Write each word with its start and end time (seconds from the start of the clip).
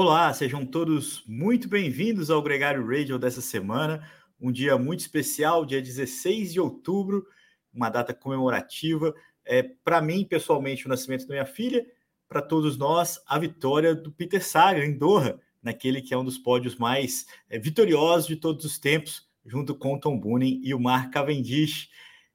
Olá, 0.00 0.32
sejam 0.32 0.64
todos 0.64 1.24
muito 1.26 1.68
bem-vindos 1.68 2.30
ao 2.30 2.40
Gregário 2.40 2.86
Radio 2.86 3.18
dessa 3.18 3.40
semana. 3.40 4.08
Um 4.40 4.52
dia 4.52 4.78
muito 4.78 5.00
especial, 5.00 5.66
dia 5.66 5.82
16 5.82 6.52
de 6.52 6.60
outubro, 6.60 7.26
uma 7.74 7.90
data 7.90 8.14
comemorativa. 8.14 9.12
É, 9.44 9.60
para 9.60 10.00
mim, 10.00 10.24
pessoalmente, 10.24 10.86
o 10.86 10.88
nascimento 10.88 11.26
da 11.26 11.34
minha 11.34 11.44
filha, 11.44 11.84
para 12.28 12.40
todos 12.40 12.78
nós, 12.78 13.20
a 13.26 13.40
vitória 13.40 13.92
do 13.92 14.12
Peter 14.12 14.40
Sagan 14.40 14.84
em 14.84 14.96
Doha, 14.96 15.40
naquele 15.60 16.00
que 16.00 16.14
é 16.14 16.16
um 16.16 16.24
dos 16.24 16.38
pódios 16.38 16.76
mais 16.76 17.26
é, 17.50 17.58
vitoriosos 17.58 18.28
de 18.28 18.36
todos 18.36 18.64
os 18.64 18.78
tempos, 18.78 19.28
junto 19.44 19.74
com 19.74 19.94
o 19.94 19.98
Tom 19.98 20.16
Boonen 20.16 20.60
e 20.62 20.72
o 20.74 20.78
Mark 20.78 21.12
Cavendish. 21.12 21.88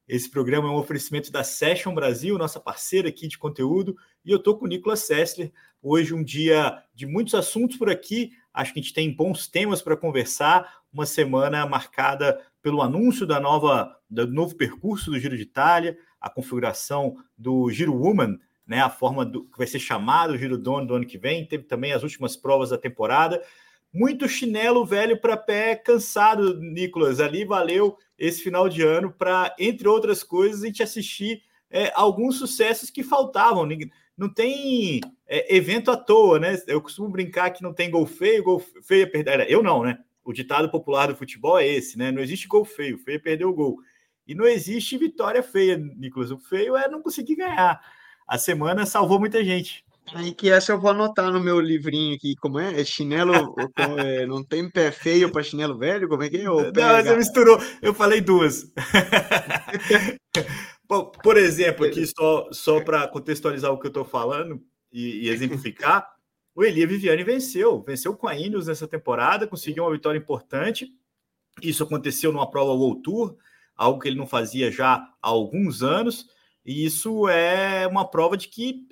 Esse 0.06 0.30
programa 0.30 0.68
é 0.68 0.70
um 0.70 0.76
oferecimento 0.76 1.32
da 1.32 1.42
Session 1.42 1.94
Brasil, 1.94 2.36
nossa 2.36 2.60
parceira 2.60 3.08
aqui 3.08 3.26
de 3.26 3.38
conteúdo, 3.38 3.96
e 4.24 4.30
eu 4.30 4.38
estou 4.38 4.56
com 4.56 4.64
o 4.64 4.68
Nicolas 4.68 5.00
Sessler. 5.00 5.52
Hoje, 5.82 6.14
um 6.14 6.24
dia 6.24 6.82
de 6.94 7.06
muitos 7.06 7.34
assuntos 7.34 7.76
por 7.76 7.90
aqui. 7.90 8.32
Acho 8.52 8.72
que 8.72 8.80
a 8.80 8.82
gente 8.82 8.94
tem 8.94 9.14
bons 9.14 9.46
temas 9.46 9.82
para 9.82 9.96
conversar. 9.96 10.82
Uma 10.92 11.04
semana 11.04 11.66
marcada 11.66 12.40
pelo 12.62 12.80
anúncio 12.80 13.26
da 13.26 13.38
nova, 13.38 13.94
do 14.08 14.26
novo 14.26 14.54
percurso 14.54 15.10
do 15.10 15.18
Giro 15.18 15.36
de 15.36 15.42
Itália, 15.42 15.98
a 16.18 16.30
configuração 16.30 17.16
do 17.36 17.70
Giro 17.70 17.94
Woman, 17.94 18.38
né, 18.66 18.80
a 18.80 18.88
forma 18.88 19.26
do, 19.26 19.44
que 19.44 19.58
vai 19.58 19.66
ser 19.66 19.78
chamado 19.78 20.32
o 20.32 20.38
Giro 20.38 20.56
Dono 20.56 20.86
do 20.86 20.94
ano 20.94 21.06
que 21.06 21.18
vem. 21.18 21.46
Teve 21.46 21.64
também 21.64 21.92
as 21.92 22.02
últimas 22.02 22.36
provas 22.36 22.70
da 22.70 22.78
temporada. 22.78 23.42
Muito 23.92 24.28
chinelo 24.28 24.86
velho 24.86 25.20
para 25.20 25.36
pé 25.36 25.76
cansado, 25.76 26.58
Nicolas. 26.58 27.20
Ali 27.20 27.44
valeu 27.44 27.98
esse 28.18 28.42
final 28.42 28.68
de 28.68 28.82
ano 28.82 29.12
para, 29.12 29.54
entre 29.58 29.86
outras 29.86 30.22
coisas, 30.22 30.62
a 30.62 30.66
gente 30.66 30.82
assistir 30.82 31.42
é, 31.74 31.90
alguns 31.96 32.38
sucessos 32.38 32.88
que 32.88 33.02
faltavam. 33.02 33.68
Não 34.16 34.32
tem 34.32 35.00
é, 35.26 35.56
evento 35.56 35.90
à 35.90 35.96
toa, 35.96 36.38
né? 36.38 36.56
Eu 36.68 36.80
costumo 36.80 37.08
brincar 37.08 37.50
que 37.50 37.64
não 37.64 37.74
tem 37.74 37.90
gol 37.90 38.06
feio, 38.06 38.44
gol 38.44 38.60
feio 38.60 39.02
é 39.02 39.06
perder. 39.06 39.50
Eu 39.50 39.60
não, 39.60 39.82
né? 39.82 39.98
O 40.24 40.32
ditado 40.32 40.70
popular 40.70 41.08
do 41.08 41.16
futebol 41.16 41.58
é 41.58 41.66
esse, 41.66 41.98
né? 41.98 42.12
Não 42.12 42.22
existe 42.22 42.46
gol 42.46 42.64
feio, 42.64 42.96
feio 42.96 43.16
é 43.16 43.18
perder 43.18 43.44
o 43.44 43.52
gol. 43.52 43.78
E 44.24 44.36
não 44.36 44.46
existe 44.46 44.96
vitória 44.96 45.42
feia, 45.42 45.76
Nicolas. 45.76 46.30
O 46.30 46.38
feio 46.38 46.76
é 46.76 46.88
não 46.88 47.02
conseguir 47.02 47.34
ganhar. 47.34 47.80
A 48.26 48.38
semana 48.38 48.86
salvou 48.86 49.18
muita 49.18 49.44
gente. 49.44 49.84
Aí 50.14 50.32
que 50.32 50.50
essa 50.50 50.70
eu 50.70 50.80
vou 50.80 50.90
anotar 50.90 51.32
no 51.32 51.40
meu 51.40 51.58
livrinho 51.58 52.14
aqui. 52.14 52.36
Como 52.36 52.60
é? 52.60 52.80
É 52.80 52.84
chinelo. 52.84 53.56
é, 53.98 54.24
não 54.26 54.44
tem 54.44 54.70
pé 54.70 54.92
feio 54.92 55.32
para 55.32 55.42
chinelo 55.42 55.76
velho? 55.76 56.08
Como 56.08 56.22
é 56.22 56.30
que 56.30 56.36
é? 56.36 56.48
Ou 56.48 56.72
não, 56.72 57.02
você 57.02 57.16
misturou. 57.16 57.60
Eu 57.82 57.92
falei 57.92 58.20
duas. 58.20 58.70
Por 60.86 61.36
exemplo, 61.36 61.86
aqui 61.86 62.06
só, 62.06 62.48
só 62.52 62.82
para 62.82 63.08
contextualizar 63.08 63.72
o 63.72 63.78
que 63.78 63.86
eu 63.86 63.90
estou 63.90 64.04
falando 64.04 64.62
e, 64.92 65.26
e, 65.26 65.28
exemplificar, 65.28 66.06
o 66.54 66.62
Elia 66.62 66.86
Viviane 66.86 67.24
venceu. 67.24 67.82
Venceu 67.82 68.14
com 68.16 68.28
a 68.28 68.36
Ineos 68.36 68.66
nessa 68.66 68.86
temporada, 68.86 69.46
conseguiu 69.46 69.84
uma 69.84 69.92
vitória 69.92 70.18
importante. 70.18 70.88
Isso 71.62 71.82
aconteceu 71.82 72.32
numa 72.32 72.50
prova 72.50 72.72
World 72.72 73.02
Tour, 73.02 73.36
algo 73.74 73.98
que 73.98 74.08
ele 74.08 74.18
não 74.18 74.26
fazia 74.26 74.70
já 74.70 74.94
há 74.94 75.28
alguns 75.28 75.82
anos. 75.82 76.28
E 76.64 76.84
isso 76.84 77.28
é 77.28 77.86
uma 77.86 78.08
prova 78.08 78.36
de 78.36 78.48
que 78.48 78.86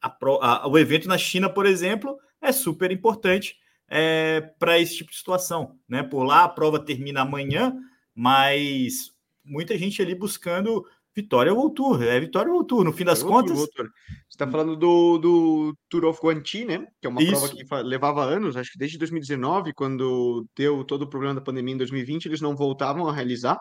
a, 0.00 0.16
a, 0.40 0.68
o 0.68 0.78
evento 0.78 1.08
na 1.08 1.18
China, 1.18 1.48
por 1.48 1.66
exemplo, 1.66 2.18
é 2.40 2.52
super 2.52 2.90
importante 2.90 3.56
é, 3.88 4.40
para 4.58 4.78
esse 4.78 4.96
tipo 4.96 5.10
de 5.10 5.16
situação. 5.16 5.78
Né? 5.88 6.02
Por 6.02 6.24
lá 6.24 6.44
a 6.44 6.48
prova 6.48 6.78
termina 6.78 7.22
amanhã, 7.22 7.76
mas 8.14 9.12
muita 9.44 9.76
gente 9.78 10.02
ali 10.02 10.14
buscando 10.14 10.84
vitória 11.16 11.52
ou 11.52 11.70
tour. 11.70 12.02
É 12.02 12.20
vitória 12.20 12.52
ou 12.52 12.62
tour, 12.62 12.84
no 12.84 12.92
fim 12.92 13.04
das 13.04 13.22
contas. 13.22 13.58
Você 13.58 13.88
está 14.28 14.46
falando 14.46 14.76
do, 14.76 15.16
do 15.16 15.74
Tour 15.88 16.04
of 16.04 16.20
Guanti, 16.22 16.66
né? 16.66 16.86
Que 17.00 17.06
é 17.06 17.10
uma 17.10 17.22
Isso. 17.22 17.32
prova 17.32 17.48
que 17.48 17.88
levava 17.88 18.22
anos, 18.22 18.56
acho 18.56 18.72
que 18.72 18.78
desde 18.78 18.98
2019, 18.98 19.72
quando 19.72 20.46
deu 20.54 20.84
todo 20.84 21.02
o 21.02 21.08
problema 21.08 21.34
da 21.34 21.40
pandemia 21.40 21.74
em 21.74 21.78
2020, 21.78 22.26
eles 22.26 22.42
não 22.42 22.54
voltavam 22.54 23.08
a 23.08 23.12
realizar. 23.12 23.58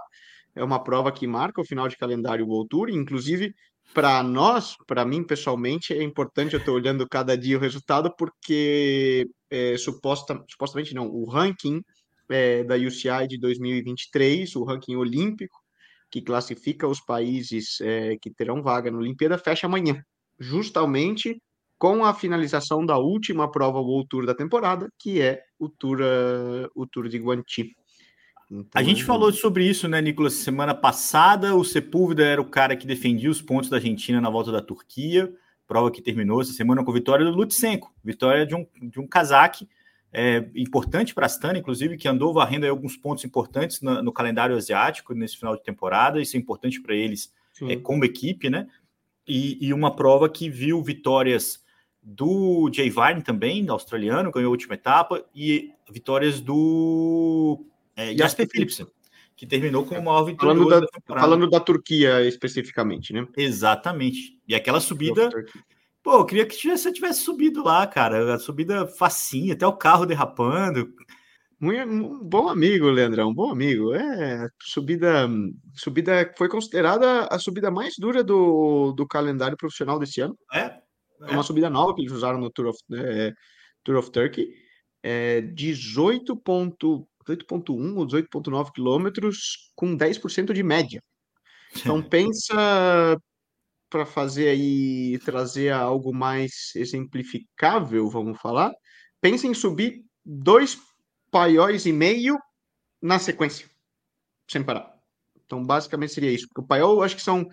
É 0.53 0.63
uma 0.63 0.83
prova 0.83 1.11
que 1.11 1.25
marca 1.25 1.61
o 1.61 1.65
final 1.65 1.87
de 1.87 1.97
calendário 1.97 2.45
World 2.45 2.67
Tour, 2.69 2.89
inclusive 2.89 3.53
para 3.93 4.21
nós, 4.23 4.75
para 4.87 5.05
mim 5.05 5.23
pessoalmente, 5.23 5.93
é 5.93 6.03
importante 6.03 6.53
eu 6.53 6.59
estar 6.59 6.71
olhando 6.71 7.07
cada 7.07 7.37
dia 7.37 7.57
o 7.57 7.61
resultado, 7.61 8.13
porque 8.17 9.25
é, 9.49 9.77
suposta, 9.77 10.43
supostamente 10.49 10.93
não, 10.93 11.07
o 11.07 11.29
ranking 11.29 11.81
é, 12.29 12.63
da 12.63 12.75
UCI 12.75 13.27
de 13.29 13.37
2023, 13.39 14.55
o 14.55 14.63
ranking 14.63 14.95
olímpico, 14.95 15.64
que 16.15 16.21
classifica 16.21 16.87
os 16.87 17.01
países 17.01 17.81
é, 17.81 18.15
que 18.21 18.31
terão 18.31 18.63
vaga 18.63 18.89
na 18.89 18.97
Olimpíada, 18.97 19.37
fecha 19.37 19.67
amanhã, 19.67 20.01
justamente 20.39 21.41
com 21.77 22.05
a 22.05 22.13
finalização 22.13 22.85
da 22.85 22.97
última 22.97 23.51
prova 23.51 23.81
World 23.81 24.07
Tour 24.07 24.25
da 24.25 24.33
temporada, 24.33 24.87
que 24.97 25.19
é 25.19 25.41
o 25.59 25.67
Tour, 25.67 25.99
uh, 25.99 26.69
o 26.73 26.87
Tour 26.87 27.09
de 27.09 27.19
Guanti. 27.19 27.75
Então, 28.49 28.63
a 28.73 28.81
gente 28.81 29.03
falou 29.03 29.29
sobre 29.33 29.67
isso, 29.67 29.89
né, 29.89 29.99
Nicolas? 29.99 30.35
Semana 30.35 30.73
passada, 30.73 31.53
o 31.53 31.65
Sepúlveda 31.65 32.25
era 32.25 32.41
o 32.41 32.49
cara 32.49 32.77
que 32.77 32.87
defendia 32.87 33.29
os 33.29 33.41
pontos 33.41 33.69
da 33.69 33.75
Argentina 33.75 34.21
na 34.21 34.29
volta 34.29 34.53
da 34.53 34.61
Turquia, 34.61 35.29
prova 35.67 35.91
que 35.91 36.01
terminou 36.01 36.39
essa 36.39 36.53
semana 36.53 36.81
com 36.81 36.93
vitória 36.93 37.25
do 37.25 37.31
Lutsenko, 37.31 37.93
vitória 38.01 38.45
de 38.45 38.55
um, 38.55 38.65
de 38.81 39.01
um 39.01 39.07
casaque 39.07 39.67
é, 40.17 40.49
importante 40.55 41.13
para 41.13 41.25
a 41.25 41.27
Astana, 41.27 41.59
inclusive, 41.59 41.97
que 41.97 42.07
andou 42.07 42.33
varrendo 42.33 42.65
alguns 42.65 42.95
pontos 42.95 43.25
importantes 43.25 43.81
no, 43.81 44.01
no, 44.01 44.13
calendário 44.13 44.55
asiático 44.55 45.13
nesse 45.13 45.35
final 45.35 45.57
de 45.57 45.63
temporada. 45.63 46.21
Isso 46.21 46.37
é 46.37 46.39
importante 46.39 46.81
para 46.81 46.95
eles 46.95 47.33
é, 47.63 47.75
como 47.75 48.05
equipe, 48.05 48.49
né? 48.49 48.65
E, 49.27 49.57
e, 49.59 49.73
uma 49.73 49.93
prova 49.93 50.29
que 50.29 50.49
viu 50.49 50.81
vitórias 50.81 51.61
do 52.01 52.71
Jay 52.73 52.89
Vine 52.89 53.23
também, 53.23 53.67
australiano, 53.67 54.31
ganhou 54.31 54.47
a 54.47 54.51
última 54.51 54.75
etapa, 54.75 55.21
e 55.35 55.73
vitórias 55.91 56.39
do 56.39 57.65
é, 57.93 58.15
Jasper 58.15 58.47
Philipsen, 58.47 58.87
que 59.35 59.45
terminou 59.45 59.85
com 59.85 59.99
o 59.99 60.05
maior 60.05 60.23
vitória. 60.23 60.55
Falando 60.55 60.69
da, 60.69 60.79
da 60.79 61.19
falando 61.19 61.49
da 61.49 61.59
Turquia 61.59 62.25
especificamente, 62.25 63.11
né? 63.11 63.27
Exatamente. 63.35 64.39
E 64.47 64.55
aquela 64.55 64.79
subida. 64.79 65.29
Pô, 66.05 66.19
eu 66.19 66.25
queria 66.27 66.45
que 66.45 66.55
você 66.55 66.93
tivesse 66.93 67.21
subido 67.21 67.63
lá, 67.63 67.87
cara. 67.87 68.35
A 68.35 68.37
subida 68.37 68.85
facinha, 68.85 69.55
até 69.55 69.65
o 69.65 69.75
carro 69.75 70.05
derrapando. 70.05 70.93
Um 71.59 72.19
bom 72.23 72.47
amigo, 72.47 72.85
Leandrão, 72.91 73.29
um 73.29 73.33
bom 73.33 73.49
amigo. 73.49 73.91
É, 73.91 74.47
subida, 74.61 75.27
subida 75.73 76.31
foi 76.37 76.47
considerada 76.47 77.25
a 77.25 77.39
subida 77.39 77.71
mais 77.71 77.95
dura 77.97 78.23
do, 78.23 78.91
do 78.91 79.07
calendário 79.07 79.57
profissional 79.57 79.97
desse 79.97 80.21
ano. 80.21 80.37
É, 80.53 80.79
é. 81.23 81.31
uma 81.31 81.41
subida 81.41 81.71
nova 81.71 81.95
que 81.95 82.01
eles 82.01 82.11
usaram 82.11 82.39
no 82.39 82.51
Tour 82.51 82.67
of, 82.67 82.79
é, 82.93 83.33
Tour 83.83 83.95
of 83.95 84.11
Turkey. 84.11 84.47
É, 85.01 85.41
18 85.41 86.35
18,1 86.35 87.97
ou 87.97 88.05
18,9 88.05 88.71
quilômetros 88.71 89.71
com 89.75 89.97
10% 89.97 90.53
de 90.53 90.61
média. 90.61 91.01
Então 91.75 91.99
pensa 92.07 93.17
para 93.95 94.05
fazer 94.05 94.49
aí, 94.49 95.17
trazer 95.19 95.71
algo 95.71 96.13
mais 96.13 96.73
exemplificável, 96.75 98.09
vamos 98.09 98.37
falar, 98.41 98.73
pensa 99.21 99.47
em 99.47 99.53
subir 99.53 100.03
dois 100.25 100.77
paióis 101.31 101.85
e 101.85 101.93
meio 101.93 102.37
na 103.01 103.19
sequência, 103.19 103.65
sem 104.51 104.61
parar. 104.61 104.93
Então 105.45 105.65
basicamente 105.65 106.11
seria 106.11 106.29
isso, 106.29 106.45
porque 106.49 106.59
o 106.59 106.67
paiol 106.67 107.01
acho 107.01 107.15
que 107.15 107.21
são, 107.21 107.47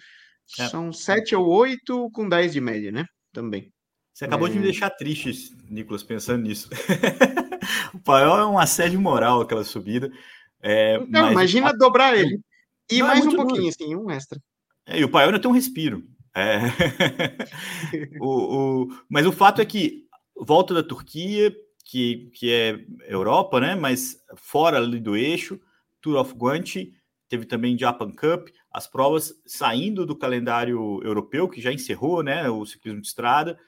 é. 0.58 0.66
são 0.66 0.92
7 0.92 1.36
ou 1.36 1.46
8 1.46 2.10
com 2.10 2.28
10 2.28 2.54
de 2.54 2.60
média, 2.60 2.90
né? 2.90 3.06
Também. 3.32 3.72
Você 4.12 4.24
acabou 4.24 4.48
é... 4.48 4.50
de 4.50 4.56
me 4.56 4.64
é. 4.64 4.70
deixar 4.72 4.90
triste, 4.90 5.54
Nicolas, 5.70 6.02
pensando 6.02 6.42
nisso. 6.42 6.68
o 7.94 8.00
Paiol 8.00 8.36
é 8.36 8.46
um 8.46 8.58
assédio 8.58 9.00
moral 9.00 9.42
aquela 9.42 9.62
subida. 9.62 10.10
É, 10.60 10.98
não, 11.06 11.22
mas... 11.22 11.32
imagina 11.32 11.72
dobrar 11.72 12.18
ele. 12.18 12.40
E 12.90 12.98
não, 12.98 13.06
é 13.06 13.08
mais 13.10 13.26
um 13.26 13.36
pouquinho, 13.36 13.60
duro. 13.60 13.68
assim, 13.68 13.94
um 13.94 14.10
extra. 14.10 14.40
É, 14.86 14.98
e 14.98 15.04
o 15.04 15.08
Paiol 15.08 15.28
ainda 15.28 15.40
tem 15.40 15.50
um 15.50 15.54
respiro. 15.54 16.02
É... 16.34 16.58
o, 18.20 18.84
o... 18.84 18.88
Mas 19.08 19.26
o 19.26 19.32
fato 19.32 19.60
é 19.60 19.64
que 19.64 20.06
volta 20.36 20.74
da 20.74 20.82
Turquia, 20.82 21.54
que, 21.84 22.30
que 22.34 22.52
é 22.52 22.84
Europa, 23.06 23.60
né? 23.60 23.74
Mas 23.74 24.22
fora 24.36 24.78
ali 24.78 25.00
do 25.00 25.16
eixo, 25.16 25.60
Tour 26.00 26.16
of 26.16 26.34
Guanti, 26.34 26.94
teve 27.28 27.44
também 27.46 27.78
Japan 27.78 28.10
Cup, 28.10 28.48
as 28.70 28.86
provas 28.86 29.34
saindo 29.46 30.06
do 30.06 30.16
calendário 30.16 31.00
europeu, 31.02 31.48
que 31.48 31.60
já 31.60 31.72
encerrou, 31.72 32.22
né? 32.22 32.48
O 32.48 32.64
ciclismo 32.64 33.00
de 33.00 33.06
estrada, 33.06 33.58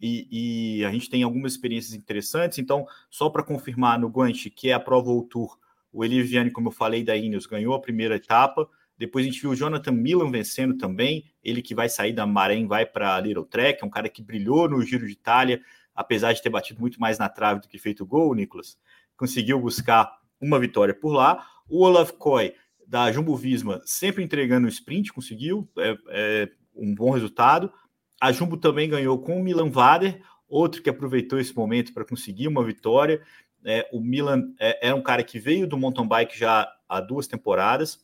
e, 0.00 0.78
e, 0.80 0.84
a 0.84 0.90
gente 0.90 1.08
tem 1.08 1.22
algumas 1.22 1.52
experiências 1.52 1.94
interessantes. 1.94 2.58
Então, 2.58 2.86
só 3.08 3.30
para 3.30 3.44
confirmar 3.44 4.00
no 4.00 4.08
Guanche, 4.08 4.50
que 4.50 4.70
é 4.70 4.72
a 4.72 4.80
prova 4.80 5.10
World 5.10 5.28
Tour, 5.28 5.56
o 5.92 6.04
Eli 6.04 6.20
Viviane, 6.22 6.50
como 6.50 6.68
eu 6.68 6.72
falei, 6.72 7.04
da 7.04 7.16
Ineos, 7.16 7.46
ganhou 7.46 7.74
a 7.74 7.80
primeira 7.80 8.16
etapa. 8.16 8.68
Depois 9.02 9.26
a 9.26 9.28
gente 9.28 9.40
viu 9.40 9.50
o 9.50 9.56
Jonathan 9.56 9.90
Milan 9.90 10.30
vencendo 10.30 10.78
também. 10.78 11.24
Ele 11.42 11.60
que 11.60 11.74
vai 11.74 11.88
sair 11.88 12.12
da 12.12 12.24
Marém, 12.24 12.68
vai 12.68 12.86
para 12.86 13.16
a 13.16 13.20
Little 13.20 13.44
Trek, 13.44 13.82
é 13.82 13.84
um 13.84 13.90
cara 13.90 14.08
que 14.08 14.22
brilhou 14.22 14.68
no 14.68 14.80
Giro 14.80 15.04
de 15.04 15.12
Itália, 15.12 15.60
apesar 15.92 16.32
de 16.32 16.40
ter 16.40 16.50
batido 16.50 16.80
muito 16.80 17.00
mais 17.00 17.18
na 17.18 17.28
trave 17.28 17.60
do 17.60 17.66
que 17.66 17.80
feito 17.80 18.06
gol, 18.06 18.32
Nicolas. 18.32 18.78
Conseguiu 19.16 19.58
buscar 19.58 20.08
uma 20.40 20.56
vitória 20.56 20.94
por 20.94 21.12
lá. 21.12 21.44
O 21.68 21.82
Olaf 21.82 22.12
Koy, 22.12 22.54
da 22.86 23.10
Jumbo 23.10 23.34
Visma, 23.34 23.82
sempre 23.84 24.22
entregando 24.22 24.68
o 24.68 24.70
sprint, 24.70 25.12
conseguiu 25.12 25.68
é, 25.76 25.98
é 26.10 26.48
um 26.72 26.94
bom 26.94 27.10
resultado. 27.10 27.72
A 28.20 28.30
Jumbo 28.30 28.56
também 28.56 28.88
ganhou 28.88 29.18
com 29.18 29.36
o 29.36 29.42
Milan 29.42 29.68
Vader, 29.68 30.22
outro 30.48 30.80
que 30.80 30.88
aproveitou 30.88 31.40
esse 31.40 31.56
momento 31.56 31.92
para 31.92 32.04
conseguir 32.04 32.46
uma 32.46 32.62
vitória. 32.62 33.20
É, 33.64 33.88
o 33.92 34.00
Milan 34.00 34.54
é, 34.60 34.86
era 34.86 34.94
um 34.94 35.02
cara 35.02 35.24
que 35.24 35.40
veio 35.40 35.66
do 35.66 35.76
mountain 35.76 36.06
bike 36.06 36.38
já 36.38 36.72
há 36.88 37.00
duas 37.00 37.26
temporadas, 37.26 37.98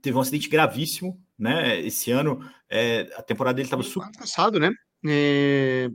teve 0.00 0.16
um 0.16 0.20
acidente 0.20 0.48
gravíssimo, 0.48 1.20
né? 1.38 1.80
Esse 1.80 2.10
ano 2.10 2.38
é, 2.70 3.12
a 3.16 3.22
temporada 3.22 3.56
dele 3.56 3.66
estava 3.66 3.82
super. 3.82 4.06
Ano 4.06 4.18
passado, 4.18 4.58
né? 4.58 4.70
É... 5.06 5.88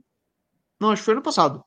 Não, 0.79 0.91
acho 0.91 1.01
que 1.01 1.05
foi 1.05 1.13
ano 1.13 1.23
passado. 1.23 1.63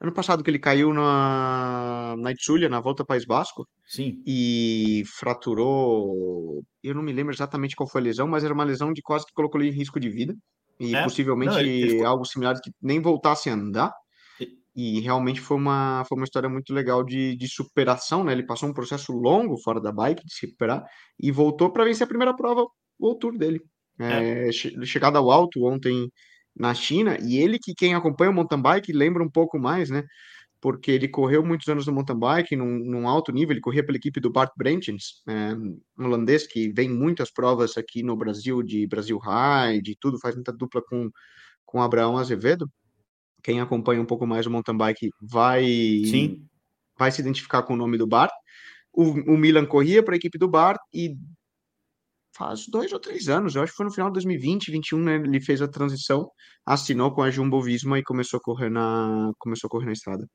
Ano 0.00 0.12
passado 0.12 0.42
que 0.42 0.50
ele 0.50 0.58
caiu 0.58 0.92
na, 0.92 2.16
na 2.18 2.32
Itzulia, 2.32 2.68
na 2.68 2.80
volta 2.80 3.04
País 3.04 3.24
Basco. 3.24 3.68
Sim. 3.86 4.20
E 4.26 5.04
fraturou. 5.06 6.64
Eu 6.82 6.94
não 6.94 7.02
me 7.02 7.12
lembro 7.12 7.32
exatamente 7.32 7.76
qual 7.76 7.88
foi 7.88 8.00
a 8.00 8.04
lesão, 8.04 8.26
mas 8.26 8.42
era 8.42 8.52
uma 8.52 8.64
lesão 8.64 8.92
de 8.92 9.00
quase 9.00 9.24
que 9.24 9.32
colocou 9.32 9.60
ele 9.60 9.70
em 9.70 9.74
risco 9.74 10.00
de 10.00 10.10
vida. 10.10 10.34
E 10.80 10.96
é? 10.96 11.04
possivelmente 11.04 11.52
não, 11.52 11.60
ele, 11.60 12.04
algo 12.04 12.24
similar 12.24 12.60
que 12.60 12.72
nem 12.82 13.00
voltasse 13.00 13.48
a 13.48 13.54
andar. 13.54 13.92
E 14.74 15.00
realmente 15.00 15.40
foi 15.40 15.56
uma, 15.56 16.04
foi 16.08 16.16
uma 16.16 16.24
história 16.24 16.48
muito 16.48 16.72
legal 16.72 17.04
de, 17.04 17.36
de 17.36 17.48
superação, 17.48 18.24
né? 18.24 18.32
Ele 18.32 18.46
passou 18.46 18.68
um 18.68 18.72
processo 18.72 19.12
longo 19.12 19.58
fora 19.58 19.80
da 19.80 19.92
bike, 19.92 20.24
de 20.24 20.34
se 20.34 20.46
recuperar, 20.46 20.82
e 21.20 21.30
voltou 21.30 21.70
para 21.70 21.84
vencer 21.84 22.04
a 22.04 22.08
primeira 22.08 22.34
prova, 22.34 22.66
o 22.98 23.14
tour 23.14 23.36
dele. 23.36 23.60
É. 24.00 24.48
É, 24.48 24.52
chegada 24.52 25.18
ao 25.18 25.30
alto 25.30 25.64
ontem 25.64 26.10
na 26.56 26.74
China, 26.74 27.18
e 27.20 27.36
ele 27.38 27.58
que 27.58 27.74
quem 27.74 27.94
acompanha 27.94 28.30
o 28.30 28.34
mountain 28.34 28.60
bike 28.60 28.92
lembra 28.92 29.22
um 29.22 29.30
pouco 29.30 29.58
mais, 29.58 29.90
né? 29.90 30.02
Porque 30.60 30.90
ele 30.90 31.08
correu 31.08 31.44
muitos 31.44 31.68
anos 31.68 31.86
no 31.86 31.92
mountain 31.92 32.18
bike, 32.18 32.56
num, 32.56 32.78
num 32.78 33.08
alto 33.08 33.32
nível, 33.32 33.52
ele 33.52 33.60
corria 33.60 33.84
pela 33.84 33.98
equipe 33.98 34.20
do 34.20 34.30
Bart 34.30 34.52
Brentjens, 34.56 35.22
é, 35.28 35.54
um 35.54 36.06
holandês 36.06 36.46
que 36.46 36.72
vem 36.72 36.88
muitas 36.88 37.30
provas 37.32 37.76
aqui 37.76 38.02
no 38.02 38.16
Brasil, 38.16 38.62
de 38.62 38.86
Brasil 38.86 39.18
High, 39.18 39.82
de 39.82 39.96
tudo, 40.00 40.18
faz 40.20 40.34
muita 40.34 40.52
dupla 40.52 40.82
com, 40.82 41.10
com 41.66 41.82
Abraão 41.82 42.16
Azevedo 42.16 42.70
quem 43.42 43.60
acompanha 43.60 44.00
um 44.00 44.06
pouco 44.06 44.26
mais 44.26 44.46
o 44.46 44.50
mountain 44.50 44.76
bike 44.76 45.10
vai, 45.20 45.64
Sim. 45.64 46.46
vai 46.98 47.10
se 47.10 47.20
identificar 47.20 47.62
com 47.62 47.74
o 47.74 47.76
nome 47.76 47.98
do 47.98 48.06
bar. 48.06 48.30
O, 48.92 49.04
o 49.32 49.36
Milan 49.36 49.66
corria 49.66 50.02
para 50.02 50.14
a 50.14 50.16
equipe 50.16 50.38
do 50.38 50.48
bar 50.48 50.76
e 50.92 51.16
faz 52.36 52.66
dois 52.66 52.92
ou 52.92 52.98
três 52.98 53.28
anos, 53.28 53.54
eu 53.54 53.62
acho 53.62 53.72
que 53.72 53.76
foi 53.76 53.86
no 53.86 53.92
final 53.92 54.08
de 54.08 54.14
2020, 54.14 54.70
2021, 54.70 54.98
né, 54.98 55.16
ele 55.16 55.40
fez 55.40 55.60
a 55.60 55.68
transição, 55.68 56.30
assinou 56.64 57.12
com 57.12 57.22
a 57.22 57.30
Jumbo 57.30 57.60
Visma 57.62 57.98
e 57.98 58.02
começou 58.02 58.38
a 58.38 58.40
correr 58.40 58.70
na, 58.70 59.32
começou 59.38 59.68
a 59.68 59.70
correr 59.70 59.86
na 59.86 59.92
estrada. 59.92 60.26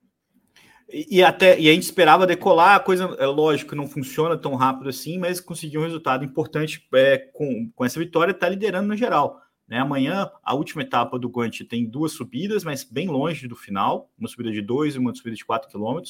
E, 0.89 1.17
e 1.17 1.23
até 1.23 1.59
e 1.59 1.69
a 1.69 1.73
gente 1.73 1.83
esperava 1.83 2.27
decolar, 2.27 2.75
a 2.75 2.79
coisa 2.79 3.15
é 3.19 3.25
lógico 3.25 3.75
não 3.75 3.87
funciona 3.87 4.37
tão 4.37 4.55
rápido 4.55 4.89
assim, 4.89 5.17
mas 5.17 5.41
conseguiu 5.41 5.81
um 5.81 5.85
resultado 5.85 6.23
importante 6.23 6.87
é, 6.93 7.17
com, 7.33 7.69
com 7.75 7.83
essa 7.83 7.99
vitória, 7.99 8.31
está 8.31 8.47
liderando 8.47 8.87
no 8.87 8.95
geral. 8.95 9.41
Né? 9.67 9.79
Amanhã, 9.79 10.29
a 10.43 10.55
última 10.55 10.81
etapa 10.81 11.19
do 11.19 11.29
Guante 11.29 11.65
tem 11.65 11.85
duas 11.85 12.13
subidas, 12.13 12.63
mas 12.63 12.83
bem 12.83 13.07
longe 13.07 13.47
do 13.47 13.55
final, 13.55 14.09
uma 14.17 14.27
subida 14.27 14.51
de 14.51 14.61
2 14.61 14.95
e 14.95 14.99
uma 14.99 15.13
subida 15.13 15.35
de 15.35 15.45
4 15.45 15.69
km. 15.69 16.01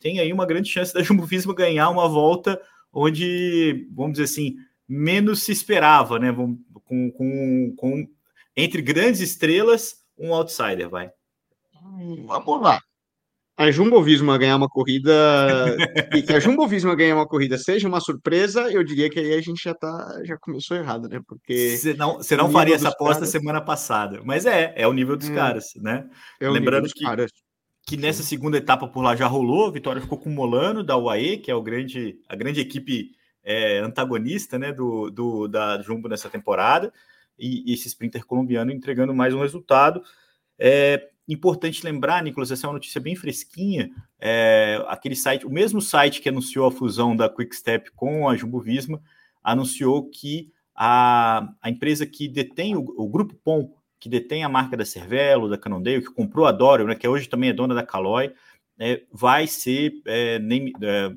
Tem 0.00 0.18
aí 0.18 0.32
uma 0.32 0.46
grande 0.46 0.68
chance 0.68 0.92
da 0.92 1.02
Jumbo 1.02 1.24
Visma 1.24 1.54
ganhar 1.54 1.88
uma 1.90 2.08
volta 2.08 2.60
onde, 2.92 3.88
vamos 3.92 4.12
dizer 4.12 4.24
assim, 4.24 4.56
menos 4.88 5.42
se 5.42 5.52
esperava, 5.52 6.18
né? 6.18 6.32
Com, 6.32 7.10
com, 7.10 7.74
com 7.76 8.08
entre 8.56 8.82
grandes 8.82 9.20
estrelas, 9.20 10.04
um 10.18 10.34
outsider, 10.34 10.88
vai. 10.88 11.10
Vamos 12.26 12.62
lá 12.62 12.80
a 13.56 13.70
Jumbo 13.70 14.02
Visma 14.02 14.36
ganhar 14.36 14.56
uma 14.56 14.68
corrida 14.68 15.12
e 16.12 16.22
que 16.22 16.32
a 16.32 16.40
Jumbo 16.40 16.66
Visma 16.66 16.94
ganhar 16.94 17.14
uma 17.14 17.26
corrida 17.26 17.56
seja 17.56 17.86
uma 17.86 18.00
surpresa, 18.00 18.70
eu 18.70 18.82
diria 18.82 19.08
que 19.08 19.18
aí 19.18 19.34
a 19.34 19.40
gente 19.40 19.62
já 19.62 19.74
tá 19.74 20.20
já 20.24 20.36
começou 20.36 20.76
errado, 20.76 21.08
né? 21.08 21.20
Porque 21.26 21.76
você 21.76 21.94
não, 21.94 22.16
você 22.16 22.36
não 22.36 22.50
faria 22.50 22.74
essa 22.74 22.88
aposta 22.88 23.20
caras... 23.20 23.30
semana 23.30 23.60
passada, 23.60 24.20
mas 24.24 24.44
é, 24.44 24.74
é 24.76 24.86
o 24.88 24.92
nível 24.92 25.16
dos 25.16 25.28
hum, 25.28 25.34
caras, 25.34 25.66
né? 25.76 26.08
É 26.40 26.48
Lembrando 26.48 26.88
que 26.88 27.04
caras. 27.04 27.30
que 27.86 27.96
nessa 27.96 28.24
segunda 28.24 28.56
etapa 28.56 28.88
por 28.88 29.02
lá 29.02 29.14
já 29.14 29.26
rolou, 29.26 29.68
a 29.68 29.72
Vitória 29.72 30.02
ficou 30.02 30.18
com 30.18 30.30
o 30.30 30.32
Molano 30.32 30.82
da 30.82 30.96
UAE, 30.96 31.38
que 31.38 31.50
é 31.50 31.54
o 31.54 31.62
grande 31.62 32.18
a 32.28 32.34
grande 32.34 32.60
equipe 32.60 33.12
é, 33.44 33.78
antagonista, 33.78 34.58
né, 34.58 34.72
do, 34.72 35.10
do 35.10 35.46
da 35.46 35.80
Jumbo 35.80 36.08
nessa 36.08 36.28
temporada, 36.28 36.92
e, 37.38 37.70
e 37.70 37.74
esse 37.74 37.86
sprinter 37.86 38.26
colombiano 38.26 38.72
entregando 38.72 39.14
mais 39.14 39.32
um 39.32 39.40
resultado. 39.40 40.02
É, 40.58 41.10
Importante 41.26 41.84
lembrar, 41.84 42.22
Nicolas, 42.22 42.50
essa 42.50 42.66
é 42.66 42.68
uma 42.68 42.74
notícia 42.74 43.00
bem 43.00 43.16
fresquinha. 43.16 43.90
É, 44.20 44.84
aquele 44.88 45.16
site, 45.16 45.46
o 45.46 45.50
mesmo 45.50 45.80
site 45.80 46.20
que 46.20 46.28
anunciou 46.28 46.66
a 46.66 46.72
fusão 46.72 47.16
da 47.16 47.28
Quickstep 47.28 47.90
com 47.92 48.28
a 48.28 48.36
Jumbo 48.36 48.60
Visma, 48.60 49.02
anunciou 49.42 50.10
que 50.10 50.52
a, 50.74 51.48
a 51.62 51.70
empresa 51.70 52.04
que 52.04 52.28
detém 52.28 52.76
o, 52.76 52.84
o 52.96 53.08
grupo 53.08 53.34
POM, 53.42 53.70
que 53.98 54.08
detém 54.08 54.44
a 54.44 54.48
marca 54.48 54.76
da 54.76 54.84
Cervelo, 54.84 55.48
da 55.48 55.56
Canondale, 55.56 56.02
que 56.02 56.12
comprou 56.12 56.46
a 56.46 56.52
Dorio, 56.52 56.86
né, 56.86 56.94
que 56.94 57.08
hoje 57.08 57.28
também 57.28 57.48
é 57.48 57.54
dona 57.54 57.74
da 57.74 57.86
Caloi, 57.86 58.34
é, 58.78 59.02
vai 59.10 59.46
ser 59.46 59.94
é, 60.04 60.38
name, 60.38 60.72
é, 60.82 61.10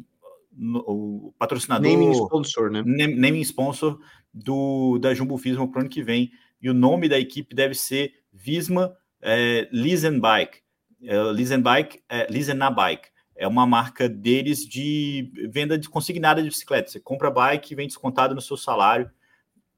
no, 0.54 0.80
o 0.88 1.34
patrocinador. 1.38 1.92
Naming 1.92 2.12
sponsor, 2.12 2.72
né? 2.72 2.84
Naming 2.86 3.42
sponsor 3.42 4.00
do, 4.34 4.98
da 5.00 5.14
Jumbo 5.14 5.38
Visma 5.38 5.68
para 5.68 5.80
o 5.80 5.82
ano 5.82 5.90
que 5.90 6.02
vem. 6.04 6.32
E 6.62 6.70
o 6.70 6.74
nome 6.74 7.10
da 7.10 7.20
equipe 7.20 7.56
deve 7.56 7.76
ser 7.76 8.14
Visma 8.32 8.96
é, 9.22 9.68
Listen 9.72 10.20
Bike. 10.20 10.60
É, 11.04 11.32
Listen 11.32 11.62
Bike, 11.62 12.02
é, 12.10 12.28
Listen 12.30 12.56
na 12.56 12.72
Bike. 12.72 13.10
É 13.36 13.48
uma 13.48 13.68
marca 13.68 14.10
deles 14.10 14.68
de 14.68 15.32
venda 15.52 15.78
de 15.78 15.88
consignada 15.88 16.42
de 16.42 16.50
bicicleta. 16.50 16.90
Você 16.90 17.00
compra 17.00 17.28
a 17.28 17.32
bike 17.32 17.72
e 17.72 17.76
vem 17.76 17.88
descontado 17.88 18.34
no 18.34 18.42
seu 18.42 18.58
salário. 18.58 19.12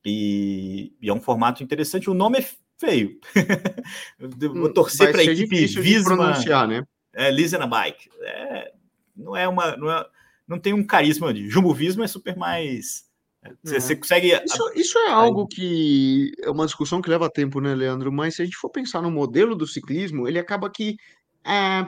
E, 0.05 0.93
e 1.01 1.09
é 1.09 1.13
um 1.13 1.19
formato 1.19 1.61
interessante. 1.61 2.09
O 2.09 2.13
nome 2.13 2.39
é 2.39 2.49
feio. 2.77 3.19
Vou 4.17 4.67
hum, 4.67 4.73
torcer 4.73 5.11
para 5.11 5.19
a 5.19 5.25
equipe 5.25 5.65
Visma. 5.65 6.15
pronunciar, 6.15 6.67
né? 6.67 6.83
É, 7.13 7.29
Listen 7.29 7.59
na 7.59 7.67
Bike. 7.67 8.09
É, 8.21 8.71
não 9.13 9.35
é 9.35 9.45
uma. 9.45 9.75
Não, 9.75 9.91
é, 9.91 10.05
não 10.47 10.57
tem 10.57 10.73
um 10.73 10.83
carisma 10.83 11.33
de 11.33 11.49
Jumbo 11.49 11.73
Visma 11.73 12.05
é 12.05 12.07
super 12.07 12.37
mais 12.37 13.08
você, 13.63 13.79
você 13.79 13.95
consegue. 13.95 14.33
Isso, 14.45 14.71
isso 14.75 14.99
é 14.99 15.11
algo 15.11 15.47
que 15.47 16.31
é 16.41 16.49
uma 16.49 16.65
discussão 16.65 17.01
que 17.01 17.09
leva 17.09 17.29
tempo, 17.29 17.61
né, 17.61 17.73
Leandro? 17.73 18.11
Mas 18.11 18.35
se 18.35 18.41
a 18.41 18.45
gente 18.45 18.57
for 18.57 18.69
pensar 18.69 19.01
no 19.01 19.11
modelo 19.11 19.55
do 19.55 19.67
ciclismo, 19.67 20.27
ele 20.27 20.39
acaba 20.39 20.69
que 20.69 20.97
é, 21.45 21.85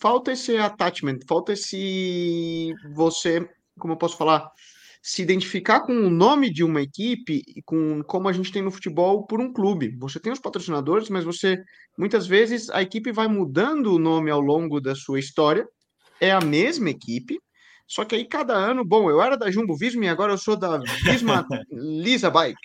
falta 0.00 0.32
esse 0.32 0.56
attachment, 0.56 1.18
falta 1.28 1.52
esse 1.52 2.74
você, 2.94 3.48
como 3.78 3.94
eu 3.94 3.98
posso 3.98 4.16
falar, 4.16 4.50
se 5.00 5.22
identificar 5.22 5.80
com 5.80 5.92
o 5.92 6.10
nome 6.10 6.52
de 6.52 6.64
uma 6.64 6.82
equipe 6.82 7.42
e 7.46 7.62
com 7.62 8.02
como 8.02 8.28
a 8.28 8.32
gente 8.32 8.52
tem 8.52 8.62
no 8.62 8.70
futebol 8.70 9.26
por 9.26 9.40
um 9.40 9.52
clube. 9.52 9.96
Você 9.98 10.18
tem 10.18 10.32
os 10.32 10.40
patrocinadores, 10.40 11.08
mas 11.08 11.24
você 11.24 11.62
muitas 11.96 12.26
vezes 12.26 12.68
a 12.70 12.82
equipe 12.82 13.12
vai 13.12 13.28
mudando 13.28 13.94
o 13.94 13.98
nome 13.98 14.30
ao 14.30 14.40
longo 14.40 14.80
da 14.80 14.94
sua 14.94 15.20
história. 15.20 15.66
É 16.20 16.32
a 16.32 16.40
mesma 16.40 16.90
equipe, 16.90 17.38
só 17.88 18.04
que 18.04 18.14
aí 18.14 18.26
cada 18.26 18.52
ano, 18.54 18.84
bom, 18.84 19.08
eu 19.10 19.22
era 19.22 19.34
da 19.34 19.50
Jumbo 19.50 19.74
Visma 19.74 20.04
e 20.04 20.08
agora 20.08 20.34
eu 20.34 20.38
sou 20.38 20.54
da 20.54 20.78
Visma 21.04 21.46
Lisa 21.72 22.28
Bike. 22.28 22.60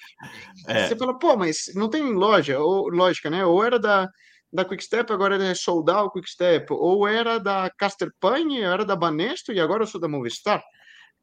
É. 0.68 0.88
Você 0.88 0.98
fala, 0.98 1.18
pô, 1.18 1.38
mas 1.38 1.72
não 1.76 1.90
tem 1.90 2.04
loja, 2.14 2.60
ou 2.60 2.90
lógica, 2.90 3.30
né? 3.30 3.46
Ou 3.46 3.64
era 3.64 3.80
da, 3.80 4.10
da 4.52 4.66
Quickstep, 4.66 5.12
agora 5.14 5.42
é 5.42 5.56
Soldal 5.56 6.12
Quickstep, 6.12 6.68
ou 6.74 7.08
era 7.08 7.40
da 7.40 7.72
Caster 7.78 8.12
Pane, 8.20 8.60
era 8.60 8.84
da 8.84 8.98
Banesto 8.98 9.54
e 9.54 9.62
agora 9.62 9.84
eu 9.84 9.88
sou 9.88 10.02
da 10.02 10.10
Movistar. 10.10 10.62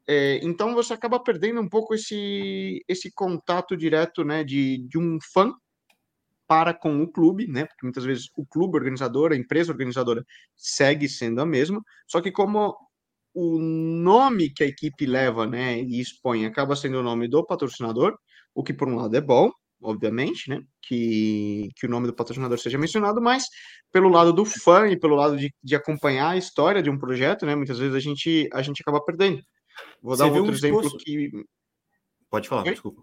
É, 0.09 0.41
então 0.43 0.75
você 0.75 0.95
acaba 0.95 1.21
perdendo 1.23 1.61
um 1.61 1.69
pouco 1.69 1.95
esse, 1.95 2.83
esse 2.89 3.13
contato 3.13 3.77
direto, 3.77 4.25
né, 4.25 4.43
de, 4.43 4.79
de 4.89 4.99
um 4.99 5.19
fã 5.21 5.53
para 6.49 6.73
com 6.73 7.03
o 7.03 7.07
clube, 7.07 7.47
né? 7.47 7.67
Porque 7.67 7.85
muitas 7.85 8.05
vezes 8.05 8.29
o 8.35 8.45
clube 8.45 8.77
organizador, 8.77 9.31
a 9.31 9.37
empresa 9.37 9.71
organizadora 9.71 10.25
segue 10.57 11.09
sendo 11.09 11.41
a 11.41 11.47
mesma, 11.47 11.81
só 12.09 12.21
que 12.21 12.33
como 12.33 12.75
o 13.35 13.59
nome 13.59 14.51
que 14.51 14.65
a 14.65 14.67
equipe 14.67 15.07
leva, 15.07 15.47
né, 15.47 15.81
e 15.81 16.01
expõe, 16.01 16.47
acaba 16.47 16.75
sendo 16.77 16.99
o 16.99 17.03
nome 17.03 17.29
do 17.29 17.45
patrocinador, 17.45 18.17
o 18.55 18.63
que 18.63 18.73
por 18.73 18.89
um 18.89 18.97
lado 18.97 19.17
é 19.17 19.21
bom, 19.21 19.51
obviamente, 19.81 20.51
né, 20.51 20.61
que, 20.83 21.71
que 21.77 21.87
o 21.87 21.91
nome 21.91 22.07
do 22.07 22.15
patrocinador 22.15 22.59
seja 22.59 22.79
mencionado, 22.79 23.21
mas 23.21 23.47
pelo 23.93 24.09
lado 24.09 24.33
do 24.33 24.45
fã 24.45 24.89
e 24.89 24.99
pelo 24.99 25.15
lado 25.15 25.37
de, 25.37 25.53
de 25.63 25.77
acompanhar 25.77 26.31
a 26.31 26.37
história 26.37 26.83
de 26.83 26.91
um 26.91 26.99
projeto, 26.99 27.47
né, 27.47 27.55
muitas 27.55 27.79
vezes 27.79 27.95
a 27.95 28.01
gente, 28.01 28.49
a 28.53 28.63
gente 28.63 28.83
acaba 28.83 29.03
perdendo. 29.03 29.43
Vou 30.03 30.17
Você 30.17 30.23
dar 30.23 30.31
um 30.31 30.37
outro 30.37 30.53
um 30.53 30.55
exemplo 30.55 30.99
que... 30.99 31.31
Pode 32.29 32.49
falar, 32.49 32.65
Oi? 32.65 32.73
desculpa. 32.73 33.03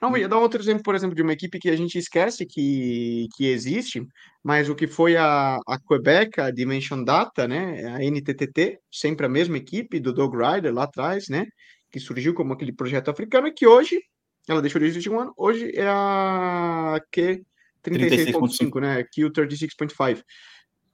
Não, 0.00 0.16
ia 0.16 0.28
dar 0.28 0.38
outro 0.38 0.60
exemplo, 0.60 0.82
por 0.82 0.94
exemplo, 0.94 1.14
de 1.14 1.22
uma 1.22 1.32
equipe 1.32 1.58
que 1.58 1.70
a 1.70 1.76
gente 1.76 1.98
esquece 1.98 2.46
que, 2.46 3.28
que 3.34 3.46
existe, 3.46 4.06
mas 4.42 4.68
o 4.68 4.74
que 4.74 4.86
foi 4.86 5.16
a, 5.16 5.58
a 5.66 5.78
Quebec, 5.78 6.40
a 6.40 6.50
Dimension 6.50 7.02
Data, 7.02 7.46
né, 7.46 7.94
a 7.94 8.04
NTTT, 8.04 8.78
sempre 8.90 9.26
a 9.26 9.28
mesma 9.28 9.56
equipe 9.56 10.00
do 10.00 10.12
Doug 10.12 10.34
Ryder 10.34 10.72
lá 10.72 10.84
atrás, 10.84 11.28
né, 11.28 11.46
que 11.90 12.00
surgiu 12.00 12.34
como 12.34 12.52
aquele 12.52 12.72
projeto 12.72 13.10
africano 13.10 13.46
e 13.46 13.52
que 13.52 13.66
hoje, 13.66 14.00
ela 14.48 14.60
deixou 14.60 14.80
de 14.80 14.86
existir 14.86 15.10
um 15.10 15.20
ano, 15.20 15.32
hoje 15.36 15.72
é 15.74 15.86
a 15.86 17.00
Q36.5, 17.14 18.80
né, 18.80 19.04
Q36.5. 19.04 20.22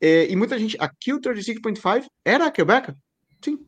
É, 0.01 0.31
e 0.31 0.37
muita 0.37 0.59
gente, 0.59 0.77
a 0.79 0.89
Q36.5 0.89 2.07
era 2.25 2.47
a 2.47 2.51
Quebec? 2.51 2.93
Sim, 3.43 3.59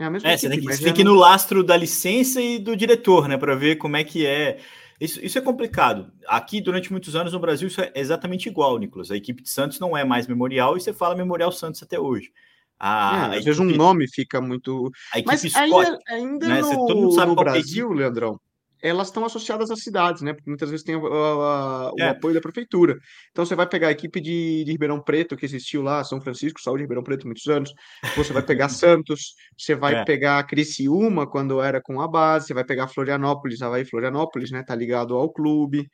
é 0.00 0.06
a 0.06 0.10
mesma 0.10 0.28
é, 0.30 0.34
equipe, 0.34 0.40
você 0.40 0.48
tem 0.48 0.60
que, 0.60 0.76
você 0.76 0.84
tem 0.84 0.94
que 0.94 1.00
ir 1.02 1.04
no 1.04 1.14
lastro 1.14 1.62
da 1.62 1.76
licença 1.76 2.40
e 2.40 2.58
do 2.58 2.74
diretor, 2.74 3.28
né, 3.28 3.36
para 3.36 3.54
ver 3.54 3.76
como 3.76 3.96
é 3.96 4.02
que 4.02 4.26
é 4.26 4.58
Isso, 5.00 5.24
isso 5.24 5.38
é 5.38 5.40
complicado. 5.40 6.10
Aqui, 6.26 6.60
durante 6.60 6.90
muitos 6.90 7.14
anos 7.14 7.32
no 7.32 7.38
Brasil, 7.38 7.68
isso 7.68 7.80
é 7.80 7.92
exatamente 7.94 8.48
igual, 8.48 8.76
Nicolas. 8.78 9.10
A 9.10 9.16
equipe 9.16 9.42
de 9.42 9.48
Santos 9.48 9.78
não 9.78 9.96
é 9.96 10.04
mais 10.04 10.26
Memorial 10.26 10.76
e 10.76 10.80
você 10.80 10.92
fala 10.92 11.14
Memorial 11.14 11.52
Santos 11.52 11.82
até 11.82 11.98
hoje. 11.98 12.32
A, 12.78 13.14
é, 13.14 13.20
às 13.20 13.32
equipe, 13.32 13.44
vezes 13.44 13.60
um 13.60 13.76
nome 13.76 14.08
fica 14.08 14.40
muito. 14.40 14.90
Mas 15.26 15.42
Scott, 15.42 15.62
ainda, 15.62 15.98
ainda 16.08 16.48
né? 16.48 16.60
no, 16.62 16.86
todo 16.86 16.96
mundo 16.96 17.12
sabe 17.12 17.34
no 17.34 17.40
é 17.40 17.44
Brasil, 17.44 17.92
Leandrão, 17.92 18.40
elas 18.82 19.08
estão 19.08 19.24
associadas 19.24 19.70
às 19.70 19.82
cidades, 19.82 20.22
né? 20.22 20.32
Porque 20.32 20.48
muitas 20.48 20.70
vezes 20.70 20.84
tem 20.84 20.96
o, 20.96 21.02
o 21.02 21.94
é. 21.98 22.08
apoio 22.08 22.34
da 22.34 22.40
prefeitura. 22.40 22.96
Então 23.30 23.44
você 23.44 23.54
vai 23.54 23.66
pegar 23.66 23.88
a 23.88 23.92
equipe 23.92 24.20
de, 24.20 24.64
de, 24.64 24.72
Ribeirão 24.72 25.00
Preto, 25.00 25.36
que 25.36 25.44
existiu 25.44 25.82
lá, 25.82 26.02
São 26.02 26.20
Francisco, 26.20 26.60
Saúde 26.60 26.82
Ribeirão 26.82 27.02
Preto, 27.02 27.26
muitos 27.26 27.46
anos. 27.46 27.72
Você 28.16 28.32
vai 28.32 28.42
pegar 28.42 28.68
Santos, 28.70 29.34
você 29.56 29.74
vai 29.74 29.94
é. 29.94 30.04
pegar 30.04 30.42
Criciúma, 30.44 31.26
quando 31.28 31.60
era 31.60 31.80
com 31.80 32.00
a 32.00 32.08
base, 32.08 32.46
você 32.46 32.54
vai 32.54 32.64
pegar 32.64 32.88
Florianópolis, 32.88 33.60
Havaí 33.60 33.84
Florianópolis, 33.84 34.50
né? 34.50 34.62
Tá 34.62 34.74
ligado 34.74 35.14
ao 35.14 35.30
clube. 35.30 35.86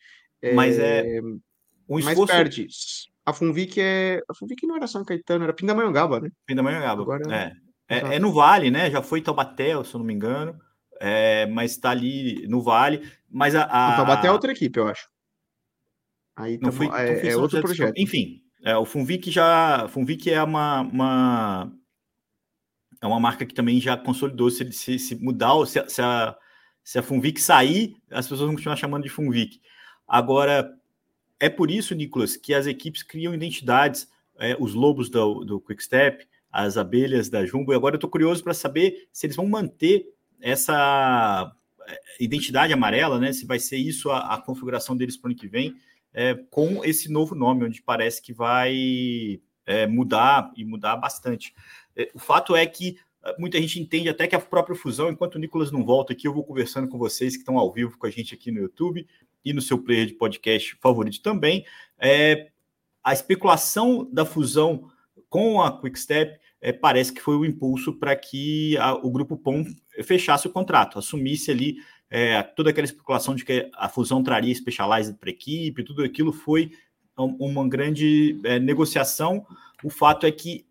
Mas 0.54 0.78
é. 0.78 1.20
Um 1.88 1.98
esforço... 1.98 2.20
Mas 2.20 2.30
perde. 2.30 2.66
A 3.24 3.32
Funvic 3.32 3.80
é. 3.80 4.20
A 4.28 4.34
Funvic 4.34 4.66
não 4.66 4.76
era 4.76 4.86
São 4.86 5.04
Caetano, 5.04 5.44
era 5.44 5.52
Pindamonhangaba, 5.52 6.20
né? 6.20 6.28
Pindamonhangaba. 6.46 7.02
Agora... 7.02 7.34
É. 7.34 7.52
É, 7.88 8.16
é 8.16 8.18
no 8.18 8.32
Vale, 8.32 8.68
né? 8.68 8.90
Já 8.90 9.00
foi 9.00 9.22
Taubaté, 9.22 9.68
se 9.84 9.94
eu 9.94 9.98
não 9.98 10.04
me 10.04 10.12
engano 10.12 10.58
é, 11.00 11.46
mas 11.46 11.72
está 11.72 11.90
ali 11.90 12.46
no 12.48 12.62
Vale. 12.62 13.08
Mas 13.30 13.54
a, 13.54 13.64
a... 13.64 13.92
O 13.92 13.96
Taubaté 13.96 14.28
é 14.28 14.32
outra 14.32 14.52
equipe, 14.52 14.78
eu 14.78 14.88
acho. 14.88 15.08
Aí 16.36 16.58
não 16.58 16.70
fui, 16.70 16.88
é, 16.92 17.28
é 17.28 17.36
outro 17.36 17.60
projeto. 17.60 17.94
Enfim, 17.96 18.42
é, 18.62 18.76
o 18.76 18.84
Funvic 18.84 19.30
já. 19.30 19.88
Funvic 19.88 20.30
é 20.30 20.42
uma, 20.42 20.82
uma, 20.82 21.72
é 23.00 23.06
uma 23.06 23.20
marca 23.20 23.46
que 23.46 23.54
também 23.54 23.80
já 23.80 23.96
consolidou. 23.96 24.50
Se, 24.50 24.70
se, 24.72 24.98
se 24.98 25.14
mudar, 25.16 25.54
se, 25.66 25.82
se, 25.88 26.02
a, 26.02 26.36
se 26.84 26.98
a 26.98 27.02
Funvic 27.02 27.40
sair, 27.40 27.96
as 28.10 28.26
pessoas 28.26 28.48
vão 28.48 28.54
continuar 28.54 28.76
chamando 28.76 29.04
de 29.04 29.08
Funvic. 29.08 29.60
Agora, 30.06 30.70
é 31.40 31.48
por 31.48 31.70
isso, 31.70 31.94
Nicolas, 31.94 32.36
que 32.36 32.52
as 32.52 32.66
equipes 32.66 33.02
criam 33.02 33.34
identidades. 33.34 34.08
É, 34.38 34.54
os 34.60 34.74
lobos 34.74 35.08
do, 35.08 35.44
do 35.46 35.58
Quickstep, 35.58 36.28
as 36.52 36.76
abelhas 36.76 37.30
da 37.30 37.46
Jumbo. 37.46 37.72
E 37.72 37.74
agora 37.74 37.94
eu 37.94 37.96
estou 37.96 38.10
curioso 38.10 38.44
para 38.44 38.52
saber 38.52 39.08
se 39.10 39.26
eles 39.26 39.34
vão 39.34 39.48
manter 39.48 40.04
essa 40.40 41.52
é, 41.86 42.00
identidade 42.20 42.72
amarela, 42.72 43.18
né? 43.18 43.32
Se 43.32 43.46
vai 43.46 43.58
ser 43.58 43.76
isso 43.76 44.10
a, 44.10 44.34
a 44.34 44.40
configuração 44.40 44.96
deles 44.96 45.16
para 45.16 45.28
o 45.28 45.30
ano 45.30 45.38
que 45.38 45.48
vem, 45.48 45.76
é, 46.12 46.34
com 46.50 46.84
esse 46.84 47.10
novo 47.10 47.34
nome, 47.34 47.64
onde 47.64 47.82
parece 47.82 48.22
que 48.22 48.32
vai 48.32 49.40
é, 49.66 49.86
mudar 49.86 50.50
e 50.56 50.64
mudar 50.64 50.96
bastante. 50.96 51.54
É, 51.94 52.10
o 52.14 52.18
fato 52.18 52.56
é 52.56 52.64
que 52.66 52.98
é, 53.24 53.34
muita 53.38 53.60
gente 53.60 53.80
entende 53.80 54.08
até 54.08 54.26
que 54.26 54.34
a 54.34 54.40
própria 54.40 54.76
fusão, 54.76 55.10
enquanto 55.10 55.34
o 55.34 55.38
Nicolas 55.38 55.70
não 55.70 55.84
volta 55.84 56.12
aqui, 56.12 56.26
eu 56.26 56.32
vou 56.32 56.44
conversando 56.44 56.88
com 56.88 56.96
vocês 56.96 57.34
que 57.34 57.40
estão 57.40 57.58
ao 57.58 57.72
vivo 57.72 57.98
com 57.98 58.06
a 58.06 58.10
gente 58.10 58.34
aqui 58.34 58.50
no 58.50 58.60
YouTube 58.60 59.06
e 59.44 59.52
no 59.52 59.60
seu 59.60 59.78
player 59.78 60.06
de 60.06 60.14
podcast 60.14 60.76
favorito 60.80 61.20
também. 61.20 61.64
É, 61.98 62.50
a 63.02 63.12
especulação 63.12 64.08
da 64.12 64.24
fusão 64.24 64.90
com 65.28 65.60
a 65.60 65.80
Quickstep 65.80 66.40
é, 66.66 66.72
parece 66.72 67.12
que 67.12 67.20
foi 67.20 67.36
o 67.36 67.44
impulso 67.44 67.92
para 67.92 68.16
que 68.16 68.76
a, 68.78 68.92
o 68.94 69.08
grupo 69.08 69.36
POM 69.36 69.64
fechasse 70.02 70.48
o 70.48 70.50
contrato, 70.50 70.98
assumisse 70.98 71.48
ali 71.48 71.76
é, 72.10 72.42
toda 72.42 72.70
aquela 72.70 72.84
especulação 72.84 73.36
de 73.36 73.44
que 73.44 73.70
a 73.72 73.88
fusão 73.88 74.20
traria 74.20 74.52
Specialized 74.52 75.16
para 75.16 75.30
a 75.30 75.32
equipe, 75.32 75.84
tudo 75.84 76.02
aquilo 76.02 76.32
foi 76.32 76.72
uma 77.16 77.68
grande 77.68 78.40
é, 78.42 78.58
negociação. 78.58 79.46
O 79.84 79.88
fato 79.88 80.26
é 80.26 80.32
que 80.32 80.66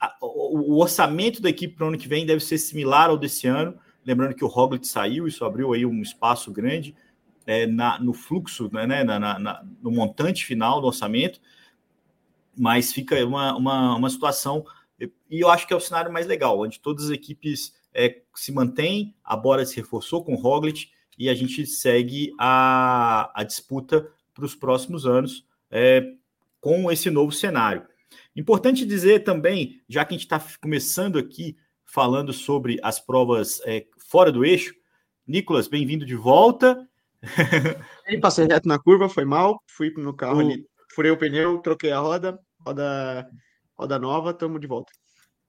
a, 0.00 0.16
o, 0.20 0.74
o, 0.74 0.80
orçamento 0.80 1.40
da 1.40 1.48
equipe 1.48 1.76
para 1.76 1.84
o 1.84 1.88
ano 1.90 1.98
que 1.98 2.08
vem 2.08 2.26
deve 2.26 2.42
ser 2.42 2.58
similar 2.58 3.08
ao 3.08 3.16
desse 3.16 3.46
ano. 3.46 3.78
Lembrando 4.04 4.34
que 4.34 4.44
o 4.44 4.48
Roglic 4.48 4.84
saiu, 4.84 5.28
isso 5.28 5.44
abriu 5.44 5.72
aí 5.72 5.86
um 5.86 6.02
espaço 6.02 6.50
grande 6.50 6.92
é, 7.46 7.68
na, 7.68 8.00
no 8.00 8.12
fluxo, 8.12 8.68
né, 8.72 8.84
né 8.84 9.04
na, 9.04 9.38
na, 9.38 9.64
no 9.80 9.92
montante 9.92 10.44
final 10.44 10.80
do 10.80 10.88
orçamento, 10.88 11.40
mas 12.58 12.92
fica 12.92 13.24
uma, 13.24 13.56
uma, 13.56 13.94
uma 13.94 14.10
situação, 14.10 14.64
e 15.30 15.40
eu 15.40 15.50
acho 15.50 15.66
que 15.66 15.72
é 15.72 15.76
o 15.76 15.80
cenário 15.80 16.12
mais 16.12 16.26
legal, 16.26 16.58
onde 16.58 16.80
todas 16.80 17.06
as 17.06 17.10
equipes 17.10 17.74
é, 17.92 18.22
se 18.34 18.52
mantém, 18.52 19.14
a 19.24 19.36
Bora 19.36 19.64
se 19.64 19.76
reforçou 19.76 20.24
com 20.24 20.34
o 20.34 20.38
Roglic 20.38 20.88
e 21.18 21.28
a 21.28 21.34
gente 21.34 21.66
segue 21.66 22.32
a, 22.38 23.30
a 23.34 23.42
disputa 23.42 24.08
para 24.34 24.44
os 24.44 24.54
próximos 24.54 25.06
anos 25.06 25.46
é, 25.70 26.12
com 26.60 26.90
esse 26.90 27.10
novo 27.10 27.32
cenário. 27.32 27.86
Importante 28.34 28.84
dizer 28.84 29.24
também, 29.24 29.80
já 29.88 30.04
que 30.04 30.14
a 30.14 30.16
gente 30.18 30.26
está 30.26 30.42
começando 30.60 31.18
aqui 31.18 31.56
falando 31.84 32.32
sobre 32.32 32.78
as 32.82 33.00
provas 33.00 33.60
é, 33.64 33.86
fora 33.96 34.30
do 34.30 34.44
eixo, 34.44 34.74
Nicolas, 35.26 35.66
bem-vindo 35.66 36.04
de 36.04 36.14
volta. 36.14 36.86
Passei 38.20 38.46
reto 38.46 38.68
na 38.68 38.78
curva, 38.78 39.08
foi 39.08 39.24
mal, 39.24 39.62
fui 39.66 39.90
no 39.96 40.14
carro 40.14 40.36
o... 40.36 40.40
ali, 40.40 40.66
furei 40.94 41.10
o 41.10 41.16
pneu, 41.16 41.58
troquei 41.58 41.90
a 41.90 41.98
roda, 41.98 42.38
roda, 42.60 43.28
roda 43.74 43.98
nova, 43.98 44.30
estamos 44.30 44.60
de 44.60 44.66
volta. 44.66 44.92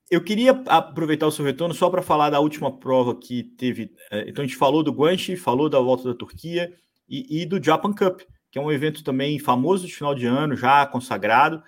Eu 0.10 0.24
queria 0.24 0.52
aproveitar 0.68 1.28
o 1.28 1.32
seu 1.32 1.44
retorno 1.44 1.74
só 1.74 1.90
para 1.90 2.02
falar 2.02 2.30
da 2.30 2.40
última 2.40 2.72
prova 2.72 3.14
que 3.14 3.44
teve. 3.44 3.92
É, 4.10 4.30
então, 4.30 4.44
a 4.44 4.48
gente 4.48 4.58
falou 4.58 4.82
do 4.82 4.92
Guanche, 4.92 5.36
falou 5.36 5.70
da 5.70 5.80
volta 5.80 6.06
da 6.06 6.16
Turquia 6.16 6.74
e, 7.10 7.42
e, 7.42 7.46
do 7.46 7.62
Japan 7.62 7.94
Cup, 7.94 8.22
que 8.50 8.58
é 8.58 8.62
um 8.62 8.72
evento 8.72 9.04
também 9.04 9.38
famoso 9.38 9.86
de 9.86 9.94
final 9.94 10.16
de 10.16 10.26
ano, 10.26 10.56
já 10.56 10.86
consagrado, 10.86 11.62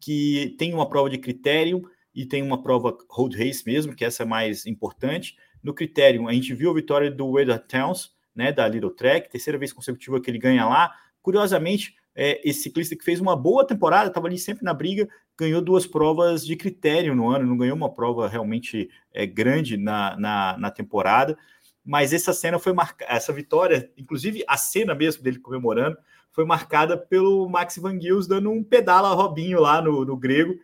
que 0.00 0.54
tem 0.58 0.72
uma 0.72 0.88
prova 0.88 1.10
de 1.10 1.18
critério 1.18 1.82
e 2.14 2.24
tem 2.24 2.42
uma 2.42 2.62
prova 2.62 2.96
road 3.10 3.36
race 3.36 3.62
mesmo, 3.66 3.94
que 3.94 4.04
essa 4.04 4.22
é 4.22 4.26
mais 4.26 4.64
importante. 4.66 5.36
No 5.62 5.74
critério, 5.74 6.26
a 6.28 6.32
gente 6.32 6.54
viu 6.54 6.70
a 6.70 6.74
vitória 6.74 7.10
do 7.10 7.26
Weather 7.28 7.58
Towns, 7.66 8.10
né, 8.34 8.52
da 8.52 8.66
Little 8.66 8.90
Track, 8.90 9.30
terceira 9.30 9.58
vez 9.58 9.72
consecutiva 9.72 10.20
que 10.20 10.30
ele 10.30 10.38
ganha 10.38 10.64
lá. 10.64 10.94
Curiosamente, 11.20 11.94
é, 12.14 12.40
esse 12.48 12.62
ciclista 12.62 12.96
que 12.96 13.04
fez 13.04 13.20
uma 13.20 13.36
boa 13.36 13.66
temporada, 13.66 14.08
estava 14.08 14.26
ali 14.26 14.38
sempre 14.38 14.64
na 14.64 14.74
briga, 14.74 15.08
ganhou 15.38 15.62
duas 15.62 15.86
provas 15.86 16.44
de 16.44 16.56
critério 16.56 17.14
no 17.14 17.28
ano, 17.28 17.46
não 17.46 17.56
ganhou 17.56 17.76
uma 17.76 17.92
prova 17.92 18.28
realmente 18.28 18.90
é, 19.12 19.26
grande 19.26 19.76
na, 19.76 20.16
na, 20.16 20.56
na, 20.58 20.70
temporada, 20.70 21.36
mas 21.84 22.12
essa 22.12 22.32
cena 22.32 22.58
foi 22.58 22.72
marcada, 22.72 23.10
essa 23.10 23.32
vitória, 23.32 23.90
inclusive 23.96 24.44
a 24.46 24.56
cena 24.56 24.94
mesmo 24.94 25.22
dele 25.22 25.38
comemorando, 25.38 25.96
foi 26.30 26.44
marcada 26.44 26.96
pelo 26.96 27.48
Max 27.48 27.76
Van 27.78 28.00
Gils 28.00 28.26
dando 28.26 28.50
um 28.50 28.62
pedala 28.62 29.14
Robinho 29.14 29.60
lá 29.60 29.82
no, 29.82 30.04
no 30.04 30.16
grego. 30.16 30.58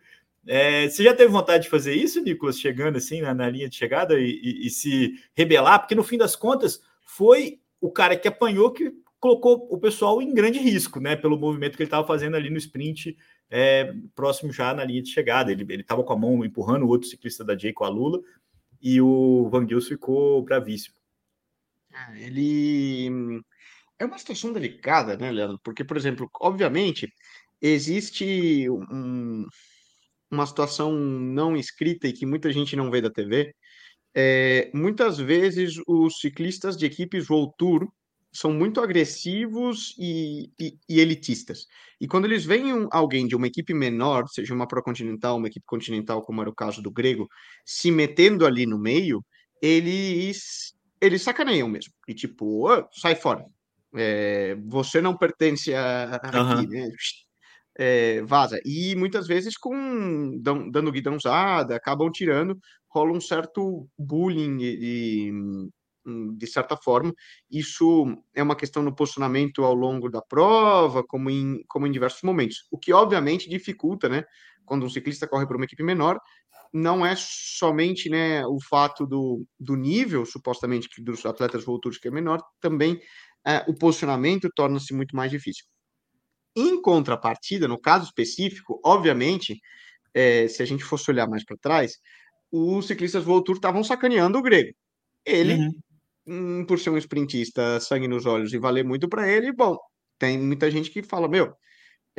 É, 0.47 0.89
você 0.89 1.03
já 1.03 1.13
teve 1.13 1.31
vontade 1.31 1.63
de 1.63 1.69
fazer 1.69 1.93
isso, 1.93 2.21
Nicolas, 2.21 2.59
chegando 2.59 2.97
assim 2.97 3.21
na, 3.21 3.33
na 3.35 3.49
linha 3.49 3.69
de 3.69 3.75
chegada 3.75 4.19
e, 4.19 4.39
e, 4.41 4.67
e 4.67 4.69
se 4.69 5.13
rebelar? 5.35 5.79
Porque 5.79 5.93
no 5.93 6.03
fim 6.03 6.17
das 6.17 6.35
contas 6.35 6.81
foi 7.05 7.59
o 7.79 7.91
cara 7.91 8.17
que 8.17 8.27
apanhou 8.27 8.71
que 8.71 8.91
colocou 9.19 9.67
o 9.69 9.77
pessoal 9.77 10.21
em 10.21 10.33
grande 10.33 10.59
risco, 10.59 10.99
né? 10.99 11.15
Pelo 11.15 11.37
movimento 11.37 11.75
que 11.75 11.83
ele 11.83 11.87
estava 11.87 12.07
fazendo 12.07 12.35
ali 12.35 12.49
no 12.49 12.57
sprint, 12.57 13.17
é, 13.49 13.93
próximo 14.15 14.51
já 14.51 14.73
na 14.73 14.83
linha 14.83 15.01
de 15.01 15.09
chegada. 15.09 15.51
Ele 15.51 15.65
estava 15.81 16.03
com 16.03 16.13
a 16.13 16.17
mão 16.17 16.43
empurrando 16.45 16.83
o 16.83 16.87
outro 16.87 17.07
ciclista 17.07 17.43
da 17.43 17.57
Jay 17.57 17.73
com 17.73 17.83
a 17.83 17.89
Lula 17.89 18.19
e 18.81 19.01
o 19.01 19.49
Van 19.49 19.67
Gils 19.67 19.87
ficou 19.87 20.41
bravíssimo. 20.41 20.95
É, 21.91 22.23
ele 22.23 23.41
é 23.97 24.05
uma 24.05 24.17
situação 24.17 24.53
delicada, 24.53 25.17
né, 25.17 25.31
Leandro? 25.31 25.59
Porque, 25.63 25.83
por 25.83 25.97
exemplo, 25.97 26.29
obviamente 26.39 27.11
existe 27.61 28.69
um, 28.69 29.45
uma 30.31 30.45
situação 30.45 30.93
não 30.93 31.57
escrita 31.57 32.07
e 32.07 32.13
que 32.13 32.25
muita 32.25 32.51
gente 32.51 32.75
não 32.75 32.89
vê 32.89 33.01
da 33.01 33.09
TV. 33.09 33.53
É, 34.15 34.71
muitas 34.73 35.17
vezes 35.17 35.75
os 35.85 36.19
ciclistas 36.19 36.77
de 36.77 36.85
equipes 36.85 37.29
World 37.29 37.53
Tour 37.57 37.87
são 38.31 38.53
muito 38.53 38.79
agressivos 38.79 39.95
e, 39.97 40.51
e, 40.59 40.77
e, 40.87 40.99
elitistas. 40.99 41.65
E 41.99 42.07
quando 42.07 42.25
eles 42.25 42.45
veem 42.45 42.73
um, 42.73 42.87
alguém 42.91 43.27
de 43.27 43.35
uma 43.35 43.47
equipe 43.47 43.73
menor, 43.73 44.27
seja 44.27 44.53
uma 44.53 44.67
Pro 44.67 44.83
Continental, 44.83 45.37
uma 45.37 45.47
equipe 45.47 45.65
continental, 45.65 46.21
como 46.21 46.41
era 46.41 46.49
o 46.49 46.55
caso 46.55 46.81
do 46.81 46.91
Grego, 46.91 47.27
se 47.65 47.91
metendo 47.91 48.45
ali 48.45 48.65
no 48.65 48.77
meio, 48.77 49.25
eles, 49.61 50.73
eles 51.01 51.21
sacaneiam 51.21 51.67
mesmo. 51.67 51.93
E 52.07 52.13
tipo, 52.13 52.69
oh, 52.71 52.87
sai 52.91 53.15
fora. 53.15 53.43
É, 53.95 54.55
você 54.67 55.01
não 55.01 55.17
pertence 55.17 55.73
a, 55.73 56.15
aqui, 56.15 56.37
uhum. 56.37 56.69
né? 56.69 56.89
É, 57.77 58.21
vaza. 58.23 58.59
E 58.65 58.95
muitas 58.95 59.25
vezes 59.25 59.57
com 59.57 60.37
dando 60.41 60.91
guidãozada, 60.91 61.75
acabam 61.75 62.11
tirando, 62.11 62.57
rola 62.89 63.13
um 63.13 63.21
certo 63.21 63.87
bullying 63.97 64.57
e, 64.61 65.31
de 66.05 66.47
certa 66.47 66.77
forma, 66.77 67.13
isso 67.49 68.05
é 68.33 68.41
uma 68.41 68.55
questão 68.55 68.81
no 68.81 68.95
posicionamento 68.95 69.63
ao 69.63 69.73
longo 69.73 70.09
da 70.09 70.21
prova, 70.21 71.03
como 71.03 71.29
em, 71.29 71.63
como 71.67 71.87
em 71.87 71.91
diversos 71.91 72.21
momentos, 72.23 72.67
o 72.71 72.77
que 72.77 72.93
obviamente 72.93 73.49
dificulta, 73.49 74.07
né, 74.07 74.23
quando 74.65 74.85
um 74.85 74.89
ciclista 74.89 75.27
corre 75.27 75.45
para 75.45 75.57
uma 75.57 75.65
equipe 75.65 75.83
menor, 75.83 76.19
não 76.71 77.05
é 77.05 77.15
somente 77.17 78.09
né, 78.09 78.45
o 78.45 78.59
fato 78.61 79.05
do, 79.05 79.45
do 79.59 79.75
nível, 79.75 80.25
supostamente, 80.25 80.87
dos 81.01 81.25
atletas 81.25 81.63
voltores 81.63 81.97
que 81.97 82.07
é 82.07 82.11
menor, 82.11 82.41
também 82.61 82.99
é, 83.45 83.65
o 83.67 83.73
posicionamento 83.73 84.49
torna-se 84.55 84.93
muito 84.93 85.15
mais 85.15 85.31
difícil. 85.31 85.65
Em 86.55 86.81
contrapartida, 86.81 87.67
no 87.67 87.79
caso 87.79 88.05
específico, 88.05 88.79
obviamente, 88.85 89.59
é, 90.13 90.47
se 90.47 90.61
a 90.61 90.65
gente 90.65 90.83
fosse 90.83 91.09
olhar 91.09 91.27
mais 91.27 91.43
para 91.43 91.57
trás, 91.57 91.93
os 92.51 92.87
ciclistas 92.87 93.23
Voltur 93.23 93.55
estavam 93.55 93.83
sacaneando 93.83 94.37
o 94.37 94.41
grego. 94.41 94.73
Ele 95.25 95.53
uhum 95.53 95.71
hum, 96.29 96.65
por 96.65 96.79
ser 96.79 96.89
um 96.91 96.97
sprintista 96.97 97.79
sangue 97.79 98.07
nos 98.07 98.25
olhos 98.25 98.53
e 98.53 98.59
valer 98.59 98.83
muito 98.83 99.09
para 99.09 99.27
ele, 99.27 99.51
bom, 99.51 99.77
tem 100.17 100.37
muita 100.37 100.69
gente 100.69 100.91
que 100.91 101.01
fala, 101.01 101.27
meu, 101.27 101.53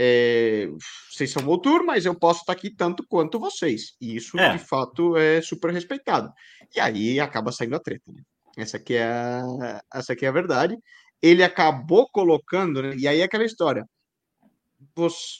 é, 0.02 0.66
vocês 1.12 1.30
são 1.30 1.42
Voltur, 1.42 1.84
mas 1.84 2.06
eu 2.06 2.14
posso 2.18 2.40
estar 2.40 2.54
aqui 2.54 2.74
tanto 2.74 3.04
quanto 3.06 3.38
vocês. 3.38 3.94
E 4.00 4.16
isso, 4.16 4.38
é. 4.38 4.56
de 4.56 4.58
fato, 4.58 5.16
é 5.16 5.42
super 5.42 5.72
respeitado. 5.72 6.32
E 6.74 6.80
aí 6.80 7.20
acaba 7.20 7.52
saindo 7.52 7.76
a 7.76 7.80
treta, 7.80 8.10
né? 8.10 8.22
Essa 8.56 8.78
aqui 8.78 8.94
é 8.94 9.04
a, 9.04 9.82
essa 9.94 10.12
aqui 10.14 10.24
é 10.24 10.28
a 10.28 10.32
verdade. 10.32 10.76
Ele 11.22 11.42
acabou 11.42 12.08
colocando, 12.10 12.82
né? 12.82 12.94
E 12.96 13.06
aí 13.06 13.20
é 13.20 13.24
aquela 13.24 13.44
história. 13.44 13.84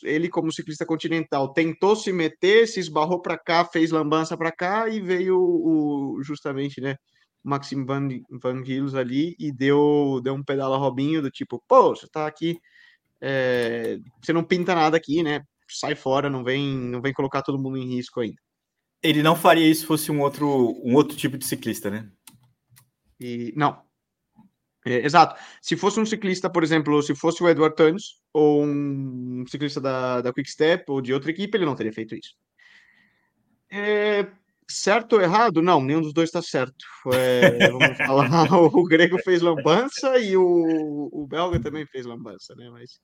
Ele, 0.04 0.28
como 0.28 0.52
ciclista 0.52 0.84
continental, 0.84 1.52
tentou 1.52 1.96
se 1.96 2.12
meter, 2.12 2.68
se 2.68 2.78
esbarrou 2.80 3.22
para 3.22 3.38
cá, 3.38 3.64
fez 3.64 3.90
lambança 3.90 4.36
para 4.36 4.52
cá 4.52 4.88
e 4.88 5.00
veio 5.00 5.38
o, 5.38 6.22
justamente, 6.22 6.80
né? 6.80 6.96
Maxim 7.42 7.84
Van, 7.84 8.08
Van 8.30 8.64
Gils 8.64 8.94
ali 8.94 9.34
e 9.38 9.52
deu, 9.52 10.20
deu 10.22 10.34
um 10.34 10.42
pedala 10.42 10.76
Robinho 10.76 11.22
do 11.22 11.30
tipo, 11.30 11.62
pô, 11.66 11.94
você 11.94 12.06
tá 12.08 12.26
aqui, 12.26 12.60
é, 13.20 13.98
você 14.22 14.32
não 14.32 14.44
pinta 14.44 14.74
nada 14.74 14.96
aqui, 14.96 15.22
né? 15.22 15.42
Sai 15.68 15.94
fora, 15.94 16.28
não 16.28 16.42
vem, 16.42 16.66
não 16.66 17.00
vem 17.00 17.12
colocar 17.12 17.42
todo 17.42 17.60
mundo 17.60 17.76
em 17.76 17.94
risco 17.94 18.20
ainda. 18.20 18.40
Ele 19.02 19.22
não 19.22 19.34
faria 19.34 19.66
isso 19.66 19.82
se 19.82 19.86
fosse 19.86 20.12
um 20.12 20.20
outro, 20.20 20.46
um 20.84 20.94
outro 20.94 21.16
tipo 21.16 21.38
de 21.38 21.46
ciclista, 21.46 21.90
né? 21.90 22.10
E, 23.18 23.52
não. 23.56 23.82
É, 24.84 25.04
exato. 25.04 25.40
Se 25.60 25.76
fosse 25.76 26.00
um 26.00 26.06
ciclista, 26.06 26.50
por 26.50 26.62
exemplo, 26.62 27.02
se 27.02 27.14
fosse 27.14 27.42
o 27.42 27.48
Edward 27.48 27.76
Tunes, 27.76 28.20
ou 28.32 28.64
um 28.64 29.44
ciclista 29.46 29.80
da, 29.80 30.20
da 30.20 30.32
Quick 30.32 30.50
Step 30.50 30.84
ou 30.88 31.00
de 31.00 31.12
outra 31.12 31.30
equipe, 31.30 31.56
ele 31.56 31.66
não 31.66 31.74
teria 31.74 31.92
feito 31.92 32.14
isso. 32.14 32.34
É, 33.70 34.26
certo 34.70 35.14
ou 35.14 35.22
errado? 35.22 35.62
Não, 35.62 35.82
nenhum 35.82 36.00
dos 36.00 36.12
dois 36.12 36.28
está 36.28 36.40
certo. 36.40 36.84
É, 37.12 37.68
vamos 37.70 37.96
falar, 37.98 38.52
o 38.52 38.84
grego 38.84 39.18
fez 39.22 39.42
lambança 39.42 40.18
e 40.18 40.36
o, 40.36 41.08
o 41.12 41.26
belga 41.26 41.60
também 41.60 41.86
fez 41.86 42.06
lambança, 42.06 42.54
né? 42.54 42.70
Mas 42.70 43.00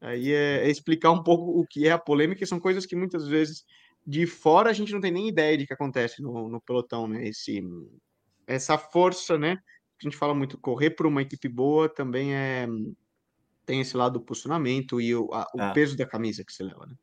aí 0.00 0.32
é, 0.32 0.66
é, 0.66 0.70
explicar 0.70 1.10
um 1.10 1.22
pouco 1.22 1.60
o 1.60 1.66
que 1.66 1.86
é 1.86 1.92
a 1.92 1.98
polêmica, 1.98 2.44
são 2.46 2.60
coisas 2.60 2.86
que 2.86 2.96
muitas 2.96 3.26
vezes 3.26 3.64
de 4.06 4.26
fora 4.26 4.70
a 4.70 4.72
gente 4.72 4.92
não 4.92 5.00
tem 5.00 5.12
nem 5.12 5.28
ideia 5.28 5.58
de 5.58 5.66
que 5.66 5.74
acontece 5.74 6.22
no, 6.22 6.48
no 6.48 6.60
pelotão, 6.60 7.06
né? 7.06 7.26
Esse, 7.26 7.62
essa 8.46 8.78
força, 8.78 9.38
né? 9.38 9.58
A 10.00 10.02
gente 10.02 10.16
fala 10.16 10.34
muito, 10.34 10.56
correr 10.58 10.90
por 10.90 11.06
uma 11.06 11.22
equipe 11.22 11.48
boa 11.48 11.88
também 11.88 12.34
é 12.34 12.66
tem 13.70 13.80
esse 13.80 13.96
lado 13.96 14.14
do 14.14 14.24
posicionamento 14.24 15.00
e 15.00 15.14
o, 15.14 15.32
a, 15.32 15.46
o 15.54 15.60
ah. 15.60 15.70
peso 15.70 15.96
da 15.96 16.04
camisa 16.04 16.44
que 16.44 16.52
você 16.52 16.64
leva, 16.64 16.86
né? 16.86 16.94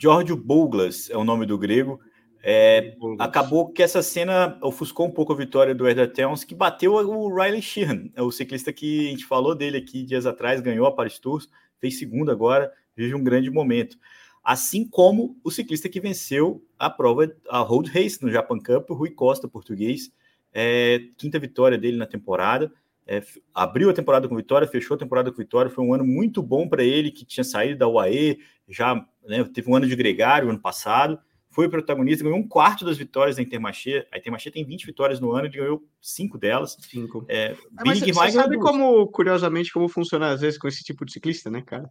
Giorgio 0.00 0.34
Douglas 0.34 1.08
é 1.10 1.16
o 1.16 1.22
nome 1.22 1.46
do 1.46 1.56
grego. 1.56 2.00
É, 2.44 2.96
acabou 3.20 3.68
que 3.68 3.82
essa 3.82 4.02
cena 4.02 4.58
ofuscou 4.60 5.06
um 5.06 5.10
pouco 5.10 5.32
a 5.32 5.36
vitória 5.36 5.74
do 5.74 5.88
Edward 5.88 6.12
Towns, 6.12 6.42
que 6.42 6.56
bateu 6.56 6.94
o 6.94 7.32
Riley 7.32 7.62
Sheehan, 7.62 8.10
o 8.18 8.32
ciclista 8.32 8.72
que 8.72 9.06
a 9.06 9.10
gente 9.10 9.24
falou 9.24 9.54
dele 9.54 9.78
aqui 9.78 10.02
dias 10.02 10.26
atrás, 10.26 10.60
ganhou 10.60 10.86
a 10.86 10.92
Paris 10.92 11.20
Tours, 11.20 11.48
fez 11.78 11.98
segundo 11.98 12.32
agora, 12.32 12.72
vive 12.96 13.14
um 13.14 13.22
grande 13.22 13.48
momento. 13.48 13.96
Assim 14.42 14.84
como 14.84 15.38
o 15.44 15.52
ciclista 15.52 15.88
que 15.88 16.00
venceu 16.00 16.64
a 16.76 16.90
prova, 16.90 17.32
a 17.48 17.58
Road 17.60 17.88
Race 17.90 18.20
no 18.20 18.30
Japan 18.30 18.58
Cup, 18.58 18.90
o 18.90 18.94
Rui 18.94 19.10
Costa, 19.10 19.46
português, 19.46 20.10
é, 20.52 21.00
quinta 21.16 21.38
vitória 21.38 21.78
dele 21.78 21.96
na 21.96 22.06
temporada. 22.06 22.72
É, 23.06 23.22
abriu 23.54 23.88
a 23.88 23.92
temporada 23.92 24.28
com 24.28 24.34
vitória, 24.34 24.66
fechou 24.66 24.96
a 24.96 24.98
temporada 24.98 25.30
com 25.30 25.36
vitória. 25.36 25.70
Foi 25.70 25.84
um 25.84 25.94
ano 25.94 26.04
muito 26.04 26.42
bom 26.42 26.68
para 26.68 26.82
ele, 26.82 27.12
que 27.12 27.24
tinha 27.24 27.44
saído 27.44 27.78
da 27.78 27.88
UAE, 27.88 28.40
já 28.68 28.94
né, 29.24 29.44
teve 29.44 29.70
um 29.70 29.76
ano 29.76 29.86
de 29.86 29.94
gregário 29.94 30.50
ano 30.50 30.58
passado. 30.58 31.20
Foi 31.52 31.68
protagonista, 31.68 32.24
ganhou 32.24 32.38
um 32.38 32.48
quarto 32.48 32.84
das 32.84 32.96
vitórias 32.96 33.36
da 33.36 33.42
Intermarché. 33.42 34.06
A 34.10 34.18
Intermarché 34.18 34.50
tem 34.50 34.64
20 34.64 34.86
vitórias 34.86 35.20
no 35.20 35.32
ano, 35.32 35.46
ele 35.46 35.58
ganhou 35.58 35.84
cinco 36.00 36.38
delas. 36.38 36.76
Cinco. 36.80 37.24
É, 37.28 37.54
ah, 37.76 37.82
mas 37.84 38.00
você 38.00 38.30
sabe 38.30 38.58
como, 38.58 39.06
curiosamente, 39.08 39.72
como 39.72 39.88
funciona 39.88 40.30
às 40.30 40.40
vezes 40.40 40.58
com 40.58 40.66
esse 40.66 40.82
tipo 40.82 41.04
de 41.04 41.12
ciclista, 41.12 41.50
né, 41.50 41.60
cara? 41.62 41.88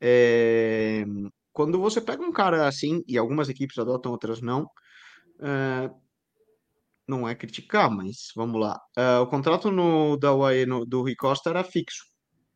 É... 0.00 1.04
Quando 1.52 1.80
você 1.80 2.00
pega 2.00 2.22
um 2.22 2.32
cara 2.32 2.68
assim, 2.68 3.02
e 3.06 3.18
algumas 3.18 3.48
equipes 3.48 3.78
adotam, 3.78 4.12
outras 4.12 4.40
não, 4.40 4.68
é 5.40 5.90
não 7.06 7.28
é 7.28 7.34
criticar, 7.34 7.90
mas 7.90 8.32
vamos 8.34 8.60
lá. 8.60 8.80
Uh, 8.96 9.22
o 9.22 9.26
contrato 9.26 9.70
no, 9.70 10.16
da 10.16 10.34
UAE 10.34 10.66
no, 10.66 10.86
do 10.86 11.02
Rui 11.02 11.14
Costa 11.14 11.50
era 11.50 11.62
fixo, 11.62 12.04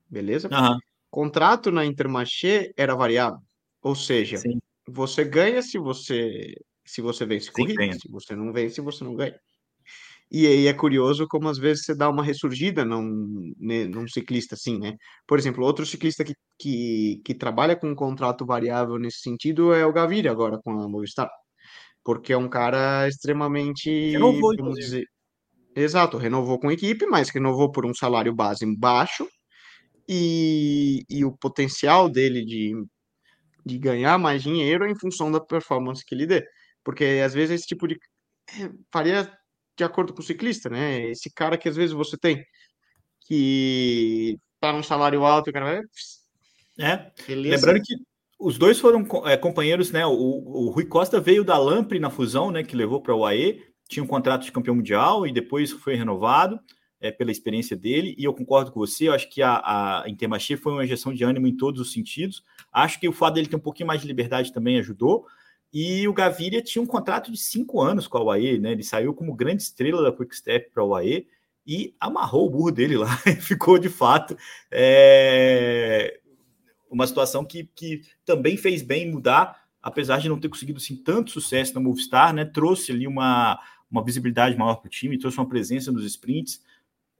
beleza? 0.09 0.49
Uhum. 0.49 0.79
Contrato 1.11 1.71
na 1.71 1.85
Intermarché 1.85 2.73
era 2.77 2.95
variável, 2.95 3.41
ou 3.83 3.95
seja, 3.95 4.39
Sim. 4.39 4.59
Você 4.91 5.25
ganha 5.25 5.63
se 5.63 5.79
você 5.79 6.55
se 6.85 7.03
você 7.03 7.27
vence 7.27 7.53
corrida, 7.53 7.93
se 7.93 8.11
você 8.11 8.35
não 8.35 8.53
vence, 8.53 8.81
você 8.81 9.05
não 9.05 9.15
ganha. 9.15 9.39
E 10.31 10.47
aí 10.47 10.67
é 10.67 10.75
curioso 10.75 11.27
como 11.29 11.49
às 11.49 11.59
vezes 11.59 11.85
você 11.85 11.95
dá 11.95 12.09
uma 12.09 12.23
ressurgida 12.23 12.85
num, 12.85 13.53
num 13.59 14.09
ciclista 14.09 14.55
assim, 14.55 14.79
né? 14.79 14.97
Por 15.27 15.39
exemplo, 15.39 15.65
outro 15.65 15.87
ciclista 15.87 16.25
que, 16.25 16.35
que, 16.59 17.21
que 17.25 17.35
trabalha 17.35 17.77
com 17.77 17.89
um 17.91 17.95
contrato 17.95 18.45
variável 18.45 18.99
nesse 18.99 19.21
sentido 19.21 19.73
é 19.73 19.87
o 19.87 19.93
Gaviria 19.93 20.31
agora 20.31 20.59
com 20.63 20.71
a 20.81 20.89
Movistar 20.89 21.31
porque 22.09 22.33
é 22.33 22.39
um 22.39 22.49
cara 22.49 23.07
extremamente. 23.07 23.91
Renovou, 24.13 24.57
vamos 24.57 24.79
dizer. 24.79 25.05
Exato, 25.77 26.17
renovou 26.17 26.59
com 26.59 26.71
a 26.71 26.73
equipe, 26.73 27.05
mas 27.05 27.29
renovou 27.29 27.71
por 27.71 27.85
um 27.85 27.93
salário 27.93 28.35
base 28.35 28.65
baixo 28.79 29.29
e, 30.09 31.05
e 31.07 31.23
o 31.23 31.37
potencial 31.37 32.09
dele 32.09 32.47
de, 32.47 32.73
de 33.65 33.79
ganhar 33.79 34.19
mais 34.19 34.43
dinheiro 34.43 34.87
em 34.87 34.99
função 34.99 35.31
da 35.31 35.41
performance 35.41 36.05
que 36.05 36.15
ele 36.15 36.27
dê. 36.27 36.47
Porque 36.85 37.05
às 37.25 37.35
vezes 37.35 37.61
esse 37.61 37.67
tipo 37.67 37.87
de. 37.87 37.99
É, 38.51 38.71
faria 38.93 39.31
de 39.77 39.85
acordo 39.85 40.13
com 40.13 40.21
o 40.21 40.25
ciclista, 40.25 40.69
né? 40.69 41.11
Esse 41.11 41.31
cara 41.33 41.59
que 41.59 41.69
às 41.69 41.77
vezes 41.77 41.95
você 41.95 42.17
tem 42.17 42.45
que 43.27 44.39
tá 44.61 44.73
num 44.73 44.83
salário 44.83 45.25
alto 45.25 45.49
e 45.49 45.51
o 45.51 45.53
cara 45.53 45.67
vai. 45.67 45.83
É, 46.81 47.11
Beleza. 47.27 47.67
lembrando 47.67 47.85
que 47.85 47.95
os 48.39 48.57
dois 48.57 48.79
foram 48.79 49.07
é, 49.27 49.37
companheiros, 49.37 49.91
né? 49.91 50.07
O, 50.07 50.13
o, 50.13 50.71
Rui 50.71 50.87
Costa 50.87 51.21
veio 51.21 51.45
da 51.45 51.59
Lampre 51.59 51.99
na 51.99 52.11
fusão, 52.11 52.51
né? 52.51 52.63
Que 52.63 52.77
levou 52.77 53.03
para 53.03 53.15
o 53.15 53.21
UAE, 53.21 53.63
tinha 53.89 54.03
um 54.03 54.07
contrato 54.07 54.45
de 54.45 54.53
campeão 54.53 54.77
mundial 54.77 55.27
e 55.27 55.33
depois 55.33 55.73
foi 55.73 55.95
renovado 55.95 56.59
é, 57.01 57.11
pela 57.11 57.31
experiência 57.31 57.77
dele. 57.77 58.15
E 58.19 58.25
eu 58.25 58.35
concordo 58.35 58.73
com 58.73 58.81
você, 58.81 59.09
eu 59.09 59.13
acho 59.13 59.29
que 59.31 59.43
a, 59.43 60.03
a 60.03 60.09
Intermarché 60.09 60.57
foi 60.57 60.73
uma 60.73 60.85
injeção 60.85 61.13
de 61.13 61.25
ânimo 61.25 61.47
em 61.47 61.57
todos 61.57 61.81
os 61.81 61.93
sentidos. 61.93 62.43
Acho 62.73 62.99
que 62.99 63.09
o 63.09 63.13
fato 63.13 63.35
dele 63.35 63.47
ter 63.47 63.57
um 63.57 63.61
pouquinho 63.61 63.87
mais 63.87 64.01
de 64.01 64.07
liberdade 64.07 64.53
também 64.53 64.79
ajudou. 64.79 65.27
E 65.73 66.09
o 66.09 66.13
Gaviria 66.15 66.63
tinha 66.63 66.83
um 66.83 66.87
contrato 66.87 67.31
de 67.31 67.39
cinco 67.39 67.81
anos 67.81 68.09
com 68.09 68.17
a 68.17 68.25
UAE, 68.25 68.59
né? 68.59 68.73
Ele 68.73 68.83
saiu 68.83 69.13
como 69.13 69.35
grande 69.35 69.63
estrela 69.63 70.03
da 70.03 70.11
Quick 70.11 70.35
Step 70.35 70.71
para 70.71 70.83
a 70.83 70.87
UAE 70.87 71.27
e 71.67 71.95
amarrou 72.01 72.47
o 72.47 72.51
burro 72.51 72.71
dele 72.71 72.97
lá. 72.97 73.15
Ficou 73.41 73.79
de 73.79 73.91
fato 73.91 74.37
é, 74.71 76.19
uma 76.91 77.07
situação 77.07 77.45
que, 77.45 77.65
que 77.75 78.01
também 78.25 78.57
fez 78.57 78.81
bem 78.81 79.11
mudar, 79.11 79.63
apesar 79.83 80.19
de 80.19 80.29
não 80.29 80.41
ter 80.41 80.49
conseguido 80.49 80.79
assim, 80.79 80.97
tanto 80.97 81.31
sucesso 81.31 81.75
na 81.75 81.81
Movistar, 81.81 82.33
né? 82.33 82.47
Trouxe 82.47 82.91
ali 82.91 83.07
uma, 83.07 83.61
uma 83.91 84.03
visibilidade 84.03 84.57
maior 84.57 84.77
para 84.77 84.87
o 84.87 84.91
time, 84.91 85.19
trouxe 85.19 85.37
uma 85.37 85.49
presença 85.49 85.93
nos 85.93 86.05
sprints 86.07 86.63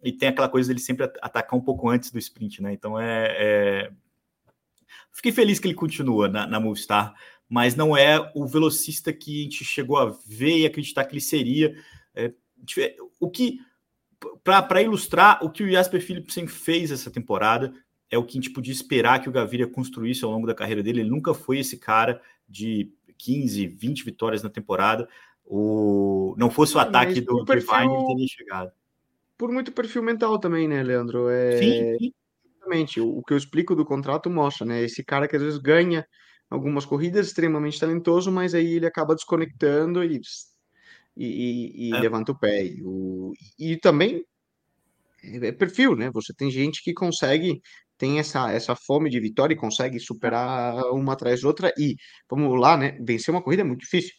e 0.03 0.13
tem 0.13 0.29
aquela 0.29 0.49
coisa 0.49 0.69
dele 0.69 0.81
sempre 0.81 1.11
atacar 1.21 1.59
um 1.59 1.63
pouco 1.63 1.89
antes 1.89 2.11
do 2.11 2.19
sprint, 2.19 2.63
né? 2.63 2.73
Então 2.73 2.99
é, 2.99 3.37
é... 3.39 3.91
fiquei 5.13 5.33
feliz 5.33 5.59
que 5.59 5.67
ele 5.67 5.75
continua 5.75 6.29
na, 6.29 6.47
na 6.47 6.61
Movistar, 6.61 7.15
mas 7.49 7.75
não 7.75 7.97
é 7.97 8.31
o 8.35 8.47
velocista 8.47 9.13
que 9.13 9.41
a 9.41 9.43
gente 9.45 9.65
chegou 9.65 9.97
a 9.99 10.17
ver 10.27 10.59
e 10.59 10.67
acreditar 10.67 11.05
que 11.05 11.15
ele 11.15 11.21
seria. 11.21 11.75
É, 12.15 12.33
o 13.19 13.31
que 13.31 13.61
para 14.43 14.83
ilustrar 14.83 15.45
o 15.45 15.51
que 15.51 15.63
o 15.63 15.71
Jasper 15.71 16.01
Philipsen 16.01 16.47
fez 16.47 16.91
essa 16.91 17.11
temporada, 17.11 17.73
é 18.11 18.19
o 18.19 18.25
que 18.25 18.39
a 18.39 18.41
gente 18.41 18.51
podia 18.51 18.73
esperar 18.73 19.21
que 19.21 19.29
o 19.29 19.33
Gaviria 19.33 19.67
construísse 19.67 20.25
ao 20.25 20.31
longo 20.31 20.47
da 20.47 20.55
carreira 20.55 20.83
dele. 20.83 21.01
Ele 21.01 21.11
nunca 21.11 21.35
foi 21.35 21.59
esse 21.59 21.77
cara 21.77 22.21
de 22.49 22.91
15, 23.19 23.67
20 23.67 24.05
vitórias 24.05 24.43
na 24.43 24.49
temporada. 24.49 25.09
O... 25.45 26.35
Não 26.39 26.51
fosse 26.51 26.77
o 26.77 26.81
ataque 26.81 27.21
do. 27.21 27.45
Divine, 27.45 27.95
ele 27.95 28.07
teria 28.07 28.27
chegado. 28.29 28.73
Por 29.39 29.53
muito 29.53 29.73
perfil 29.73 30.03
mental 30.03 30.39
também, 30.39 30.67
né, 30.67 30.83
Leandro? 30.83 31.29
É... 31.29 31.59
Sim. 31.59 32.13
Exatamente. 32.45 33.01
O 33.01 33.23
que 33.23 33.33
eu 33.33 33.39
explico 33.39 33.75
do 33.75 33.87
contrato 33.87 34.29
mostra, 34.29 34.67
né? 34.67 34.83
Esse 34.83 35.03
cara 35.05 35.29
que 35.29 35.37
às 35.37 35.43
vezes 35.43 35.59
ganha 35.59 36.05
algumas 36.51 36.85
corridas, 36.85 37.29
extremamente 37.29 37.79
talentoso, 37.79 38.33
mas 38.33 38.55
aí 38.55 38.75
ele 38.75 38.87
acaba 38.87 39.15
desconectando 39.15 40.03
e, 40.03 40.21
e, 41.17 41.89
e 41.89 41.95
é. 41.95 42.01
levanta 42.01 42.33
o 42.33 42.39
pé. 42.39 42.65
E, 42.65 42.83
o... 42.83 43.33
e 43.59 43.77
também 43.77 44.25
é 45.23 45.53
perfil, 45.53 45.95
né? 45.95 46.11
Você 46.11 46.35
tem 46.35 46.51
gente 46.51 46.83
que 46.83 46.93
consegue 46.93 47.63
tem 47.97 48.21
essa, 48.21 48.53
essa 48.53 48.77
fome 48.77 49.11
de 49.11 49.19
vitória 49.19 49.53
e 49.53 49.59
consegue 49.59 49.99
superar 49.99 50.77
uma 50.93 51.15
atrás 51.15 51.43
da 51.43 51.49
outra. 51.49 51.73
E, 51.77 51.97
vamos 52.31 52.59
lá, 52.59 52.77
né? 52.77 52.97
Vencer 53.01 53.35
uma 53.35 53.43
corrida 53.43 53.63
é 53.63 53.65
muito 53.65 53.81
difícil. 53.81 54.15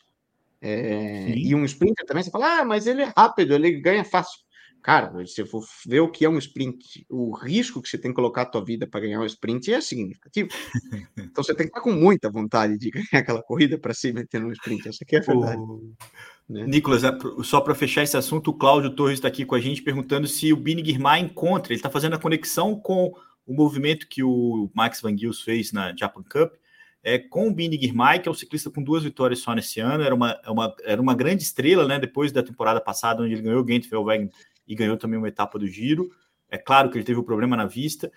É, 0.61 1.29
e 1.29 1.55
um 1.55 1.63
sprinter 1.63 2.05
também, 2.05 2.21
você 2.21 2.29
fala, 2.29 2.59
ah, 2.59 2.65
mas 2.65 2.85
ele 2.85 3.01
é 3.01 3.13
rápido, 3.15 3.53
ele 3.53 3.79
ganha 3.79 4.03
fácil. 4.03 4.37
Cara, 4.81 5.11
se 5.25 5.35
você 5.35 5.45
for 5.45 5.63
ver 5.85 5.99
o 5.99 6.09
que 6.09 6.23
é 6.23 6.29
um 6.29 6.37
sprint, 6.37 7.05
o 7.09 7.35
risco 7.35 7.81
que 7.81 7.89
você 7.89 7.97
tem 7.97 8.11
que 8.11 8.15
colocar 8.15 8.43
a 8.43 8.45
tua 8.45 8.63
vida 8.63 8.87
para 8.87 9.01
ganhar 9.01 9.19
um 9.19 9.25
sprint 9.25 9.73
é 9.73 9.81
significativo. 9.81 10.49
então 11.17 11.43
você 11.43 11.53
tem 11.53 11.65
que 11.65 11.71
estar 11.71 11.81
com 11.81 11.91
muita 11.91 12.29
vontade 12.29 12.77
de 12.77 12.89
ganhar 12.89 13.21
aquela 13.21 13.43
corrida 13.43 13.77
para 13.77 13.93
se 13.93 14.13
meter 14.13 14.39
no 14.41 14.51
sprint. 14.53 14.87
Essa 14.87 15.03
aqui 15.03 15.17
é 15.17 15.19
a 15.19 15.21
verdade. 15.21 15.61
Né? 16.49 16.65
Nicolas, 16.65 17.03
é, 17.03 17.11
só 17.43 17.61
para 17.61 17.75
fechar 17.75 18.03
esse 18.03 18.17
assunto, 18.17 18.51
o 18.51 18.53
Cláudio 18.53 18.95
Torres 18.95 19.19
está 19.19 19.27
aqui 19.27 19.45
com 19.45 19.55
a 19.55 19.59
gente 19.59 19.83
perguntando 19.83 20.27
se 20.27 20.51
o 20.51 20.57
Bini 20.57 20.83
Girmay 20.83 21.21
encontra, 21.21 21.73
ele 21.73 21.79
está 21.79 21.89
fazendo 21.89 22.15
a 22.15 22.19
conexão 22.19 22.79
com 22.79 23.13
o 23.45 23.53
movimento 23.53 24.07
que 24.07 24.23
o 24.23 24.69
Max 24.73 25.01
Van 25.01 25.15
Gils 25.15 25.41
fez 25.41 25.71
na 25.71 25.95
Japan 25.95 26.23
Cup, 26.23 26.53
é, 27.03 27.17
com 27.17 27.47
o 27.47 27.53
Bini 27.53 27.79
Girmay, 27.79 28.19
que 28.19 28.27
é 28.27 28.31
um 28.31 28.35
ciclista 28.35 28.69
com 28.69 28.83
duas 28.83 29.03
vitórias 29.03 29.39
só 29.39 29.53
nesse 29.53 29.79
ano, 29.79 30.03
era 30.03 30.13
uma, 30.13 30.39
é 30.43 30.49
uma, 30.49 30.75
era 30.83 31.01
uma 31.01 31.15
grande 31.15 31.43
estrela, 31.43 31.87
né, 31.87 31.97
depois 31.97 32.31
da 32.31 32.43
temporada 32.43 32.81
passada, 32.81 33.23
onde 33.23 33.33
ele 33.33 33.41
ganhou 33.41 33.63
o 33.63 33.67
Gent-Wevelgem 33.67 34.29
e 34.69 34.75
ganhou 34.75 34.95
também 34.95 35.17
uma 35.17 35.27
etapa 35.27 35.57
do 35.57 35.67
Giro, 35.67 36.11
é 36.47 36.57
claro 36.57 36.89
que 36.89 36.97
ele 36.97 37.03
teve 37.03 37.19
um 37.19 37.23
problema 37.23 37.57
na 37.57 37.65
vista, 37.65 38.11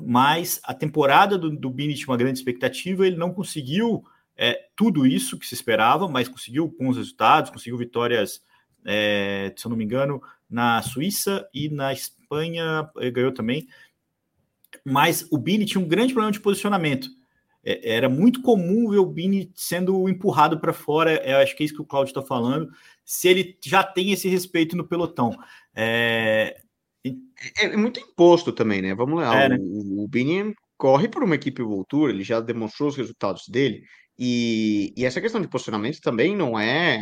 mas 0.00 0.58
a 0.64 0.72
temporada 0.72 1.36
do, 1.36 1.50
do 1.50 1.70
Bini 1.70 1.94
tinha 1.94 2.08
uma 2.08 2.16
grande 2.16 2.38
expectativa, 2.38 3.06
ele 3.06 3.16
não 3.16 3.32
conseguiu 3.32 4.02
é, 4.34 4.68
tudo 4.74 5.06
isso 5.06 5.38
que 5.38 5.46
se 5.46 5.54
esperava, 5.54 6.08
mas 6.08 6.28
conseguiu 6.28 6.66
bons 6.66 6.96
resultados, 6.96 7.50
conseguiu 7.50 7.76
vitórias, 7.76 8.42
é, 8.84 9.52
se 9.54 9.66
eu 9.66 9.70
não 9.70 9.76
me 9.76 9.84
engano, 9.84 10.22
na 10.48 10.80
Suíça 10.82 11.46
e 11.52 11.68
na 11.68 11.92
Espanha, 11.92 12.90
ganhou 13.12 13.32
também, 13.32 13.68
mas 14.84 15.28
o 15.30 15.36
Bini 15.36 15.66
tinha 15.66 15.80
um 15.80 15.88
grande 15.88 16.14
problema 16.14 16.32
de 16.32 16.40
posicionamento, 16.40 17.10
é, 17.64 17.94
era 17.94 18.08
muito 18.08 18.42
comum 18.42 18.88
ver 18.90 18.98
o 18.98 19.06
Bini 19.06 19.52
sendo 19.54 20.08
empurrado 20.08 20.58
para 20.58 20.72
fora. 20.72 21.22
Eu 21.24 21.38
acho 21.38 21.56
que 21.56 21.62
é 21.62 21.66
isso 21.66 21.74
que 21.74 21.82
o 21.82 21.86
Claudio 21.86 22.10
está 22.10 22.22
falando. 22.22 22.70
Se 23.04 23.28
ele 23.28 23.58
já 23.64 23.82
tem 23.82 24.12
esse 24.12 24.28
respeito 24.28 24.76
no 24.76 24.86
pelotão. 24.86 25.36
É, 25.74 26.56
é, 27.04 27.64
é 27.64 27.76
muito 27.76 28.00
imposto 28.00 28.52
também, 28.52 28.82
né? 28.82 28.94
Vamos 28.94 29.20
lá. 29.20 29.42
É, 29.42 29.48
né? 29.48 29.56
O, 29.60 30.04
o 30.04 30.08
Bini 30.08 30.54
corre 30.76 31.08
por 31.08 31.22
uma 31.22 31.36
equipe 31.36 31.62
Voltura, 31.62 32.12
ele 32.12 32.24
já 32.24 32.40
demonstrou 32.40 32.88
os 32.88 32.96
resultados 32.96 33.44
dele. 33.48 33.82
E, 34.18 34.92
e 34.96 35.04
essa 35.04 35.20
questão 35.20 35.40
de 35.40 35.48
posicionamento 35.48 36.00
também 36.00 36.36
não 36.36 36.58
é, 36.58 37.00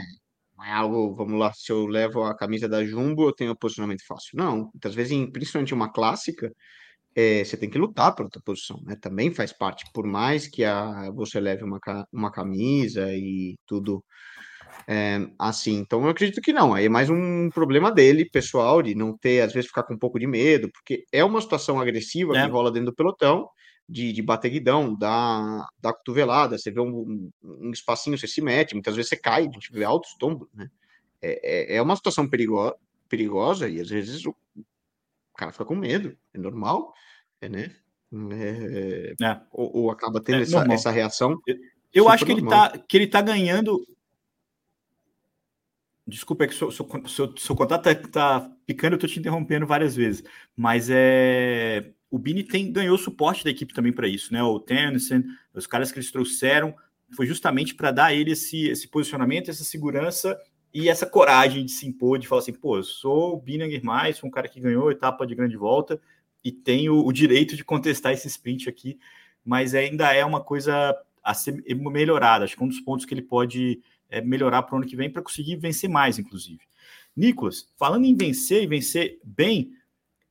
não 0.57 0.65
é 0.65 0.73
algo, 0.73 1.15
vamos 1.15 1.39
lá, 1.39 1.53
se 1.53 1.73
eu 1.73 1.87
levo 1.87 2.23
a 2.25 2.37
camisa 2.37 2.69
da 2.69 2.85
Jumbo, 2.85 3.29
eu 3.29 3.33
tenho 3.33 3.53
um 3.53 3.57
posicionamento 3.57 4.07
fácil. 4.07 4.37
Não, 4.37 4.71
muitas 4.73 4.95
vezes, 4.95 5.13
em, 5.13 5.31
principalmente 5.31 5.75
uma 5.75 5.91
clássica, 5.93 6.53
é, 7.15 7.45
você 7.45 7.57
tem 7.57 7.71
que 7.71 7.79
lutar 7.79 8.15
pela 8.15 8.27
outra 8.27 8.43
posição, 8.45 8.81
né? 8.85 8.97
Também 9.01 9.33
faz 9.35 9.53
parte, 9.53 9.85
por 9.93 10.07
mais 10.07 10.47
que 10.47 10.65
a, 10.65 11.11
você 11.13 11.41
leve 11.41 11.65
uma, 11.65 11.81
uma 12.13 12.31
camisa 12.31 13.11
e 13.13 13.57
tudo 13.67 14.05
é, 14.87 15.27
assim. 15.39 15.77
Então, 15.79 16.03
eu 16.05 16.11
acredito 16.11 16.41
que 16.41 16.53
não. 16.53 16.75
Aí 16.75 16.87
é 16.87 16.89
mais 16.89 17.09
um 17.11 17.51
problema 17.51 17.91
dele, 17.91 18.29
pessoal, 18.29 18.83
de 18.83 18.95
não 18.95 19.17
ter, 19.17 19.43
às 19.43 19.53
vezes, 19.53 19.69
ficar 19.69 19.83
com 19.83 19.95
um 19.95 19.99
pouco 19.99 20.19
de 20.19 20.27
medo, 20.27 20.71
porque 20.71 21.05
é 21.13 21.25
uma 21.25 21.41
situação 21.41 21.81
agressiva 21.81 22.37
é. 22.37 22.45
que 22.45 22.51
rola 22.51 22.71
dentro 22.71 22.91
do 22.91 22.95
pelotão, 22.95 23.49
de, 23.89 24.13
de 24.13 24.23
bater 24.23 24.51
guidão, 24.51 24.97
dar, 24.97 25.67
dar 25.81 25.93
cotovelada, 25.93 26.57
você 26.57 26.71
vê 26.71 26.81
um, 26.81 27.31
um 27.43 27.71
espacinho, 27.73 28.17
você 28.17 28.29
se 28.29 28.41
mete, 28.41 28.75
muitas 28.75 28.95
vezes 28.95 29.09
você 29.09 29.17
cai, 29.17 29.43
a 29.43 29.51
gente 29.51 29.73
vê 29.73 29.83
altos 29.83 30.15
tombos, 30.19 30.49
né? 30.55 30.71
É, 31.21 31.75
é, 31.75 31.77
é 31.77 31.83
uma 31.83 31.97
situação 31.97 32.29
perigo, 32.29 32.73
perigosa 33.09 33.69
e 33.69 33.81
às 33.81 33.91
vezes 33.91 34.25
o 34.25 34.35
cara 35.37 35.53
fica 35.53 35.65
com 35.65 35.75
medo, 35.75 36.17
é 36.33 36.39
normal, 36.39 36.95
é, 37.41 37.49
né? 37.49 37.75
É. 39.23 39.41
Ou, 39.53 39.77
ou, 39.77 39.91
acaba 39.91 40.21
tendo 40.21 40.43
essa, 40.43 40.65
essa, 40.73 40.91
reação. 40.91 41.41
Eu, 41.47 41.57
eu 41.93 42.09
acho 42.09 42.25
que 42.25 42.33
ele, 42.33 42.47
tá, 42.47 42.77
que 42.77 42.97
ele 42.97 43.07
tá 43.07 43.21
ganhando. 43.21 43.85
Desculpa, 46.07 46.45
é 46.45 46.49
que 46.49 46.55
seu, 46.55 46.71
seu, 46.71 46.87
seu, 47.07 47.37
seu 47.37 47.55
contato 47.55 47.85
tá, 47.85 47.95
tá 47.95 48.51
picando, 48.67 48.95
eu 48.95 48.99
tô 48.99 49.07
te 49.07 49.19
interrompendo 49.19 49.67
várias 49.67 49.95
vezes. 49.95 50.25
Mas 50.57 50.89
é. 50.91 51.93
O 52.11 52.19
Bini 52.19 52.43
tem, 52.43 52.73
ganhou 52.73 52.99
suporte 52.99 53.45
da 53.45 53.51
equipe 53.51 53.73
também 53.73 53.93
para 53.93 54.09
isso, 54.09 54.33
né? 54.33 54.43
O 54.43 54.59
Tennyson, 54.59 55.23
os 55.55 55.65
caras 55.65 55.93
que 55.93 55.99
eles 55.99 56.11
trouxeram, 56.11 56.75
foi 57.15 57.25
justamente 57.25 57.75
para 57.75 57.93
dar 57.93 58.07
a 58.07 58.15
ele 58.15 58.33
esse, 58.33 58.67
esse 58.67 58.89
posicionamento, 58.89 59.49
essa 59.49 59.63
segurança 59.63 60.37
e 60.73 60.89
essa 60.89 61.07
coragem 61.07 61.65
de 61.65 61.71
se 61.71 61.87
impor, 61.87 62.19
de 62.19 62.27
falar 62.27 62.41
assim, 62.41 62.53
pô, 62.53 62.77
eu 62.77 62.83
sou 62.83 63.35
o 63.35 63.41
Binanger 63.41 63.85
mais, 63.85 64.17
sou 64.17 64.29
um 64.29 64.31
cara 64.31 64.49
que 64.49 64.61
ganhou 64.61 64.91
etapa 64.91 65.25
de 65.25 65.35
grande 65.35 65.57
volta 65.57 66.01
e 66.45 66.51
tenho 66.51 67.05
o 67.05 67.13
direito 67.13 67.57
de 67.57 67.65
contestar 67.65 68.13
esse 68.13 68.29
sprint 68.29 68.69
aqui, 68.69 68.99
mas 69.45 69.75
ainda 69.75 70.13
é 70.13 70.25
uma 70.25 70.41
coisa 70.43 70.97
a 71.23 71.35
ser 71.35 71.63
melhorada. 71.77 72.45
Acho 72.45 72.57
que 72.57 72.63
é 72.63 72.67
um 72.67 72.69
dos 72.69 72.81
pontos 72.81 73.05
que 73.05 73.13
ele 73.13 73.23
pode 73.23 73.81
é, 74.11 74.21
melhorar 74.21 74.63
para 74.63 74.75
o 74.75 74.79
ano 74.79 74.87
que 74.87 74.97
vem 74.97 75.11
para 75.11 75.23
conseguir 75.23 75.57
vencer 75.57 75.89
mais, 75.89 76.19
inclusive. 76.19 76.61
Nicolas, 77.17 77.73
falando 77.79 78.05
em 78.05 78.17
vencer 78.17 78.63
e 78.63 78.67
vencer 78.67 79.19
bem, 79.25 79.73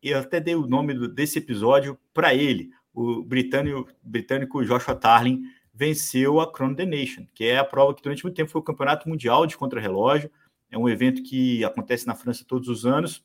eu 0.02 0.20
até 0.20 0.40
dei 0.40 0.56
o 0.56 0.68
nome 0.68 1.08
desse 1.10 1.40
episódio 1.40 1.98
para 2.14 2.34
ele, 2.34 2.72
o 2.94 3.24
britânico, 3.24 3.90
britânico 4.02 4.64
Joshua 4.64 4.96
Tarlin, 4.96 5.44
venceu 5.74 6.40
a 6.40 6.52
Chrono 6.54 6.76
the 6.76 6.86
Nation, 6.86 7.26
que 7.34 7.46
é 7.46 7.58
a 7.58 7.64
prova 7.64 7.94
que 7.94 8.02
durante 8.02 8.24
muito 8.24 8.36
tempo 8.36 8.52
foi 8.52 8.60
o 8.60 8.64
campeonato 8.64 9.08
mundial 9.08 9.46
de 9.46 9.56
contrarrelógio. 9.58 10.30
É 10.70 10.78
um 10.78 10.90
evento 10.90 11.24
que 11.24 11.64
acontece 11.64 12.06
na 12.06 12.16
França 12.16 12.46
todos 12.46 12.68
os 12.68 12.86
anos, 12.86 13.24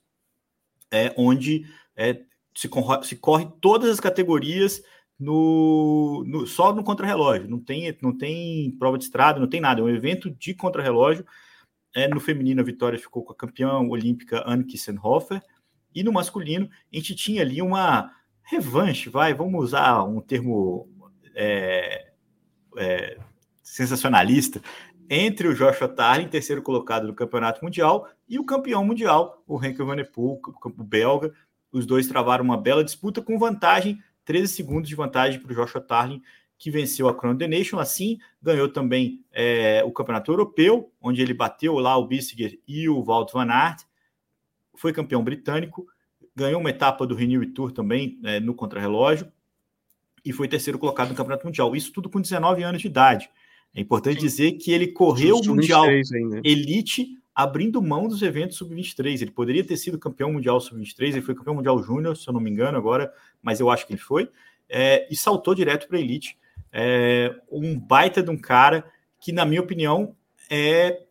é, 0.91 1.13
onde 1.17 1.67
é, 1.97 2.23
se, 2.55 2.71
se 3.03 3.17
corre 3.17 3.49
todas 3.61 3.91
as 3.91 4.01
categorias 4.01 4.83
no, 5.25 6.23
no 6.27 6.47
só 6.47 6.73
no 6.75 6.85
contrarrelógio. 6.85 7.49
Não 7.49 7.59
tem, 7.59 7.97
não 8.03 8.17
tem 8.17 8.71
prova 8.79 8.99
de 8.99 9.05
estrada, 9.05 9.41
não 9.41 9.49
tem 9.49 9.61
nada. 9.61 9.81
É 9.81 9.85
um 9.85 9.89
evento 9.89 10.31
de 10.31 10.55
contrarrelógio. 10.55 11.25
É, 11.95 12.09
no 12.09 12.21
feminino, 12.21 12.61
a 12.61 12.65
vitória 12.65 12.99
ficou 12.99 13.25
com 13.25 13.33
a 13.33 13.37
campeã 13.37 13.79
olímpica 13.79 14.43
Anne 14.47 14.65
Kissenhofer. 14.65 15.43
E 15.95 16.03
no 16.03 16.13
masculino, 16.13 16.69
a 16.93 16.97
gente 16.97 17.15
tinha 17.15 17.43
ali 17.43 17.63
uma 17.63 18.11
revanche, 18.43 19.09
vai, 19.09 19.33
vamos 19.33 19.65
usar 19.65 20.05
um 20.05 20.21
termo 20.21 20.89
é, 21.35 22.11
é, 22.77 23.19
sensacionalista 23.63 24.61
entre 25.09 25.49
o 25.49 25.55
Joshua 25.55 25.89
Tarlin, 25.89 26.29
terceiro 26.29 26.63
colocado 26.63 27.07
do 27.07 27.15
Campeonato 27.15 27.65
Mundial, 27.65 28.09
e 28.29 28.39
o 28.39 28.45
campeão 28.45 28.85
mundial, 28.85 29.43
o 29.47 29.63
Henkel 29.63 29.87
Van 29.87 30.03
Poel, 30.05 30.41
o 30.65 30.85
belga. 30.85 31.33
Os 31.71 31.87
dois 31.87 32.07
travaram 32.07 32.45
uma 32.45 32.57
bela 32.57 32.85
disputa 32.85 33.21
com 33.21 33.39
vantagem, 33.39 33.99
13 34.25 34.53
segundos 34.53 34.89
de 34.89 34.95
vantagem 34.95 35.41
para 35.41 35.53
o 35.53 35.55
Joshua 35.55 35.81
Tarlin, 35.81 36.23
que 36.59 36.71
venceu 36.71 37.09
a 37.09 37.15
Crown 37.15 37.37
the 37.37 37.47
Nation. 37.47 37.79
Assim, 37.79 38.19
ganhou 38.43 38.69
também 38.69 39.25
é, 39.33 39.83
o 39.85 39.93
Campeonato 39.93 40.31
Europeu, 40.31 40.93
onde 41.01 41.21
ele 41.21 41.35
bateu 41.35 41.75
lá 41.79 41.97
o 41.97 42.07
Bissiger 42.07 42.59
e 42.67 42.89
o 42.89 43.03
Walt 43.03 43.33
Van 43.33 43.51
Aert. 43.51 43.83
Foi 44.75 44.93
campeão 44.93 45.23
britânico, 45.23 45.87
ganhou 46.35 46.61
uma 46.61 46.71
etapa 46.71 47.07
do 47.07 47.15
Renew 47.15 47.53
Tour 47.53 47.71
também 47.71 48.19
é, 48.25 48.41
no 48.41 48.55
contrarrelógio 48.55 49.31
e 50.25 50.33
foi 50.33 50.49
terceiro 50.49 50.79
colocado 50.79 51.11
no 51.11 51.15
Campeonato 51.15 51.47
Mundial. 51.47 51.77
Isso 51.77 51.93
tudo 51.93 52.09
com 52.09 52.21
19 52.21 52.63
anos 52.63 52.81
de 52.81 52.89
idade. 52.89 53.31
É 53.75 53.81
importante 53.81 54.21
Sim. 54.21 54.27
dizer 54.27 54.53
que 54.53 54.73
ele 54.73 54.89
correu 54.89 55.37
o 55.37 55.47
Mundial 55.47 55.85
Elite 56.43 57.19
abrindo 57.35 57.83
mão 57.83 58.07
dos 58.07 58.23
eventos 58.23 58.57
sub-23. 58.57 59.23
Ele 59.23 59.31
poderia 59.31 59.65
ter 59.65 59.77
sido 59.77 59.99
campeão 59.99 60.33
mundial 60.33 60.61
sub-23, 60.61 61.09
ele 61.13 61.23
foi 61.23 61.35
campeão 61.35 61.55
mundial 61.55 61.83
júnior, 61.83 62.17
se 62.17 62.29
eu 62.29 62.33
não 62.33 62.41
me 62.41 62.51
engano 62.51 62.79
agora, 62.79 63.13
mas 63.43 63.61
eu 63.61 63.71
acho 63.71 63.87
que 63.87 63.93
ele 63.93 64.01
foi, 64.01 64.31
é, 64.69 65.07
e 65.11 65.17
saltou 65.17 65.55
direto 65.55 65.89
para 65.89 65.97
a 65.97 66.01
Elite. 66.01 66.39
É, 66.73 67.35
um 67.51 67.79
baita 67.79 68.23
de 68.23 68.31
um 68.31 68.37
cara 68.37 68.85
que, 69.21 69.33
na 69.33 69.45
minha 69.45 69.61
opinião, 69.61 70.15
é 70.51 71.03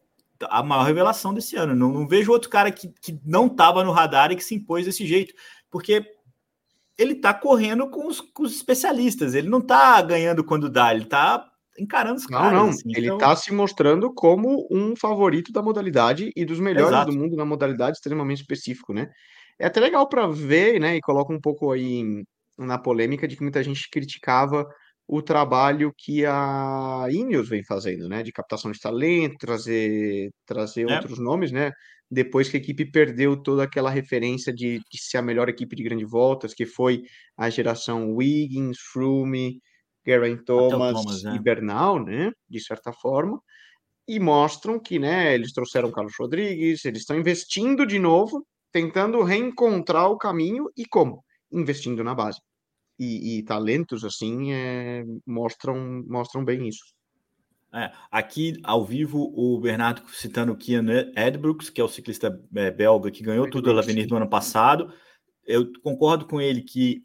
a 0.49 0.61
maior 0.61 0.83
revelação 0.83 1.33
desse 1.33 1.55
ano. 1.55 1.75
Não, 1.75 1.91
não 1.91 2.07
vejo 2.07 2.31
outro 2.31 2.49
cara 2.49 2.71
que, 2.71 2.87
que 3.01 3.19
não 3.25 3.47
estava 3.47 3.83
no 3.83 3.91
radar 3.91 4.31
e 4.31 4.35
que 4.35 4.43
se 4.43 4.55
impôs 4.55 4.85
desse 4.85 5.05
jeito, 5.05 5.33
porque 5.69 6.05
ele 6.97 7.15
tá 7.15 7.33
correndo 7.33 7.89
com 7.89 8.07
os, 8.07 8.21
com 8.21 8.43
os, 8.43 8.55
especialistas, 8.55 9.33
ele 9.33 9.49
não 9.49 9.61
tá 9.61 10.01
ganhando 10.01 10.43
quando 10.43 10.69
dá, 10.69 10.93
ele 10.93 11.05
tá 11.05 11.49
encarando 11.77 12.17
os 12.17 12.25
caras. 12.25 12.51
Não, 12.51 12.63
não, 12.65 12.69
assim, 12.69 12.89
ele 12.95 13.07
então... 13.07 13.17
tá 13.17 13.35
se 13.35 13.53
mostrando 13.53 14.13
como 14.13 14.67
um 14.71 14.95
favorito 14.95 15.51
da 15.51 15.61
modalidade 15.61 16.31
e 16.35 16.45
dos 16.45 16.59
melhores 16.59 16.89
Exato. 16.89 17.11
do 17.11 17.17
mundo 17.17 17.35
na 17.35 17.45
modalidade 17.45 17.97
extremamente 17.97 18.41
específico, 18.41 18.93
né? 18.93 19.09
É 19.59 19.67
até 19.67 19.79
legal 19.79 20.07
para 20.07 20.27
ver, 20.27 20.79
né, 20.79 20.95
e 20.95 21.01
coloca 21.01 21.31
um 21.31 21.39
pouco 21.39 21.71
aí 21.71 22.03
na 22.57 22.77
polêmica 22.77 23.27
de 23.27 23.35
que 23.35 23.43
muita 23.43 23.63
gente 23.63 23.89
criticava 23.89 24.65
o 25.07 25.21
trabalho 25.21 25.93
que 25.97 26.25
a 26.25 27.05
Ineos 27.09 27.49
vem 27.49 27.63
fazendo, 27.63 28.07
né, 28.07 28.23
de 28.23 28.31
captação 28.31 28.71
de 28.71 28.79
talento, 28.79 29.35
trazer 29.37 30.31
trazer 30.45 30.89
é. 30.89 30.95
outros 30.95 31.19
nomes, 31.19 31.51
né? 31.51 31.71
depois 32.13 32.47
que 32.47 32.57
a 32.57 32.59
equipe 32.59 32.89
perdeu 32.91 33.35
toda 33.35 33.63
aquela 33.63 33.89
referência 33.89 34.53
de, 34.53 34.77
de 34.79 35.01
ser 35.01 35.17
a 35.17 35.21
melhor 35.21 35.49
equipe 35.49 35.75
de 35.75 35.83
grande 35.83 36.05
voltas, 36.05 36.53
que 36.53 36.65
foi 36.65 37.01
a 37.37 37.49
geração 37.49 38.13
Wiggins, 38.13 38.77
Froome, 38.91 39.59
Geraint 40.05 40.43
Thomas, 40.43 40.93
Thomas 40.93 41.25
é. 41.25 41.35
e 41.35 41.39
Bernal, 41.39 42.03
né, 42.03 42.31
de 42.49 42.59
certa 42.59 42.91
forma, 42.91 43.41
e 44.07 44.19
mostram 44.19 44.79
que, 44.79 44.99
né, 44.99 45.33
eles 45.33 45.53
trouxeram 45.53 45.91
Carlos 45.91 46.13
Rodrigues, 46.19 46.83
eles 46.85 47.01
estão 47.01 47.17
investindo 47.17 47.85
de 47.85 47.99
novo, 47.99 48.45
tentando 48.71 49.21
reencontrar 49.23 50.09
o 50.09 50.17
caminho, 50.17 50.69
e 50.75 50.85
como? 50.85 51.23
Investindo 51.51 52.03
na 52.03 52.13
base. 52.13 52.39
E, 52.99 53.37
e 53.37 53.43
talentos, 53.43 54.03
assim, 54.03 54.51
é, 54.51 55.03
mostram, 55.25 56.03
mostram 56.07 56.43
bem 56.43 56.67
isso. 56.67 56.83
É, 57.73 57.91
aqui 58.11 58.59
ao 58.63 58.85
vivo, 58.85 59.33
o 59.35 59.59
Bernardo 59.59 60.03
citando 60.09 60.51
o 60.51 60.55
Kian 60.55 60.85
Edbrooks, 61.15 61.71
que 61.71 61.81
é 61.81 61.83
o 61.83 61.87
ciclista 61.87 62.39
é, 62.55 62.69
belga 62.69 63.09
que 63.09 63.23
ganhou 63.23 63.49
tudo 63.49 63.63
pela 63.63 63.81
Avenida 63.81 64.09
no 64.09 64.17
ano 64.17 64.29
passado. 64.29 64.93
Eu 65.43 65.71
concordo 65.81 66.25
com 66.27 66.39
ele 66.39 66.61
que 66.61 67.03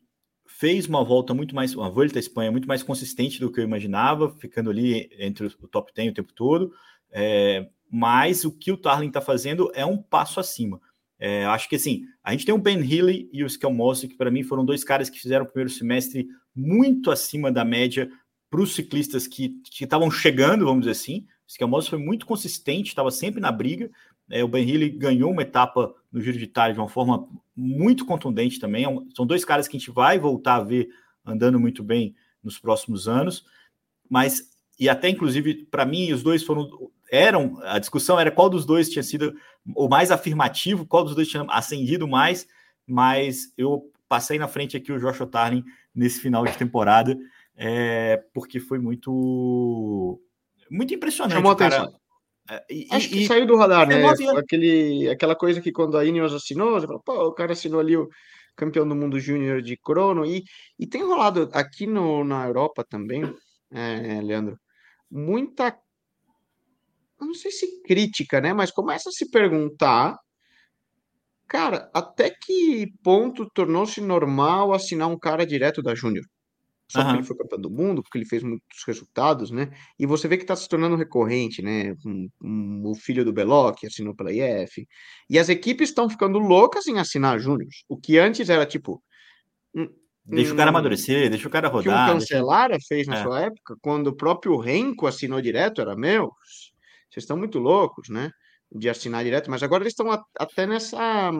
fez 0.58 0.88
uma 0.88 1.04
volta 1.04 1.32
muito 1.32 1.54
mais, 1.54 1.72
uma 1.72 1.88
volta 1.88 2.18
à 2.18 2.20
Espanha 2.20 2.50
muito 2.50 2.66
mais 2.66 2.82
consistente 2.82 3.38
do 3.38 3.50
que 3.50 3.60
eu 3.60 3.64
imaginava, 3.64 4.28
ficando 4.38 4.70
ali 4.70 5.08
entre 5.16 5.46
o 5.46 5.68
top 5.68 5.92
10 5.94 6.10
o 6.10 6.14
tempo 6.14 6.32
todo. 6.32 6.72
É, 7.12 7.68
mas 7.88 8.44
o 8.44 8.50
que 8.50 8.72
o 8.72 8.76
Tarlin 8.76 9.06
está 9.06 9.20
fazendo 9.20 9.70
é 9.72 9.86
um 9.86 9.96
passo 9.96 10.40
acima. 10.40 10.80
É, 11.16 11.44
acho 11.46 11.68
que 11.68 11.76
assim, 11.76 12.02
a 12.24 12.32
gente 12.32 12.44
tem 12.44 12.54
o 12.54 12.58
Ben 12.58 12.78
Healy 12.78 13.30
e 13.32 13.44
o 13.44 13.46
Skelmosse, 13.46 14.08
que 14.08 14.16
para 14.16 14.32
mim 14.32 14.42
foram 14.42 14.64
dois 14.64 14.82
caras 14.82 15.08
que 15.08 15.20
fizeram 15.20 15.44
o 15.44 15.48
primeiro 15.48 15.70
semestre 15.70 16.26
muito 16.54 17.12
acima 17.12 17.52
da 17.52 17.64
média 17.64 18.10
para 18.50 18.60
os 18.60 18.74
ciclistas 18.74 19.28
que 19.28 19.60
estavam 19.80 20.10
chegando, 20.10 20.64
vamos 20.64 20.80
dizer 20.80 20.92
assim. 20.92 21.20
O 21.46 21.50
Skelmosse 21.50 21.90
foi 21.90 21.98
muito 22.00 22.26
consistente, 22.26 22.88
estava 22.88 23.12
sempre 23.12 23.40
na 23.40 23.52
briga. 23.52 23.88
É, 24.30 24.44
o 24.44 24.48
Ben 24.48 24.68
Healy 24.68 24.90
ganhou 24.90 25.30
uma 25.30 25.42
etapa 25.42 25.94
no 26.12 26.20
Giro 26.20 26.38
de 26.38 26.44
Itália 26.44 26.74
de 26.74 26.80
uma 26.80 26.88
forma 26.88 27.28
muito 27.56 28.04
contundente 28.04 28.60
também. 28.60 28.84
É 28.84 28.88
são 29.14 29.26
dois 29.26 29.44
caras 29.44 29.66
que 29.66 29.76
a 29.76 29.80
gente 29.80 29.90
vai 29.90 30.18
voltar 30.18 30.56
a 30.56 30.64
ver 30.64 30.88
andando 31.24 31.58
muito 31.58 31.82
bem 31.82 32.14
nos 32.42 32.58
próximos 32.58 33.08
anos. 33.08 33.44
Mas, 34.08 34.50
e 34.78 34.88
até 34.88 35.08
inclusive, 35.08 35.66
para 35.70 35.84
mim, 35.84 36.12
os 36.12 36.22
dois 36.22 36.42
foram 36.42 36.68
eram, 37.10 37.58
a 37.62 37.78
discussão 37.78 38.20
era 38.20 38.30
qual 38.30 38.50
dos 38.50 38.66
dois 38.66 38.88
tinha 38.88 39.02
sido 39.02 39.34
o 39.74 39.88
mais 39.88 40.10
afirmativo, 40.10 40.86
qual 40.86 41.04
dos 41.04 41.14
dois 41.14 41.28
tinha 41.28 41.44
ascendido 41.48 42.06
mais, 42.06 42.46
mas 42.86 43.52
eu 43.56 43.90
passei 44.08 44.38
na 44.38 44.48
frente 44.48 44.76
aqui 44.76 44.92
o 44.92 44.98
Joshua 44.98 45.26
Tarling 45.26 45.64
nesse 45.94 46.20
final 46.20 46.44
de 46.44 46.56
temporada, 46.56 47.18
é, 47.56 48.22
porque 48.32 48.60
foi 48.60 48.78
muito 48.78 50.20
muito 50.70 50.92
impressionante. 50.92 51.34
Chamou 51.34 51.56
cara. 51.56 51.82
atenção. 51.82 52.00
É, 52.50 52.64
e, 52.70 52.88
Acho 52.90 53.08
que 53.08 53.22
e, 53.22 53.26
saiu 53.26 53.46
do 53.46 53.56
radar, 53.56 53.86
né? 53.86 54.02
Aquele, 54.36 55.08
aquela 55.08 55.36
coisa 55.36 55.60
que 55.60 55.70
quando 55.70 55.96
a 55.98 56.04
Ineos 56.04 56.32
assinou, 56.32 56.72
você 56.72 56.86
fala, 56.86 57.00
pô, 57.04 57.12
o 57.26 57.34
cara 57.34 57.52
assinou 57.52 57.80
ali 57.80 57.96
o 57.96 58.08
campeão 58.56 58.88
do 58.88 58.96
mundo 58.96 59.20
júnior 59.20 59.62
de 59.62 59.76
crono, 59.76 60.24
e, 60.24 60.42
e 60.78 60.86
tem 60.86 61.02
rolado 61.04 61.48
aqui 61.52 61.86
no, 61.86 62.24
na 62.24 62.46
Europa 62.46 62.84
também, 62.88 63.22
é, 63.70 64.20
Leandro, 64.20 64.58
muita 65.10 65.76
não 67.20 67.34
sei 67.34 67.50
se 67.50 67.82
crítica, 67.82 68.40
né? 68.40 68.52
Mas 68.52 68.70
começa 68.70 69.08
a 69.08 69.12
se 69.12 69.30
perguntar, 69.30 70.16
cara, 71.46 71.90
até 71.92 72.30
que 72.30 72.86
ponto 73.02 73.48
tornou-se 73.50 74.00
normal 74.00 74.72
assinar 74.72 75.08
um 75.08 75.18
cara 75.18 75.44
direto 75.46 75.82
da 75.82 75.94
Júnior? 75.94 76.24
Só 76.88 77.02
porque 77.02 77.18
ele 77.18 77.26
foi 77.26 77.36
campeão 77.36 77.60
do 77.60 77.70
mundo, 77.70 78.02
porque 78.02 78.16
ele 78.16 78.24
fez 78.24 78.42
muitos 78.42 78.82
resultados, 78.86 79.50
né? 79.50 79.70
E 79.98 80.06
você 80.06 80.26
vê 80.26 80.36
que 80.36 80.44
está 80.44 80.56
se 80.56 80.68
tornando 80.68 80.96
recorrente, 80.96 81.60
né? 81.60 81.94
Um, 82.04 82.30
um, 82.42 82.82
o 82.86 82.94
filho 82.94 83.24
do 83.24 83.32
Beloc 83.32 83.84
assinou 83.84 84.14
pela 84.14 84.32
IF. 84.32 84.88
E 85.28 85.38
as 85.38 85.48
equipes 85.48 85.90
estão 85.90 86.08
ficando 86.08 86.38
loucas 86.38 86.86
em 86.86 86.98
assinar 86.98 87.38
Júnior. 87.38 87.68
O 87.88 87.96
que 87.96 88.18
antes 88.18 88.48
era 88.48 88.64
tipo. 88.64 89.02
Deixa 90.24 90.52
o 90.52 90.56
cara 90.56 90.70
amadurecer, 90.70 91.28
deixa 91.30 91.46
o 91.46 91.50
cara 91.50 91.68
rodar. 91.68 92.06
Que 92.06 92.10
o 92.10 92.14
Cancelara 92.14 92.74
deixa... 92.74 92.86
fez 92.88 93.06
na 93.06 93.18
é. 93.18 93.22
sua 93.22 93.40
época, 93.42 93.76
quando 93.80 94.08
o 94.08 94.16
próprio 94.16 94.56
Renko 94.56 95.06
assinou 95.06 95.40
direto, 95.40 95.80
era 95.80 95.94
meu 95.94 96.32
vocês 97.10 97.24
estão 97.24 97.36
muito 97.36 97.58
loucos, 97.58 98.08
né? 98.08 98.30
De 98.70 98.88
assinar 98.88 99.24
direto, 99.24 99.50
mas 99.50 99.62
agora 99.62 99.82
eles 99.82 99.92
estão 99.92 100.10
até 100.38 100.66
nessa, 100.66 101.30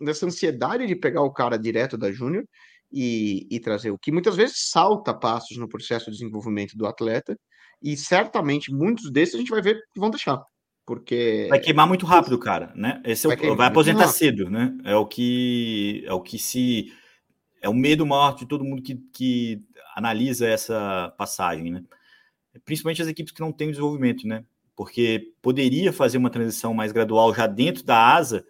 nessa 0.00 0.26
ansiedade 0.26 0.86
de 0.86 0.94
pegar 0.94 1.22
o 1.22 1.32
cara 1.32 1.58
direto 1.58 1.98
da 1.98 2.12
Júnior 2.12 2.44
e, 2.92 3.46
e 3.50 3.60
trazer 3.60 3.90
o 3.90 3.98
que 3.98 4.12
muitas 4.12 4.36
vezes 4.36 4.70
salta 4.70 5.14
passos 5.14 5.56
no 5.56 5.68
processo 5.68 6.06
de 6.06 6.18
desenvolvimento 6.18 6.76
do 6.76 6.86
atleta, 6.86 7.36
e 7.82 7.96
certamente 7.96 8.72
muitos 8.72 9.10
desses 9.10 9.34
a 9.34 9.38
gente 9.38 9.50
vai 9.50 9.62
ver 9.62 9.80
que 9.92 10.00
vão 10.00 10.10
deixar. 10.10 10.40
Porque 10.84 11.46
vai 11.48 11.60
queimar 11.60 11.86
muito 11.86 12.04
rápido, 12.04 12.38
cara, 12.38 12.72
né? 12.74 13.00
Esse 13.04 13.26
é 13.26 13.36
vai, 13.36 13.50
o, 13.50 13.56
vai 13.56 13.68
aposentar 13.68 14.08
cedo, 14.08 14.50
né? 14.50 14.76
É 14.84 14.96
o 14.96 15.06
que 15.06 16.04
é 16.06 16.12
o 16.12 16.20
que 16.20 16.38
se 16.38 16.92
é 17.60 17.68
o 17.68 17.74
medo 17.74 18.04
maior 18.04 18.34
de 18.34 18.46
todo 18.46 18.64
mundo 18.64 18.82
que, 18.82 18.96
que 19.12 19.62
analisa 19.94 20.46
essa 20.46 21.14
passagem, 21.16 21.70
né? 21.70 21.82
Principalmente 22.64 23.00
as 23.00 23.08
equipes 23.08 23.32
que 23.32 23.40
não 23.40 23.52
têm 23.52 23.70
desenvolvimento, 23.70 24.26
né? 24.26 24.44
porque 24.76 25.32
poderia 25.40 25.92
fazer 25.92 26.18
uma 26.18 26.30
transição 26.30 26.72
mais 26.74 26.92
gradual 26.92 27.34
já 27.34 27.46
dentro 27.46 27.84
da 27.84 28.14
asa, 28.14 28.44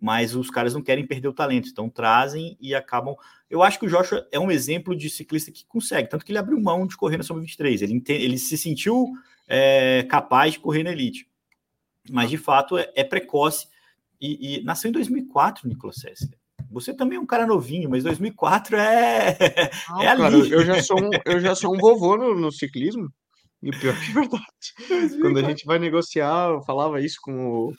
mas 0.00 0.34
os 0.34 0.50
caras 0.50 0.74
não 0.74 0.82
querem 0.82 1.06
perder 1.06 1.28
o 1.28 1.32
talento, 1.32 1.68
então 1.68 1.88
trazem 1.88 2.56
e 2.60 2.74
acabam. 2.74 3.16
Eu 3.48 3.62
acho 3.62 3.78
que 3.78 3.86
o 3.86 3.88
Joshua 3.88 4.26
é 4.30 4.38
um 4.38 4.50
exemplo 4.50 4.94
de 4.94 5.08
ciclista 5.08 5.50
que 5.50 5.64
consegue, 5.66 6.08
tanto 6.08 6.24
que 6.24 6.32
ele 6.32 6.38
abriu 6.38 6.60
mão 6.60 6.86
de 6.86 6.96
correr 6.96 7.16
na 7.16 7.22
Soma 7.22 7.40
23, 7.40 7.82
ele, 7.82 8.02
ele 8.08 8.38
se 8.38 8.58
sentiu 8.58 9.12
é, 9.48 10.02
capaz 10.08 10.54
de 10.54 10.60
correr 10.60 10.82
na 10.82 10.92
Elite, 10.92 11.28
mas 12.10 12.30
de 12.30 12.36
fato 12.36 12.76
é, 12.76 12.92
é 12.94 13.04
precoce 13.04 13.68
e, 14.20 14.58
e, 14.58 14.64
nasceu 14.64 14.88
em 14.88 14.92
2004, 14.92 15.68
Nicolas 15.68 15.96
Sessler. 15.96 16.38
Você 16.70 16.92
também 16.92 17.16
é 17.16 17.20
um 17.20 17.26
cara 17.26 17.46
novinho, 17.46 17.88
mas 17.88 18.02
2004 18.04 18.76
é. 18.76 19.36
Não, 19.88 20.02
é 20.02 20.16
cara, 20.16 20.34
eu 20.34 20.64
já 20.64 20.82
sou 20.82 21.00
um, 21.00 21.10
eu 21.24 21.40
já 21.40 21.54
sou 21.54 21.74
um 21.74 21.78
vovô 21.78 22.16
no, 22.16 22.34
no 22.34 22.50
ciclismo. 22.50 23.08
E 23.62 23.70
pior 23.70 23.98
que 23.98 24.10
é 24.10 24.14
verdade. 24.14 25.16
Quando 25.20 25.38
a 25.38 25.42
gente 25.42 25.64
vai 25.64 25.78
negociar, 25.78 26.50
eu 26.50 26.62
falava 26.62 27.00
isso 27.00 27.18
com 27.22 27.46
o, 27.48 27.72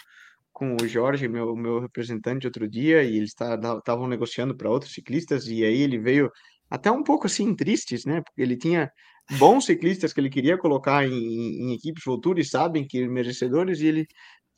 com 0.58 0.76
o 0.76 0.88
Jorge, 0.88 1.28
meu, 1.28 1.56
meu 1.56 1.80
representante, 1.80 2.48
outro 2.48 2.68
dia, 2.68 3.04
e 3.04 3.16
eles 3.16 3.30
estavam 3.30 4.08
negociando 4.08 4.58
para 4.58 4.68
outros 4.68 4.92
ciclistas, 4.92 5.46
e 5.48 5.64
aí 5.64 5.84
ele 5.84 6.00
veio 6.00 6.32
até 6.68 6.90
um 6.90 7.04
pouco 7.04 7.28
assim 7.28 7.56
tristes, 7.56 8.06
né? 8.06 8.24
Porque 8.24 8.42
ele 8.42 8.58
tinha 8.58 8.92
bons 9.38 9.66
ciclistas 9.66 10.14
que 10.14 10.20
ele 10.20 10.32
queria 10.32 10.58
colocar 10.58 11.06
em, 11.06 11.14
em 11.14 11.74
equipes 11.76 12.02
futuras, 12.02 12.50
sabem 12.50 12.88
que 12.88 13.08
merecedores, 13.08 13.82
e 13.82 13.86
ele, 13.86 14.08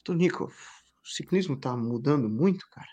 Tonico, 0.02 0.46
o 0.46 1.08
ciclismo 1.10 1.56
está 1.56 1.76
mudando 1.76 2.30
muito, 2.30 2.66
cara. 2.72 2.88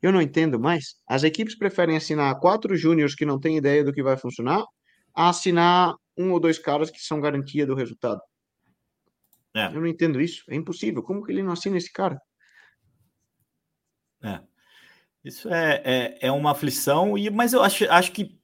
Eu 0.00 0.12
não 0.12 0.22
entendo 0.22 0.60
mais. 0.60 0.94
As 1.08 1.24
equipes 1.24 1.58
preferem 1.58 1.96
assinar 1.96 2.38
quatro 2.38 2.76
júniores 2.76 3.16
que 3.16 3.26
não 3.26 3.40
têm 3.40 3.56
ideia 3.56 3.82
do 3.82 3.92
que 3.92 4.04
vai 4.04 4.16
funcionar, 4.16 4.62
a 5.12 5.30
assinar 5.30 5.96
um 6.16 6.30
ou 6.30 6.38
dois 6.38 6.60
caras 6.60 6.92
que 6.92 7.00
são 7.00 7.20
garantia 7.20 7.66
do 7.66 7.74
resultado. 7.74 8.20
É. 9.56 9.66
Eu 9.66 9.80
não 9.80 9.86
entendo 9.88 10.20
isso. 10.20 10.44
É 10.48 10.54
impossível. 10.54 11.02
Como 11.02 11.24
que 11.24 11.32
ele 11.32 11.42
não 11.42 11.50
assina 11.50 11.76
esse 11.76 11.90
cara? 11.92 12.20
É. 14.22 14.40
Isso 15.24 15.48
é, 15.52 15.82
é, 15.84 16.18
é 16.28 16.32
uma 16.32 16.52
aflição, 16.52 17.18
e, 17.18 17.28
mas 17.30 17.52
eu 17.52 17.62
acho, 17.62 17.84
acho 17.90 18.12
que 18.12 18.38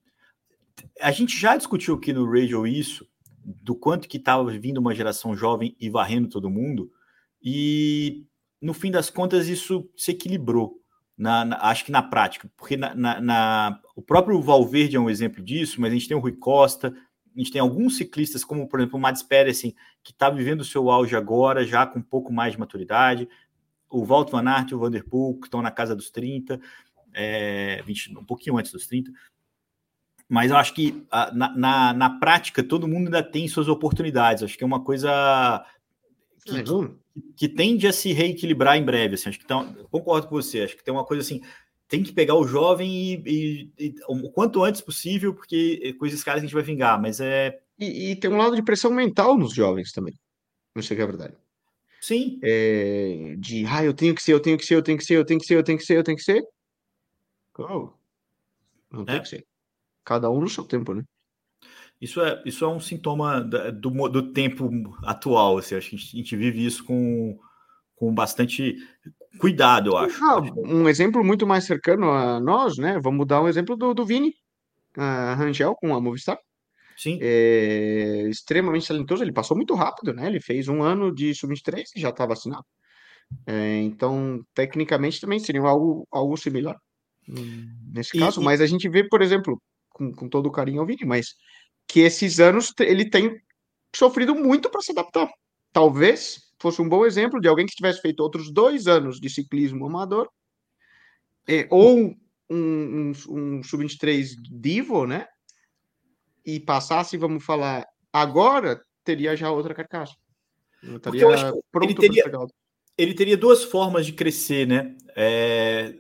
a 1.01 1.13
gente 1.13 1.39
já 1.39 1.57
discutiu 1.57 1.95
aqui 1.95 2.13
no 2.13 2.29
Radio 2.29 2.67
isso, 2.67 3.07
do 3.45 3.75
quanto 3.75 4.09
que 4.09 4.17
estava 4.17 4.51
vindo 4.51 4.79
uma 4.79 4.95
geração 4.95 5.37
jovem 5.37 5.77
e 5.81 5.89
varrendo 5.89 6.29
todo 6.29 6.51
mundo, 6.51 6.91
e 7.43 8.25
no 8.61 8.75
fim 8.75 8.91
das 8.91 9.11
contas 9.11 9.49
isso 9.49 9.89
se 9.97 10.13
equilibrou. 10.13 10.81
Na, 11.17 11.45
na, 11.45 11.57
acho 11.69 11.85
que 11.85 11.93
na 11.93 12.03
prática, 12.03 12.51
porque 12.57 12.77
na, 12.77 12.95
na, 12.95 13.81
o 13.95 14.03
próprio 14.03 14.41
Valverde 14.41 14.97
é 14.97 15.01
um 15.01 15.11
exemplo 15.11 15.43
disso, 15.43 15.81
mas 15.81 15.93
a 15.93 15.95
gente 15.95 16.09
tem 16.09 16.17
o 16.17 16.21
Rui 16.21 16.33
Costa, 16.33 16.93
a 17.35 17.39
gente 17.39 17.53
tem 17.53 17.61
alguns 17.61 17.97
ciclistas, 17.97 18.45
como 18.45 18.69
por 18.69 18.81
exemplo 18.81 18.99
o 18.99 19.01
Mads 19.01 19.23
Pedersen, 19.23 19.75
que 20.03 20.11
está 20.11 20.31
vivendo 20.31 20.63
o 20.63 20.65
seu 20.65 20.91
auge 20.91 21.15
agora, 21.15 21.65
já 21.65 21.87
com 21.87 21.99
um 21.99 22.03
pouco 22.03 22.33
mais 22.33 22.55
de 22.55 22.59
maturidade, 22.59 23.29
o 23.93 24.05
Walt 24.05 24.31
Van 24.31 24.49
Aert 24.49 24.71
e 24.71 24.75
o 24.75 24.79
Vanderpool, 24.79 25.39
que 25.39 25.47
estão 25.47 25.63
na 25.63 25.71
casa 25.71 25.95
dos 25.95 26.11
30, 26.11 26.61
é, 27.13 27.83
20, 27.83 28.19
um 28.19 28.25
pouquinho 28.25 28.57
antes 28.57 28.73
dos 28.73 28.87
30. 28.87 29.13
Mas 30.29 30.51
eu 30.51 30.57
acho 30.57 30.73
que 30.73 31.05
na, 31.33 31.55
na, 31.57 31.93
na, 31.93 32.11
prática 32.19 32.63
todo 32.63 32.89
mundo 32.89 33.07
ainda 33.07 33.23
tem 33.23 33.47
suas 33.47 33.69
oportunidades. 33.69 34.43
Acho 34.43 34.57
que 34.57 34.65
é 34.65 34.67
uma 34.67 34.83
coisa 34.83 35.63
que, 36.43 36.63
que, 36.63 36.73
que 37.37 37.49
tende 37.49 37.87
a 37.87 37.93
se 37.93 38.13
reequilibrar 38.13 38.79
em 38.79 38.85
breve. 38.85 39.17
Assim, 39.17 39.29
acho 39.29 39.39
que 39.39 39.45
então, 39.45 39.75
concordo 39.91 40.29
com 40.29 40.35
você. 40.35 40.63
Acho 40.63 40.77
que 40.77 40.83
tem 40.83 40.95
uma 40.95 41.05
coisa 41.05 41.21
assim 41.21 41.43
tem 41.93 42.03
que 42.03 42.11
pegar 42.11 42.37
o 42.37 42.49
jovem 42.49 42.91
e, 42.91 43.23
e, 43.27 43.73
e, 43.79 43.95
o 44.09 44.31
quanto 44.31 44.65
antes 44.65 44.81
possível, 44.81 45.35
porque 45.35 45.95
com 45.99 46.07
esses 46.07 46.25
caras 46.25 46.41
a 46.41 46.47
gente 46.47 46.55
vai 46.55 46.63
vingar, 46.63 46.99
mas 46.99 47.21
é. 47.21 47.61
E, 47.79 48.13
e 48.13 48.17
tem 48.17 48.31
um 48.31 48.39
lado 48.39 48.57
de 48.57 48.63
pressão 48.63 48.91
mental 48.91 49.37
nos 49.37 49.53
jovens 49.53 49.93
também. 49.93 50.19
Não 50.75 50.83
sei 50.83 50.97
que 50.97 51.03
é 51.03 51.07
verdade. 51.07 51.35
Sim. 52.03 52.41
É, 52.43 53.37
de 53.39 53.65
ah, 53.65 53.85
eu 53.85 53.95
tenho 53.95 54.13
que 54.13 54.21
ser, 54.21 54.33
eu 54.33 54.41
tenho 54.41 54.59
que 54.59 54.67
ser, 54.67 54.75
eu 54.75 54.83
tenho 54.83 54.99
que 54.99 55.05
ser, 55.05 55.17
eu 55.17 55.25
tenho 55.25 55.39
que 55.39 55.47
ser, 55.47 55.57
eu 55.57 55.63
tenho 55.63 55.79
que 55.79 55.85
ser, 55.85 55.97
eu 55.99 56.03
tenho 56.03 56.17
que 56.17 56.25
ser. 56.25 56.43
Oh, 57.57 57.91
não 58.91 59.05
tem 59.05 59.17
é. 59.17 59.21
que 59.21 59.29
ser. 59.29 59.47
Cada 60.05 60.29
um 60.29 60.41
no 60.41 60.49
seu 60.49 60.65
tempo, 60.65 60.93
né? 60.95 61.05
Isso 62.01 62.21
é, 62.21 62.43
isso 62.45 62.65
é 62.65 62.69
um 62.69 62.81
sintoma 62.81 63.41
do, 63.41 64.09
do 64.09 64.33
tempo 64.33 64.69
atual. 65.05 65.59
Assim, 65.59 65.77
acho 65.77 65.91
que 65.91 65.95
a 65.95 65.99
gente, 65.99 66.17
a 66.17 66.19
gente 66.19 66.37
vive 66.37 66.67
isso 66.67 66.85
com, 66.85 67.39
com 67.95 68.13
bastante 68.13 68.77
cuidado, 69.39 69.91
eu 69.91 69.97
acho. 69.97 70.25
Ah, 70.25 70.41
um 70.57 70.89
exemplo 70.89 71.23
muito 71.23 71.47
mais 71.47 71.65
cercano 71.65 72.11
a 72.11 72.41
nós, 72.41 72.79
né? 72.79 72.99
Vamos 73.01 73.29
dar 73.29 73.41
um 73.41 73.49
exemplo 73.49 73.77
do, 73.77 73.95
do 73.95 74.05
Vini 74.05 74.35
a 74.97 75.35
Rangel 75.35 75.77
com 75.77 75.95
a 75.95 76.01
Movistar. 76.01 76.37
Sim. 77.03 77.19
É, 77.21 78.29
extremamente 78.29 78.87
talentoso, 78.87 79.25
ele 79.25 79.33
passou 79.33 79.57
muito 79.57 79.75
rápido, 79.75 80.13
né? 80.13 80.29
Ele 80.29 80.41
fez 80.41 80.69
um 80.69 80.83
ano 80.83 81.13
de 81.13 81.35
sub-23 81.35 81.85
e 81.97 82.01
já 82.01 82.11
estava 82.11 82.35
vacinado. 82.35 82.65
É, 83.47 83.79
então, 83.79 84.45
tecnicamente, 84.55 85.21
também 85.21 85.41
seria 85.41 85.63
algo, 85.63 86.07
algo 86.13 86.37
similar 86.37 86.77
nesse 87.27 88.19
caso. 88.19 88.41
E, 88.41 88.45
mas 88.45 88.61
a 88.61 88.67
gente 88.67 88.89
vê, 88.89 89.09
por 89.09 89.23
exemplo, 89.23 89.61
com, 89.91 90.13
com 90.13 90.29
todo 90.29 90.47
o 90.47 90.53
carinho 90.53 90.81
ao 90.81 90.87
Vini, 90.87 91.05
mas 91.05 91.35
que 91.87 92.01
esses 92.01 92.41
anos 92.41 92.73
ele 92.79 93.09
tem 93.09 93.41
sofrido 93.95 94.35
muito 94.35 94.71
para 94.71 94.81
se 94.81 94.93
adaptar. 94.93 95.29
Talvez 95.73 96.53
fosse 96.61 96.81
um 96.81 96.89
bom 96.89 97.05
exemplo 97.05 97.41
de 97.41 97.49
alguém 97.49 97.67
que 97.67 97.75
tivesse 97.75 98.01
feito 98.01 98.21
outros 98.21 98.53
dois 98.53 98.87
anos 98.87 99.19
de 99.19 99.29
ciclismo 99.29 99.87
amador, 99.87 100.29
é, 101.49 101.67
ou 101.71 101.99
um, 101.99 102.17
um, 102.51 103.13
um 103.29 103.63
sub-23 103.63 104.37
divo, 104.49 105.07
né? 105.07 105.27
E 106.45 106.59
passasse, 106.61 107.17
vamos 107.17 107.45
falar, 107.45 107.87
agora 108.13 108.83
teria 109.05 109.37
já 109.37 109.51
outra 109.51 109.75
carcaça. 109.75 110.15
Porque 111.03 111.23
eu 111.23 111.33
acho 111.33 111.53
que 111.53 111.85
ele 111.85 111.95
teria, 111.95 112.25
ele 112.99 113.15
teria 113.15 113.37
duas 113.37 113.63
formas 113.63 114.05
de 114.05 114.13
crescer, 114.13 114.67
né? 114.67 114.97
É, 115.15 115.95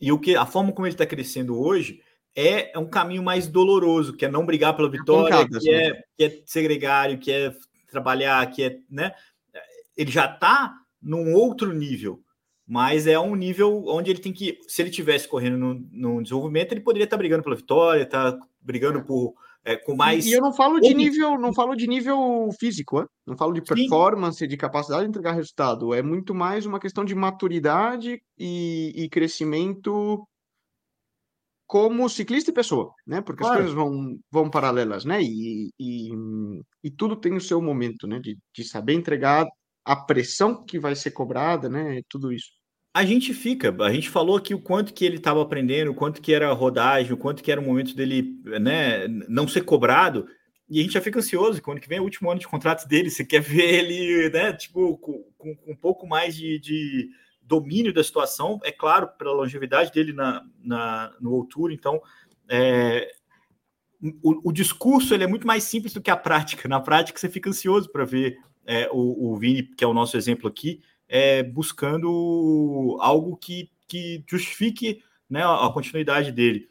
e 0.00 0.12
o 0.12 0.18
que 0.18 0.36
a 0.36 0.44
forma 0.44 0.72
como 0.72 0.86
ele 0.86 0.94
está 0.94 1.06
crescendo 1.06 1.58
hoje 1.58 2.02
é, 2.34 2.76
é, 2.76 2.78
um 2.78 2.86
caminho 2.86 3.22
mais 3.22 3.48
doloroso, 3.48 4.12
que 4.12 4.26
é 4.26 4.28
não 4.28 4.44
brigar 4.44 4.76
pela 4.76 4.88
é 4.88 4.90
vitória, 4.90 5.48
que, 5.48 5.70
é, 5.70 5.92
né? 5.92 6.02
que 6.16 6.24
é 6.24 6.42
ser 6.44 6.62
gregário, 6.62 7.18
que 7.18 7.32
é 7.32 7.54
trabalhar, 7.90 8.44
que 8.50 8.62
é, 8.62 8.78
né? 8.90 9.12
Ele 9.96 10.10
já 10.10 10.26
está 10.26 10.74
num 11.00 11.32
outro 11.32 11.72
nível, 11.72 12.20
mas 12.66 13.06
é 13.06 13.18
um 13.18 13.34
nível 13.34 13.84
onde 13.86 14.10
ele 14.10 14.20
tem 14.20 14.34
que, 14.34 14.58
se 14.68 14.82
ele 14.82 14.90
tivesse 14.90 15.26
correndo 15.26 15.56
no, 15.56 15.74
no 15.90 16.22
desenvolvimento, 16.22 16.72
ele 16.72 16.82
poderia 16.82 17.04
estar 17.04 17.16
tá 17.16 17.18
brigando 17.18 17.42
pela 17.42 17.56
vitória, 17.56 18.04
tá 18.04 18.38
brigando 18.60 19.02
por 19.02 19.34
é, 19.66 19.76
com 19.76 19.96
mais. 19.96 20.24
E 20.24 20.32
eu 20.32 20.40
não 20.40 20.52
falo 20.52 20.78
de 20.78 20.94
nível, 20.94 21.36
não 21.36 21.52
falo 21.52 21.74
de 21.74 21.88
nível 21.88 22.48
físico, 22.58 23.00
hein? 23.00 23.06
não 23.26 23.36
falo 23.36 23.52
de 23.52 23.60
performance, 23.60 24.38
Sim. 24.38 24.46
de 24.46 24.56
capacidade 24.56 25.02
de 25.02 25.08
entregar 25.08 25.32
resultado. 25.32 25.92
É 25.92 26.00
muito 26.00 26.32
mais 26.32 26.64
uma 26.64 26.78
questão 26.78 27.04
de 27.04 27.16
maturidade 27.16 28.22
e, 28.38 28.92
e 28.94 29.08
crescimento 29.08 30.24
como 31.66 32.08
ciclista 32.08 32.52
e 32.52 32.54
pessoa, 32.54 32.92
né? 33.04 33.20
Porque 33.20 33.42
claro. 33.42 33.54
as 33.54 33.60
coisas 33.60 33.74
vão, 33.74 34.16
vão 34.30 34.48
paralelas, 34.48 35.04
né? 35.04 35.20
E, 35.20 35.70
e, 35.80 36.10
e 36.84 36.90
tudo 36.92 37.16
tem 37.16 37.34
o 37.34 37.40
seu 37.40 37.60
momento, 37.60 38.06
né? 38.06 38.20
De, 38.20 38.38
de 38.54 38.62
saber 38.62 38.94
entregar 38.94 39.44
a 39.84 39.96
pressão 39.96 40.64
que 40.64 40.78
vai 40.78 40.94
ser 40.94 41.10
cobrada, 41.10 41.68
né? 41.68 42.02
Tudo 42.08 42.32
isso 42.32 42.55
a 42.96 43.04
gente 43.04 43.34
fica, 43.34 43.76
a 43.84 43.92
gente 43.92 44.08
falou 44.08 44.38
aqui 44.38 44.54
o 44.54 44.58
quanto 44.58 44.94
que 44.94 45.04
ele 45.04 45.18
estava 45.18 45.42
aprendendo, 45.42 45.90
o 45.90 45.94
quanto 45.94 46.22
que 46.22 46.32
era 46.32 46.50
rodagem, 46.54 47.12
o 47.12 47.16
quanto 47.18 47.42
que 47.42 47.52
era 47.52 47.60
o 47.60 47.64
momento 47.64 47.94
dele, 47.94 48.40
né, 48.58 49.06
não 49.28 49.46
ser 49.46 49.66
cobrado, 49.66 50.26
e 50.66 50.80
a 50.80 50.82
gente 50.82 50.94
já 50.94 51.00
fica 51.02 51.18
ansioso, 51.18 51.60
quando 51.60 51.78
que 51.78 51.90
vem 51.90 52.00
o 52.00 52.04
último 52.04 52.30
ano 52.30 52.40
de 52.40 52.48
contrato 52.48 52.88
dele, 52.88 53.10
você 53.10 53.22
quer 53.22 53.42
ver 53.42 53.84
ele, 53.84 54.30
né, 54.30 54.50
tipo, 54.54 54.96
com, 54.96 55.22
com, 55.36 55.54
um 55.66 55.76
pouco 55.76 56.06
mais 56.06 56.34
de, 56.34 56.58
de, 56.58 57.10
domínio 57.42 57.92
da 57.92 58.02
situação, 58.02 58.58
é 58.64 58.72
claro, 58.72 59.08
pela 59.18 59.34
longevidade 59.34 59.92
dele 59.92 60.14
na, 60.14 60.42
na, 60.64 61.14
no 61.20 61.34
Outour, 61.34 61.70
então, 61.72 62.00
é, 62.48 63.12
o, 64.22 64.48
o, 64.48 64.52
discurso 64.52 65.12
ele 65.12 65.24
é 65.24 65.26
muito 65.26 65.46
mais 65.46 65.64
simples 65.64 65.92
do 65.92 66.00
que 66.00 66.10
a 66.10 66.16
prática, 66.16 66.66
na 66.66 66.80
prática 66.80 67.20
você 67.20 67.28
fica 67.28 67.50
ansioso 67.50 67.92
para 67.92 68.06
ver 68.06 68.38
é, 68.64 68.88
o, 68.90 69.32
o 69.32 69.36
Vini, 69.36 69.64
que 69.64 69.84
é 69.84 69.86
o 69.86 69.92
nosso 69.92 70.16
exemplo 70.16 70.48
aqui, 70.48 70.80
é, 71.08 71.42
buscando 71.42 72.98
algo 73.00 73.36
que, 73.36 73.70
que 73.86 74.24
justifique 74.28 75.02
né, 75.28 75.42
a, 75.44 75.70
continuidade 75.72 76.32
dele. 76.32 76.68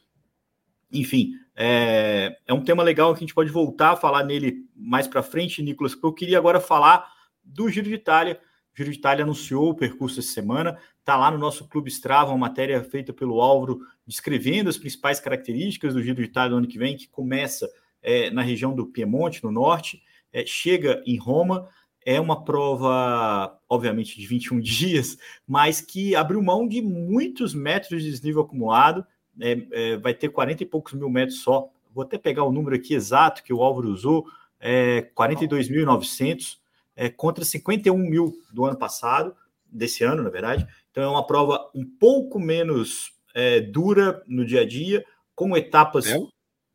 Enfim, 0.91 1.33
é, 1.55 2.37
é 2.47 2.53
um 2.53 2.63
tema 2.63 2.83
legal 2.83 3.13
que 3.13 3.19
a 3.19 3.25
gente 3.25 3.33
pode 3.33 3.49
voltar 3.49 3.91
a 3.91 3.95
falar 3.95 4.23
nele 4.23 4.65
mais 4.75 5.07
para 5.07 5.23
frente, 5.23 5.61
Nicolas, 5.61 5.93
porque 5.93 6.05
eu 6.07 6.13
queria 6.13 6.37
agora 6.37 6.59
falar 6.59 7.11
do 7.43 7.69
Giro 7.69 7.87
de 7.87 7.95
Itália. 7.95 8.39
O 8.73 8.77
Giro 8.77 8.91
de 8.91 8.97
Itália 8.97 9.23
anunciou 9.23 9.69
o 9.69 9.75
percurso 9.75 10.19
essa 10.19 10.31
semana, 10.31 10.77
está 10.99 11.15
lá 11.15 11.31
no 11.31 11.37
nosso 11.37 11.67
Clube 11.67 11.89
Strava, 11.89 12.31
uma 12.31 12.37
matéria 12.37 12.83
feita 12.83 13.13
pelo 13.13 13.41
Álvaro, 13.41 13.79
descrevendo 14.05 14.69
as 14.69 14.77
principais 14.77 15.19
características 15.19 15.93
do 15.93 16.01
Giro 16.01 16.15
de 16.15 16.23
Itália 16.23 16.51
do 16.51 16.57
ano 16.57 16.67
que 16.67 16.77
vem, 16.77 16.97
que 16.97 17.07
começa 17.07 17.69
é, 18.01 18.29
na 18.29 18.41
região 18.41 18.73
do 18.73 18.85
Piemonte, 18.85 19.43
no 19.43 19.51
norte, 19.51 20.01
é, 20.31 20.45
chega 20.45 21.01
em 21.05 21.17
Roma, 21.17 21.67
é 22.05 22.21
uma 22.21 22.45
prova, 22.45 23.59
obviamente, 23.67 24.17
de 24.17 24.27
21 24.27 24.59
dias, 24.61 25.17
mas 25.47 25.81
que 25.81 26.15
abriu 26.15 26.41
mão 26.41 26.67
de 26.67 26.81
muitos 26.81 27.53
metros 27.53 28.03
de 28.03 28.11
desnível 28.11 28.43
acumulado, 28.43 29.05
é, 29.41 29.67
é, 29.71 29.97
vai 29.97 30.13
ter 30.13 30.29
40 30.29 30.63
e 30.63 30.65
poucos 30.65 30.93
mil 30.93 31.09
metros 31.09 31.41
só. 31.41 31.67
Vou 31.93 32.03
até 32.03 32.17
pegar 32.17 32.43
o 32.43 32.51
número 32.51 32.75
aqui 32.75 32.93
exato 32.93 33.43
que 33.43 33.53
o 33.53 33.63
Álvaro 33.63 33.89
usou, 33.89 34.25
é 34.59 35.01
42.900 35.17 36.57
é, 36.95 37.09
contra 37.09 37.43
51 37.43 37.97
mil 37.97 38.33
do 38.53 38.65
ano 38.65 38.77
passado, 38.77 39.35
desse 39.65 40.03
ano, 40.03 40.23
na 40.23 40.29
verdade. 40.29 40.65
Então 40.91 41.03
é 41.03 41.07
uma 41.07 41.25
prova 41.25 41.69
um 41.75 41.85
pouco 41.85 42.39
menos 42.39 43.13
é, 43.33 43.59
dura 43.59 44.23
no 44.27 44.45
dia 44.45 44.61
a 44.61 44.67
dia, 44.67 45.03
com 45.35 45.57
etapas 45.57 46.05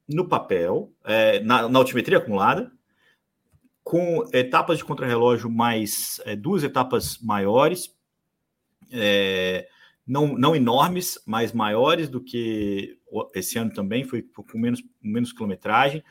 no 0.06 0.28
papel, 0.28 0.92
é, 1.04 1.40
na, 1.40 1.68
na 1.68 1.78
altimetria 1.78 2.18
acumulada, 2.18 2.70
com 3.90 4.22
etapas 4.32 4.78
de 4.78 4.84
contrarrelógio 4.84 5.50
mais 5.50 6.20
é, 6.24 6.36
duas 6.36 6.62
etapas 6.62 7.18
maiores, 7.18 7.92
é, 8.92 9.66
não, 10.06 10.28
não 10.38 10.54
enormes, 10.54 11.18
mas 11.26 11.52
maiores 11.52 12.08
do 12.08 12.20
que 12.20 12.96
esse 13.34 13.58
ano 13.58 13.72
também, 13.72 14.04
foi 14.04 14.22
com 14.22 14.56
menos, 14.56 14.80
menos 15.02 15.32
quilometragem. 15.32 16.04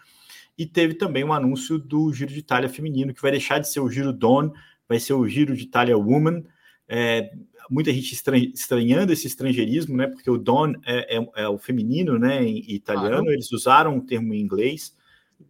E 0.57 0.65
teve 0.65 0.93
também 0.93 1.23
um 1.23 1.31
anúncio 1.31 1.79
do 1.79 2.11
Giro 2.11 2.33
de 2.33 2.39
Itália 2.39 2.67
feminino, 2.67 3.13
que 3.13 3.21
vai 3.21 3.31
deixar 3.31 3.59
de 3.59 3.71
ser 3.71 3.79
o 3.79 3.89
Giro 3.89 4.11
Don, 4.11 4.51
vai 4.85 4.99
ser 4.99 5.13
o 5.13 5.25
Giro 5.25 5.55
de 5.55 5.63
Itália 5.63 5.97
Woman. 5.97 6.43
É, 6.85 7.31
muita 7.69 7.93
gente 7.93 8.13
estranhando 8.53 9.13
esse 9.13 9.25
estrangeirismo, 9.25 9.95
né? 9.95 10.07
Porque 10.07 10.29
o 10.29 10.37
Don 10.37 10.73
é, 10.85 11.17
é, 11.17 11.29
é 11.43 11.47
o 11.47 11.57
feminino, 11.57 12.19
né? 12.19 12.43
Em 12.43 12.73
italiano, 12.73 13.31
eles 13.31 13.49
usaram 13.53 13.95
um 13.95 14.05
termo 14.05 14.33
em 14.33 14.41
inglês. 14.41 14.93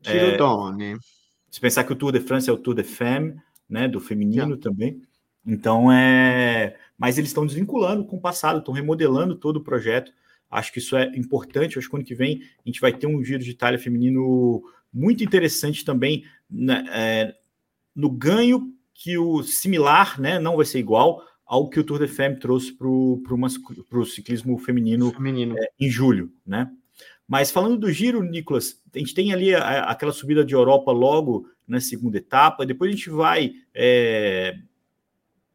Giro 0.04 0.26
é, 0.26 0.38
Don, 0.38 0.76
né? 0.76 0.96
Se 1.50 1.60
pensar 1.60 1.84
que 1.84 1.94
o 1.94 1.96
Tour 1.96 2.12
de 2.12 2.20
France 2.20 2.50
é 2.50 2.54
o 2.54 2.58
Tour 2.58 2.76
de 2.76 2.84
Femme, 2.84 3.36
né, 3.68 3.88
do 3.88 4.00
feminino 4.00 4.58
também. 4.58 5.02
Então 5.46 5.92
é, 5.92 6.78
mas 6.98 7.18
eles 7.18 7.30
estão 7.30 7.46
desvinculando 7.46 8.06
com 8.06 8.18
o 8.18 8.22
passado, 8.22 8.60
estão 8.60 8.74
remodelando 8.74 9.36
todo 9.36 9.58
o 9.58 9.64
projeto. 9.64 10.12
Acho 10.50 10.74
que 10.74 10.80
isso 10.80 10.96
é 10.96 11.06
importante. 11.16 11.78
Acho 11.78 11.90
que 11.90 11.96
ano 11.96 12.06
que 12.06 12.16
vem 12.16 12.42
a 12.66 12.70
gente 12.70 12.82
vai 12.82 12.92
ter 12.92 13.08
um 13.08 13.24
giro 13.24 13.44
de 13.44 13.52
Itália 13.52 13.80
feminino 13.80 14.62
muito 14.92 15.24
interessante 15.24 15.86
também 15.86 16.24
né, 16.50 16.84
é, 16.92 17.36
no 17.96 18.10
ganho 18.10 18.74
que 18.94 19.18
o 19.18 19.44
similar, 19.44 20.20
né, 20.20 20.40
não 20.40 20.58
vai 20.58 20.66
ser 20.66 20.80
igual 20.80 21.24
ao 21.46 21.70
que 21.70 21.80
o 21.80 21.84
Tour 21.84 22.00
de 22.00 22.08
Femme 22.08 22.38
trouxe 22.38 22.74
para 22.74 22.88
o 22.88 24.06
ciclismo 24.06 24.58
feminino, 24.60 25.12
feminino. 25.12 25.56
É, 25.58 25.70
em 25.80 25.90
julho, 25.90 26.32
né? 26.46 26.70
Mas 27.30 27.52
falando 27.52 27.78
do 27.78 27.92
giro, 27.92 28.24
Nicolas, 28.24 28.82
a 28.92 28.98
gente 28.98 29.14
tem 29.14 29.32
ali 29.32 29.54
a, 29.54 29.84
aquela 29.84 30.12
subida 30.12 30.44
de 30.44 30.56
Europa 30.56 30.92
logo 30.92 31.48
na 31.68 31.80
segunda 31.80 32.18
etapa, 32.18 32.66
depois 32.66 32.90
a 32.90 32.96
gente 32.96 33.12
vai 33.12 33.54
é, 33.72 34.58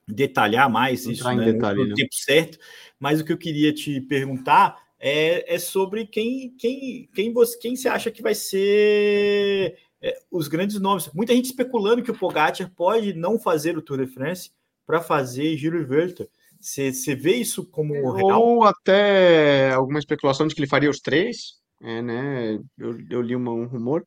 detalhar 0.06 0.70
mais 0.70 1.04
isso 1.04 1.24
né, 1.34 1.52
detalhe, 1.52 1.82
no, 1.82 1.88
no 1.88 1.94
tempo 1.96 2.14
certo. 2.14 2.60
Mas 2.96 3.20
o 3.20 3.24
que 3.24 3.32
eu 3.32 3.36
queria 3.36 3.72
te 3.72 4.00
perguntar 4.02 4.80
é, 5.00 5.52
é 5.52 5.58
sobre 5.58 6.06
quem, 6.06 6.54
quem, 6.56 7.10
quem, 7.12 7.32
você, 7.32 7.58
quem 7.58 7.74
você 7.74 7.88
acha 7.88 8.08
que 8.08 8.22
vai 8.22 8.36
ser 8.36 9.76
é, 10.00 10.16
os 10.30 10.46
grandes 10.46 10.78
nomes. 10.78 11.10
Muita 11.12 11.34
gente 11.34 11.46
especulando 11.46 12.04
que 12.04 12.10
o 12.12 12.16
Pogacar 12.16 12.70
pode 12.70 13.14
não 13.14 13.36
fazer 13.36 13.76
o 13.76 13.82
Tour 13.82 13.98
de 13.98 14.06
France 14.06 14.52
para 14.86 15.00
fazer 15.00 15.56
Giro 15.56 15.80
e 15.80 15.84
Volta. 15.84 16.28
Você 16.60 17.16
vê 17.16 17.34
isso 17.34 17.66
como 17.66 17.94
Ou 17.94 18.12
real? 18.12 18.40
Ou 18.40 18.62
até 18.62 19.72
alguma 19.72 19.98
especulação 19.98 20.46
de 20.46 20.54
que 20.54 20.60
ele 20.60 20.68
faria 20.68 20.88
os 20.88 21.00
três? 21.00 21.63
É, 21.84 22.00
né? 22.00 22.54
Eu, 22.78 22.98
eu 23.10 23.20
li 23.20 23.36
uma, 23.36 23.52
um 23.52 23.66
rumor. 23.66 24.06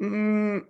Hum, 0.00 0.60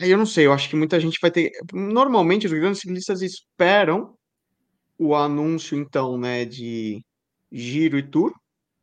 eu 0.00 0.16
não 0.16 0.24
sei, 0.24 0.46
eu 0.46 0.52
acho 0.52 0.68
que 0.70 0.76
muita 0.76 0.98
gente 0.98 1.18
vai 1.20 1.30
ter. 1.30 1.50
Normalmente, 1.72 2.46
os 2.46 2.52
grandes 2.52 2.80
ciclistas 2.80 3.20
esperam 3.20 4.16
o 4.96 5.14
anúncio, 5.14 5.76
então, 5.78 6.16
né, 6.16 6.44
de 6.46 7.04
giro 7.52 7.98
e 7.98 8.02
tour. 8.02 8.32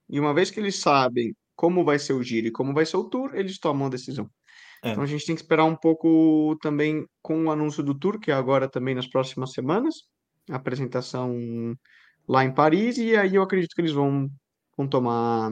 E 0.08 0.20
uma 0.20 0.34
vez 0.34 0.52
que 0.52 0.60
eles 0.60 0.76
sabem 0.78 1.36
como 1.56 1.84
vai 1.84 1.98
ser 1.98 2.14
o 2.14 2.22
giro 2.22 2.48
e 2.48 2.52
como 2.52 2.74
vai 2.74 2.86
ser 2.86 2.98
o 2.98 3.06
tour, 3.06 3.34
eles 3.34 3.58
tomam 3.58 3.88
a 3.88 3.90
decisão. 3.90 4.30
É. 4.84 4.92
Então 4.92 5.04
a 5.04 5.08
gente 5.08 5.26
tem 5.26 5.36
que 5.36 5.42
esperar 5.42 5.66
um 5.66 5.76
pouco 5.76 6.56
também 6.62 7.06
com 7.22 7.46
o 7.46 7.52
anúncio 7.52 7.82
do 7.82 7.98
tour, 7.98 8.20
que 8.20 8.30
é 8.30 8.34
agora 8.36 8.70
também 8.70 8.94
nas 8.94 9.08
próximas 9.08 9.54
semanas, 9.54 9.96
a 10.52 10.58
apresentação 10.58 11.36
lá 12.28 12.44
em 12.44 12.54
Paris, 12.54 12.98
e 12.98 13.16
aí 13.16 13.36
eu 13.36 13.42
acredito 13.42 13.74
que 13.74 13.82
eles 13.82 13.94
vão, 13.94 14.30
vão 14.78 14.88
tomar 14.88 15.52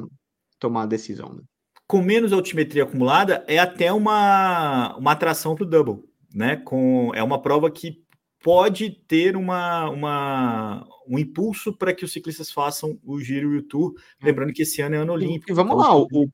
tomar 0.64 0.84
a 0.84 0.88
decisão. 0.88 1.34
Né? 1.34 1.42
Com 1.86 2.02
menos 2.02 2.32
altimetria 2.32 2.84
acumulada, 2.84 3.44
é 3.48 3.60
até 3.60 3.92
uma, 3.92 4.96
uma 4.98 5.12
atração 5.12 5.56
para 5.56 5.66
o 5.66 5.70
double. 5.70 6.04
Né? 6.34 6.56
Com, 6.56 7.12
é 7.14 7.22
uma 7.22 7.42
prova 7.42 7.70
que 7.70 8.02
pode 8.42 8.90
ter 8.90 9.36
uma, 9.36 9.90
uma, 9.90 10.88
um 11.08 11.20
impulso 11.20 11.78
para 11.78 11.94
que 11.94 12.06
os 12.06 12.14
ciclistas 12.14 12.50
façam 12.50 12.98
o 13.04 13.20
giro 13.20 13.54
e 13.54 13.58
o 13.58 13.64
tour. 13.64 13.94
É. 14.22 14.26
Lembrando 14.26 14.54
que 14.54 14.64
esse 14.64 14.82
ano 14.82 14.96
é 14.96 15.00
ano 15.00 15.14
olímpico. 15.14 15.52
E 15.52 15.54
vamos 15.54 15.74
então, 15.74 15.86
lá, 15.86 15.98
o, 15.98 16.30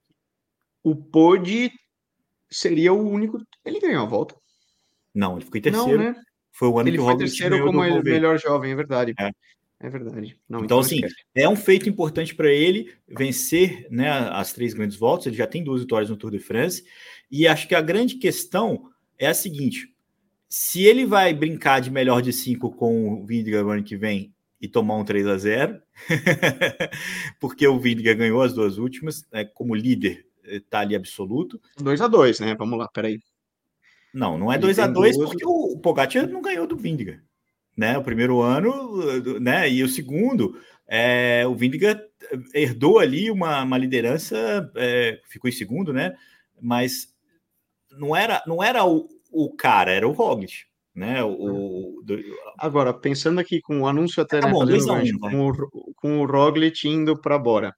o 0.84 0.96
Pod 0.96 1.72
seria 2.50 2.94
o 2.94 3.10
único. 3.10 3.40
Ele 3.66 3.80
ganhou 3.80 4.04
a 4.04 4.08
volta. 4.08 4.36
Não, 5.14 5.36
ele 5.36 5.46
ficou 5.46 5.58
em 5.58 5.62
terceiro. 5.62 6.04
Não, 6.04 6.12
né? 6.12 6.16
Foi 6.52 6.68
o 6.68 6.80
ano 6.80 6.90
ele 6.90 6.98
que 6.98 7.02
o 7.02 7.06
Roglic 7.06 7.30
terceiro 7.32 7.66
como 7.66 8.04
melhor 8.04 8.38
jovem, 8.40 8.72
é 8.72 8.76
verdade. 8.76 9.14
É. 9.20 9.32
É 9.82 9.90
verdade. 9.90 10.38
Não, 10.48 10.64
então, 10.64 10.66
então 10.66 10.80
assim, 10.80 11.00
é 11.34 11.48
um 11.48 11.56
feito 11.56 11.88
importante 11.88 12.36
para 12.36 12.52
ele 12.52 12.94
vencer 13.08 13.88
né, 13.90 14.10
as 14.10 14.52
três 14.52 14.74
grandes 14.74 14.98
voltas. 14.98 15.28
Ele 15.28 15.38
já 15.38 15.48
tem 15.48 15.64
duas 15.64 15.82
vitórias 15.82 16.10
no 16.10 16.18
Tour 16.18 16.32
de 16.32 16.40
France. 16.40 16.84
E 17.32 17.48
acho 17.48 17.68
que 17.68 17.76
a 17.76 17.82
grande 17.82 18.16
questão 18.16 18.90
é 19.18 19.28
a 19.28 19.34
seguinte: 19.34 19.94
se 20.50 20.84
ele 20.84 21.06
vai 21.06 21.34
brincar 21.34 21.80
de 21.80 21.90
melhor 21.90 22.22
de 22.22 22.34
cinco 22.34 22.72
com 22.72 23.22
o 23.22 23.26
Vindiga 23.26 23.64
no 23.64 23.70
ano 23.70 23.84
que 23.84 23.96
vem 23.96 24.34
e 24.60 24.68
tomar 24.68 24.98
um 24.98 25.06
3 25.06 25.26
a 25.28 25.38
0 25.38 25.82
porque 27.40 27.66
o 27.66 27.80
Vindiga 27.80 28.14
ganhou 28.14 28.42
as 28.42 28.54
duas 28.54 28.78
últimas, 28.78 29.26
né, 29.32 29.46
como 29.46 29.74
líder, 29.74 30.26
está 30.44 30.80
ali 30.80 30.96
absoluto. 30.96 31.62
2 31.78 32.02
a 32.02 32.08
2 32.08 32.42
né? 32.42 32.56
Vamos 32.56 32.78
lá, 32.78 32.90
peraí. 32.90 33.20
Não, 34.14 34.38
não 34.38 34.52
é 34.52 34.58
2 34.58 34.80
a 34.80 34.88
2 34.88 35.16
porque 35.18 35.46
o, 35.46 35.74
o 35.74 35.80
Pogacar 35.80 36.28
não 36.28 36.42
ganhou 36.42 36.68
do 36.68 36.76
Vindiga. 36.76 37.24
Né? 37.80 37.98
O 37.98 38.04
primeiro 38.04 38.42
ano, 38.42 39.40
né? 39.40 39.70
E 39.72 39.82
o 39.82 39.88
segundo, 39.88 40.60
é, 40.86 41.48
o 41.48 41.56
Vindiga 41.56 42.04
herdou 42.54 43.00
ali 43.00 43.32
uma, 43.32 43.64
uma 43.64 43.78
liderança, 43.78 44.70
é, 44.76 45.22
ficou 45.30 45.50
em 45.50 45.54
segundo, 45.54 45.94
né? 45.94 46.14
Mas 46.62 47.08
não 47.98 48.14
era, 48.14 48.44
não 48.46 48.62
era 48.62 48.84
o, 48.84 49.08
o 49.32 49.56
cara, 49.56 49.92
era 49.94 50.06
o 50.06 50.12
Roglic. 50.12 50.68
Né, 50.94 51.24
o, 51.24 52.02
do... 52.04 52.20
Agora, 52.58 52.94
pensando 52.94 53.40
aqui 53.40 53.62
com 53.62 53.80
o 53.80 53.88
anúncio 53.88 54.22
até 54.22 54.42
tá 54.42 54.48
né, 54.48 54.52
bom, 54.52 54.66
um, 54.66 55.20
com, 55.20 55.48
o, 55.48 55.94
com 55.96 56.20
o 56.20 56.26
Roglic 56.26 56.86
indo 56.90 57.18
para 57.18 57.40
Bora 57.40 57.74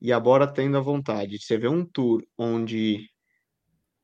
e 0.00 0.12
a 0.12 0.20
Bora 0.20 0.46
tendo 0.46 0.76
a 0.76 0.80
vontade, 0.80 1.40
você 1.40 1.58
vê 1.58 1.66
um 1.66 1.84
tour 1.84 2.22
onde 2.38 3.08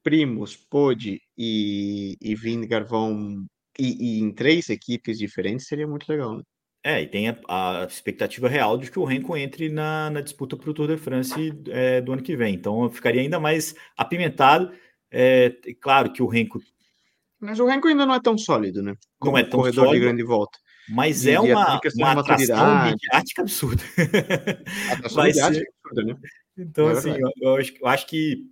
Primos, 0.02 0.56
Pode 0.56 1.20
e, 1.36 2.16
e 2.20 2.34
Vingar 2.34 2.84
vão 2.84 3.46
e, 3.78 4.18
e, 4.18 4.20
em 4.20 4.32
três 4.32 4.68
equipes 4.68 5.18
diferentes 5.18 5.66
seria 5.66 5.86
muito 5.86 6.08
legal, 6.08 6.36
né? 6.36 6.42
É, 6.84 7.02
e 7.02 7.06
tem 7.06 7.28
a, 7.28 7.36
a, 7.48 7.84
expectativa 7.84 8.48
real 8.48 8.78
de 8.78 8.90
que 8.90 8.98
o 8.98 9.04
Renko 9.04 9.36
entre 9.36 9.68
na, 9.68 10.10
na 10.10 10.20
disputa 10.20 10.56
para 10.56 10.70
o 10.70 10.74
Tour 10.74 10.86
de 10.86 10.96
France 10.96 11.52
é, 11.68 12.00
do 12.00 12.12
ano 12.12 12.22
que 12.22 12.36
vem. 12.36 12.54
Então 12.54 12.88
ficaria 12.88 13.20
ainda 13.20 13.40
mais 13.40 13.74
apimentado. 13.96 14.72
É, 15.10 15.54
claro 15.80 16.12
que 16.12 16.22
o 16.22 16.26
Renko. 16.26 16.60
Mas 17.40 17.58
o 17.58 17.66
Renko 17.66 17.88
ainda 17.88 18.06
não 18.06 18.14
é 18.14 18.20
tão 18.20 18.38
sólido, 18.38 18.82
né? 18.82 18.94
Como 19.18 19.36
não 19.36 19.38
é 19.38 19.44
tão 19.44 19.58
corredor 19.58 19.86
sólido, 19.86 20.00
de 20.00 20.06
grande 20.06 20.22
volta. 20.22 20.58
Mas 20.88 21.22
de, 21.22 21.32
é 21.32 21.40
uma, 21.40 21.80
uma 21.96 22.20
atração 22.20 22.84
midiática 22.84 23.42
absurda. 23.42 23.82
Atração 24.92 25.24
midiática 25.24 25.66
absurda, 25.84 26.04
né? 26.04 26.20
Então, 26.56 26.88
é 26.88 26.92
assim, 26.92 27.10
eu, 27.10 27.30
eu, 27.40 27.56
acho, 27.56 27.74
eu 27.80 27.86
acho 27.86 28.06
que 28.06 28.44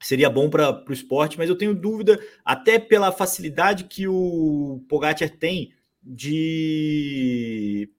seria 0.00 0.30
bom 0.30 0.48
para 0.48 0.84
o 0.88 0.92
esporte, 0.92 1.36
mas 1.36 1.48
eu 1.48 1.56
tenho 1.56 1.74
dúvida, 1.74 2.18
até 2.44 2.78
pela 2.78 3.12
facilidade 3.12 3.84
que 3.84 4.08
o 4.08 4.84
Pogacar 4.88 5.28
tem 5.30 5.72
de 6.02 7.90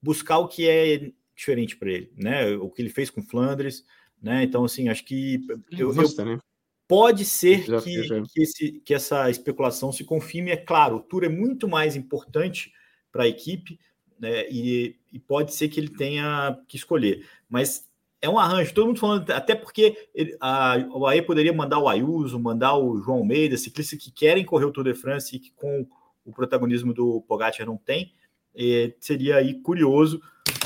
buscar 0.00 0.38
o 0.38 0.48
que 0.48 0.68
é 0.68 1.10
diferente 1.34 1.76
para 1.76 1.90
ele, 1.90 2.12
né? 2.16 2.54
O 2.56 2.70
que 2.70 2.82
ele 2.82 2.90
fez 2.90 3.10
com 3.10 3.22
Flandres, 3.22 3.84
né? 4.22 4.44
Então, 4.44 4.64
assim, 4.64 4.88
acho 4.88 5.04
que 5.04 5.40
eu, 5.70 5.92
Justa, 5.92 6.22
eu, 6.22 6.26
né? 6.26 6.38
pode 6.86 7.24
ser 7.24 7.64
que, 7.82 8.08
que, 8.32 8.42
esse, 8.42 8.72
que 8.84 8.94
essa 8.94 9.28
especulação 9.30 9.90
se 9.92 10.04
confirme. 10.04 10.50
É 10.50 10.56
claro, 10.56 10.96
o 10.96 11.00
Tour 11.00 11.24
é 11.24 11.28
muito 11.28 11.66
mais 11.66 11.96
importante 11.96 12.72
para 13.10 13.24
a 13.24 13.28
equipe, 13.28 13.78
né? 14.18 14.48
E, 14.50 14.96
e 15.12 15.18
pode 15.18 15.54
ser 15.54 15.68
que 15.68 15.80
ele 15.80 15.88
tenha 15.88 16.58
que 16.68 16.76
escolher, 16.76 17.26
mas 17.48 17.88
é 18.20 18.28
um 18.28 18.38
arranjo, 18.38 18.74
todo 18.74 18.86
mundo 18.86 18.98
falando, 18.98 19.30
até 19.30 19.54
porque 19.54 20.08
a, 20.40 20.76
o 20.90 21.06
AE 21.06 21.22
poderia 21.22 21.52
mandar 21.52 21.78
o 21.78 21.88
Ayuso, 21.88 22.38
mandar 22.38 22.76
o 22.76 23.00
João 23.00 23.18
Almeida, 23.18 23.56
ciclistas 23.56 23.98
que 23.98 24.10
querem 24.10 24.44
correr 24.44 24.64
o 24.64 24.72
Tour 24.72 24.84
de 24.84 24.94
France 24.94 25.36
e 25.36 25.38
que 25.38 25.52
com 25.52 25.86
o 26.24 26.32
protagonismo 26.32 26.92
do 26.92 27.22
Pogacar 27.22 27.66
não 27.66 27.76
tem, 27.76 28.12
é, 28.54 28.92
seria 28.98 29.36
aí 29.36 29.54
curioso, 29.54 30.20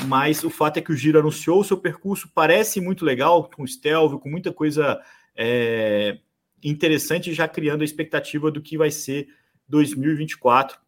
mas 0.07 0.43
o 0.43 0.49
fato 0.49 0.77
é 0.77 0.81
que 0.81 0.91
o 0.91 0.95
Giro 0.95 1.19
anunciou 1.19 1.59
o 1.59 1.63
seu 1.63 1.77
percurso, 1.77 2.29
parece 2.33 2.79
muito 2.79 3.05
legal, 3.05 3.49
com 3.49 3.67
Stelvio, 3.67 4.19
com 4.19 4.29
muita 4.29 4.51
coisa 4.51 4.99
é, 5.35 6.17
interessante, 6.63 7.33
já 7.33 7.47
criando 7.47 7.81
a 7.81 7.85
expectativa 7.85 8.49
do 8.49 8.61
que 8.61 8.77
vai 8.77 8.89
ser 8.89 9.27
2024. 9.67 10.79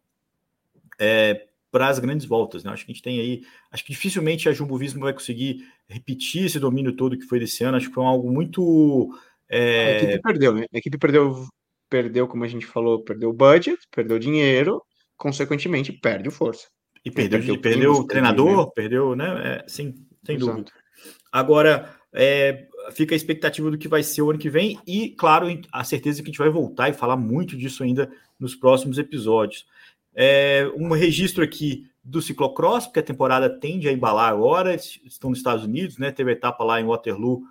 É, 0.98 1.46
para 1.74 1.88
as 1.88 1.98
grandes 1.98 2.24
voltas. 2.24 2.62
Né? 2.62 2.70
Acho 2.70 2.86
que 2.86 2.92
a 2.92 2.94
gente 2.94 3.02
tem 3.02 3.18
aí. 3.18 3.42
Acho 3.68 3.84
que 3.84 3.90
dificilmente 3.90 4.48
a 4.48 4.52
Jumbo 4.52 4.78
Visma 4.78 5.00
vai 5.00 5.12
conseguir 5.12 5.66
repetir 5.88 6.44
esse 6.44 6.60
domínio 6.60 6.92
todo 6.92 7.18
que 7.18 7.24
foi 7.24 7.40
desse 7.40 7.64
ano. 7.64 7.76
Acho 7.76 7.88
que 7.88 7.94
foi 7.94 8.04
algo 8.04 8.30
muito. 8.30 9.10
É... 9.48 9.86
A 9.86 9.96
equipe 9.96 10.22
perdeu, 10.22 10.54
né? 10.54 10.66
A 10.72 10.78
equipe 10.78 10.96
perdeu, 10.96 11.48
perdeu, 11.90 12.28
como 12.28 12.44
a 12.44 12.46
gente 12.46 12.64
falou, 12.64 13.02
perdeu 13.02 13.30
o 13.30 13.32
budget, 13.32 13.76
perdeu 13.90 14.20
dinheiro, 14.20 14.80
consequentemente 15.16 15.92
perde 15.92 16.28
o 16.28 16.32
força. 16.32 16.68
E 17.04 17.10
perdeu, 17.10 17.40
perdeu, 17.40 17.60
perdeu 17.60 17.92
o 17.94 18.06
treinador, 18.06 18.72
perdeu, 18.72 19.16
né? 19.16 19.26
É, 19.44 19.64
sim, 19.66 19.96
sem 20.24 20.36
Exato. 20.36 20.52
dúvida. 20.52 20.72
Agora, 21.32 21.92
é, 22.12 22.68
fica 22.92 23.16
a 23.16 23.16
expectativa 23.16 23.68
do 23.68 23.76
que 23.76 23.88
vai 23.88 24.04
ser 24.04 24.22
o 24.22 24.30
ano 24.30 24.38
que 24.38 24.48
vem 24.48 24.78
e, 24.86 25.10
claro, 25.10 25.48
a 25.72 25.82
certeza 25.82 26.22
que 26.22 26.28
a 26.28 26.30
gente 26.30 26.38
vai 26.38 26.50
voltar 26.50 26.88
e 26.88 26.92
falar 26.92 27.16
muito 27.16 27.56
disso 27.56 27.82
ainda 27.82 28.08
nos 28.38 28.54
próximos 28.54 28.96
episódios. 28.96 29.66
É, 30.14 30.70
um 30.76 30.92
registro 30.92 31.42
aqui 31.42 31.86
do 32.02 32.20
ciclocross, 32.20 32.86
porque 32.86 33.00
a 33.00 33.04
temporada 33.04 33.48
tende 33.48 33.88
a 33.88 33.92
embalar 33.92 34.30
agora, 34.30 34.74
estão 34.74 35.30
nos 35.30 35.38
Estados 35.38 35.64
Unidos, 35.64 35.98
né? 35.98 36.12
Teve 36.12 36.30
a 36.30 36.34
etapa 36.34 36.62
lá 36.62 36.80
em 36.80 36.84
Waterloo, 36.84 37.42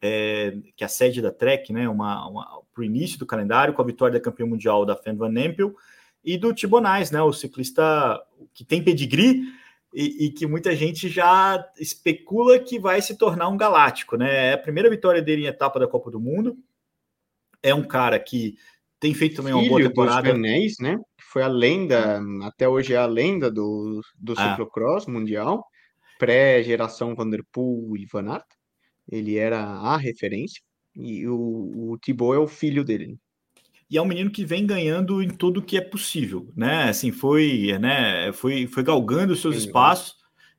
é, 0.00 0.56
que 0.76 0.84
é 0.84 0.86
a 0.86 0.88
sede 0.88 1.22
da 1.22 1.32
Trek, 1.32 1.72
né? 1.72 1.88
Uma, 1.88 2.28
uma 2.28 2.62
para 2.72 2.82
o 2.82 2.84
início 2.84 3.18
do 3.18 3.26
calendário, 3.26 3.72
com 3.72 3.80
a 3.80 3.86
vitória 3.86 4.18
da 4.18 4.24
campeã 4.24 4.44
mundial 4.44 4.84
da 4.84 4.94
Fan 4.94 5.14
Van 5.14 5.32
Empel 5.40 5.74
e 6.22 6.36
do 6.36 6.52
Tibonais, 6.52 7.10
né? 7.10 7.22
O 7.22 7.32
ciclista 7.32 8.20
que 8.52 8.64
tem 8.64 8.82
pedigree 8.82 9.42
e, 9.94 10.26
e, 10.26 10.30
que 10.30 10.46
muita 10.46 10.74
gente 10.74 11.08
já 11.08 11.64
especula 11.78 12.58
que 12.58 12.78
vai 12.78 13.00
se 13.00 13.16
tornar 13.16 13.48
um 13.48 13.56
galáctico, 13.56 14.16
né? 14.16 14.50
É 14.50 14.52
a 14.54 14.58
primeira 14.58 14.90
vitória 14.90 15.22
dele 15.22 15.44
em 15.44 15.46
etapa 15.46 15.78
da 15.78 15.86
Copa 15.86 16.10
do 16.10 16.20
Mundo. 16.20 16.58
É 17.62 17.74
um 17.74 17.84
cara 17.84 18.18
que 18.18 18.58
tem 18.98 19.14
feito 19.14 19.36
também 19.36 19.54
uma 19.54 19.66
boa 19.68 19.80
temporada. 19.80 20.32
Dos 20.32 20.78
né? 20.80 20.98
Foi 21.34 21.42
a 21.42 21.48
lenda, 21.48 22.22
até 22.44 22.68
hoje 22.68 22.94
é 22.94 22.96
a 22.96 23.06
lenda 23.06 23.50
do, 23.50 24.00
do 24.16 24.34
ah. 24.36 24.50
ciclocross 24.50 25.06
mundial, 25.06 25.66
pré-geração 26.16 27.12
Vanderpool 27.12 27.96
e 27.96 28.06
Van 28.06 28.30
Aert. 28.30 28.46
Ele 29.10 29.36
era 29.36 29.58
a 29.60 29.96
referência 29.96 30.62
e 30.94 31.26
o, 31.26 31.90
o 31.90 31.98
Thibaut 31.98 32.36
é 32.36 32.38
o 32.38 32.46
filho 32.46 32.84
dele. 32.84 33.18
E 33.90 33.98
é 33.98 34.00
um 34.00 34.04
menino 34.04 34.30
que 34.30 34.44
vem 34.44 34.64
ganhando 34.64 35.20
em 35.20 35.28
tudo 35.28 35.60
que 35.60 35.76
é 35.76 35.80
possível, 35.80 36.52
né? 36.54 36.84
Assim, 36.84 37.10
foi, 37.10 37.76
né? 37.80 38.32
Foi, 38.32 38.68
foi 38.68 38.84
galgando 38.84 39.32
os 39.32 39.40
seus 39.40 39.56
Sim, 39.56 39.66
espaços. 39.66 40.14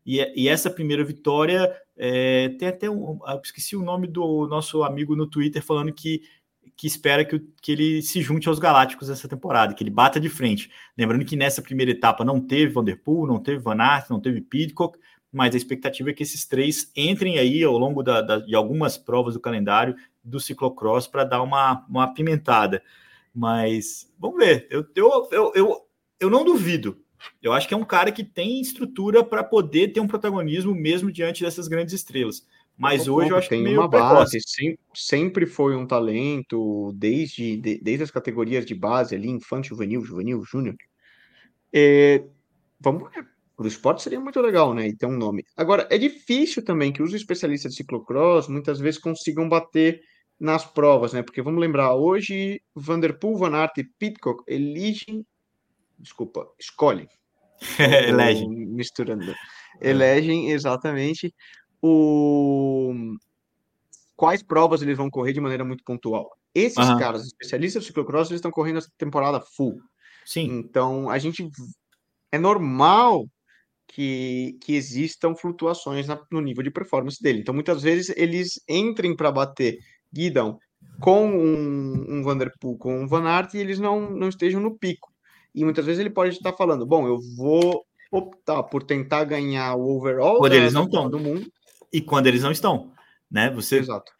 E, 0.06 0.20
e, 0.36 0.50
essa 0.50 0.70
primeira 0.70 1.06
vitória 1.06 1.74
é, 1.96 2.50
tem 2.60 2.68
até 2.68 2.90
um. 2.90 3.18
esqueci 3.42 3.78
o 3.78 3.82
nome 3.82 4.08
do 4.08 4.46
nosso 4.50 4.84
amigo 4.84 5.16
no 5.16 5.26
Twitter 5.26 5.64
falando 5.64 5.94
que 5.94 6.22
que 6.78 6.88
espera 6.88 7.24
que, 7.24 7.40
que 7.62 7.72
ele 7.72 8.02
se 8.02 8.22
junte 8.22 8.50
aos 8.50 8.60
Galácticos 8.60 9.10
essa 9.10 9.28
temporada, 9.28 9.74
que 9.74 9.84
ele 9.84 9.90
bata 9.90 10.20
de 10.20 10.30
frente. 10.30 10.70
Lembrando 10.98 11.26
que 11.26 11.36
nessa 11.36 11.62
primeira 11.62 11.92
etapa 11.92 12.26
não 12.26 12.40
teve 12.42 12.74
Vanderpool, 12.74 13.28
não 13.28 13.40
teve 13.40 13.60
Van 13.60 13.80
Aert, 13.80 14.10
não 14.10 14.20
teve 14.20 14.42
Pidcock, 14.42 15.00
mas 15.32 15.54
a 15.54 15.58
expectativa 15.58 16.10
é 16.10 16.14
que 16.14 16.24
esses 16.24 16.46
três 16.46 16.92
entrem 16.96 17.38
aí 17.38 17.64
ao 17.64 17.78
longo 17.78 18.04
da, 18.04 18.22
da, 18.22 18.38
de 18.40 18.56
algumas 18.56 18.98
provas 18.98 19.34
do 19.34 19.40
calendário 19.40 19.96
do 20.24 20.40
ciclocross 20.40 21.08
para 21.08 21.24
dar 21.24 21.42
uma, 21.42 21.86
uma 21.88 22.04
apimentada. 22.04 22.82
Mas 23.34 24.12
vamos 24.18 24.38
ver, 24.38 24.68
eu, 24.70 24.86
eu, 24.96 25.30
eu, 25.32 25.52
eu, 25.56 25.82
eu 26.20 26.30
não 26.30 26.44
duvido. 26.44 27.02
Eu 27.42 27.54
acho 27.54 27.68
que 27.68 27.74
é 27.74 27.78
um 27.78 27.86
cara 27.86 28.12
que 28.12 28.24
tem 28.24 28.62
estrutura 28.62 29.24
para 29.24 29.44
poder 29.44 29.90
ter 29.90 30.00
um 30.00 30.08
protagonismo 30.08 30.74
mesmo 30.74 31.12
diante 31.12 31.44
dessas 31.44 31.68
grandes 31.68 31.94
estrelas. 31.94 32.46
Mas 32.78 33.08
hoje 33.08 33.30
eu 33.30 33.38
acho 33.38 33.50
tem 33.50 33.64
que 33.64 33.78
uma 33.78 33.88
base, 33.88 34.38
sempre, 34.42 34.80
sempre 34.94 35.46
foi 35.46 35.76
um 35.76 35.88
talento, 35.88 36.92
desde, 36.94 37.56
de, 37.58 37.80
desde 37.82 38.04
as 38.04 38.12
categorias 38.12 38.66
de 38.66 38.76
base 38.76 39.16
ali, 39.16 39.30
infante, 39.30 39.70
juvenil, 39.70 40.04
juvenil, 40.04 40.44
júnior. 40.44 40.76
É, 41.74 42.24
vamos 42.80 43.10
ver. 43.12 43.26
O 43.58 43.66
esporte 43.66 44.04
seria 44.04 44.20
muito 44.20 44.42
legal, 44.42 44.74
né? 44.74 44.88
E 44.88 44.96
ter 44.96 45.06
um 45.06 45.18
nome. 45.18 45.46
Agora, 45.56 45.88
é 45.90 45.98
difícil 45.98 46.64
também 46.64 46.92
que 46.92 47.02
os 47.02 47.14
especialistas 47.14 47.72
de 47.72 47.78
ciclocross 47.78 48.50
muitas 48.50 48.80
vezes 48.80 49.00
consigam 49.00 49.48
bater 49.48 50.02
nas 50.38 50.66
provas, 50.66 51.14
né? 51.14 51.24
Porque 51.24 51.42
vamos 51.42 51.62
lembrar, 51.62 51.96
hoje 51.96 52.62
Vanderpool, 52.76 53.38
Van 53.38 53.56
Aert 53.56 53.78
e 53.78 53.86
Pitcock 53.86 54.44
elegem, 54.46 55.26
desculpa, 55.98 56.46
escolhem. 56.60 57.08
elegem. 57.80 58.50
Misturando. 58.50 59.34
Elegem 59.80 60.52
exatamente 60.52 61.34
o... 61.86 63.16
quais 64.16 64.42
provas 64.42 64.82
eles 64.82 64.98
vão 64.98 65.10
correr 65.10 65.34
de 65.34 65.42
maneira 65.42 65.64
muito 65.64 65.84
pontual. 65.84 66.32
Esses 66.54 66.90
uhum. 66.90 66.98
caras, 66.98 67.26
especialistas 67.26 67.84
de 67.84 67.88
ciclocross, 67.88 68.30
eles 68.30 68.40
estão 68.40 68.52
correndo 68.52 68.78
essa 68.78 68.90
temporada 68.98 69.42
full. 69.42 69.78
Sim. 70.26 70.46
Então, 70.46 71.10
a 71.10 71.20
gente 71.20 71.48
é 72.32 72.38
normal 72.38 73.28
que, 73.88 74.58
que 74.62 74.76
existam 74.76 75.36
flutuações 75.36 76.08
na, 76.08 76.20
no 76.32 76.42
nível 76.42 76.64
de 76.64 76.72
performance 76.72 77.22
dele. 77.22 77.40
Então, 77.40 77.54
muitas 77.54 77.84
vezes 77.84 78.16
eles 78.18 78.60
entrem 78.68 79.16
para 79.16 79.32
bater 79.32 79.78
Guidão 80.12 80.58
com 81.00 81.28
um, 81.28 82.06
um 82.08 82.24
Vanderpool, 82.24 82.78
com 82.78 83.04
um 83.04 83.08
Van 83.08 83.28
Aert, 83.28 83.54
e 83.54 83.58
eles 83.58 83.80
não, 83.80 84.10
não 84.10 84.30
estejam 84.30 84.62
no 84.62 84.78
pico. 84.78 85.14
E 85.54 85.64
muitas 85.64 85.86
vezes 85.86 86.00
ele 86.00 86.10
pode 86.10 86.36
estar 86.36 86.54
falando, 86.54 86.86
bom, 86.86 87.08
eu 87.08 87.20
vou 87.36 87.86
optar 88.12 88.64
por 88.64 88.84
tentar 88.84 89.26
ganhar 89.26 89.76
o 89.76 89.98
overall 89.98 90.46
eles 90.48 90.74
não 90.74 90.86
estão 90.86 91.10
do 91.10 91.20
mundo 91.20 91.52
e 91.96 92.02
quando 92.02 92.28
eles 92.28 92.44
não 92.44 92.52
estão, 92.52 92.92
né? 93.32 93.50
Você 93.52 93.78
Exato. 93.78 94.12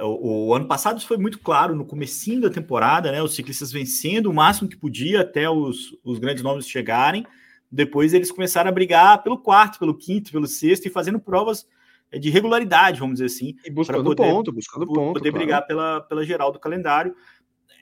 O, 0.00 0.48
o, 0.48 0.54
ano 0.54 0.66
passado 0.66 0.98
isso 0.98 1.06
foi 1.06 1.16
muito 1.16 1.38
claro 1.40 1.74
no 1.74 1.84
comecinho 1.84 2.40
da 2.40 2.50
temporada, 2.50 3.10
né? 3.10 3.20
Os 3.20 3.34
ciclistas 3.34 3.72
vencendo 3.72 4.26
o 4.26 4.34
máximo 4.34 4.68
que 4.68 4.76
podia 4.76 5.22
até 5.22 5.50
os, 5.50 5.96
os 6.04 6.18
grandes 6.18 6.42
nomes 6.42 6.68
chegarem. 6.68 7.26
Depois 7.70 8.14
eles 8.14 8.30
começaram 8.30 8.68
a 8.68 8.72
brigar 8.72 9.22
pelo 9.22 9.38
quarto, 9.38 9.78
pelo 9.78 9.96
quinto, 9.96 10.30
pelo 10.30 10.46
sexto 10.46 10.86
e 10.86 10.90
fazendo 10.90 11.18
provas 11.18 11.66
é, 12.10 12.18
de 12.18 12.30
regularidade, 12.30 13.00
vamos 13.00 13.14
dizer 13.14 13.26
assim. 13.26 13.56
E 13.64 13.70
buscando 13.70 14.04
poder, 14.04 14.22
ponto, 14.22 14.52
buscando 14.52 14.86
ponto. 14.86 15.14
Poder 15.14 15.30
claro. 15.30 15.44
brigar 15.44 15.66
pela, 15.66 16.00
pela 16.02 16.24
geral 16.24 16.52
do 16.52 16.60
calendário. 16.60 17.14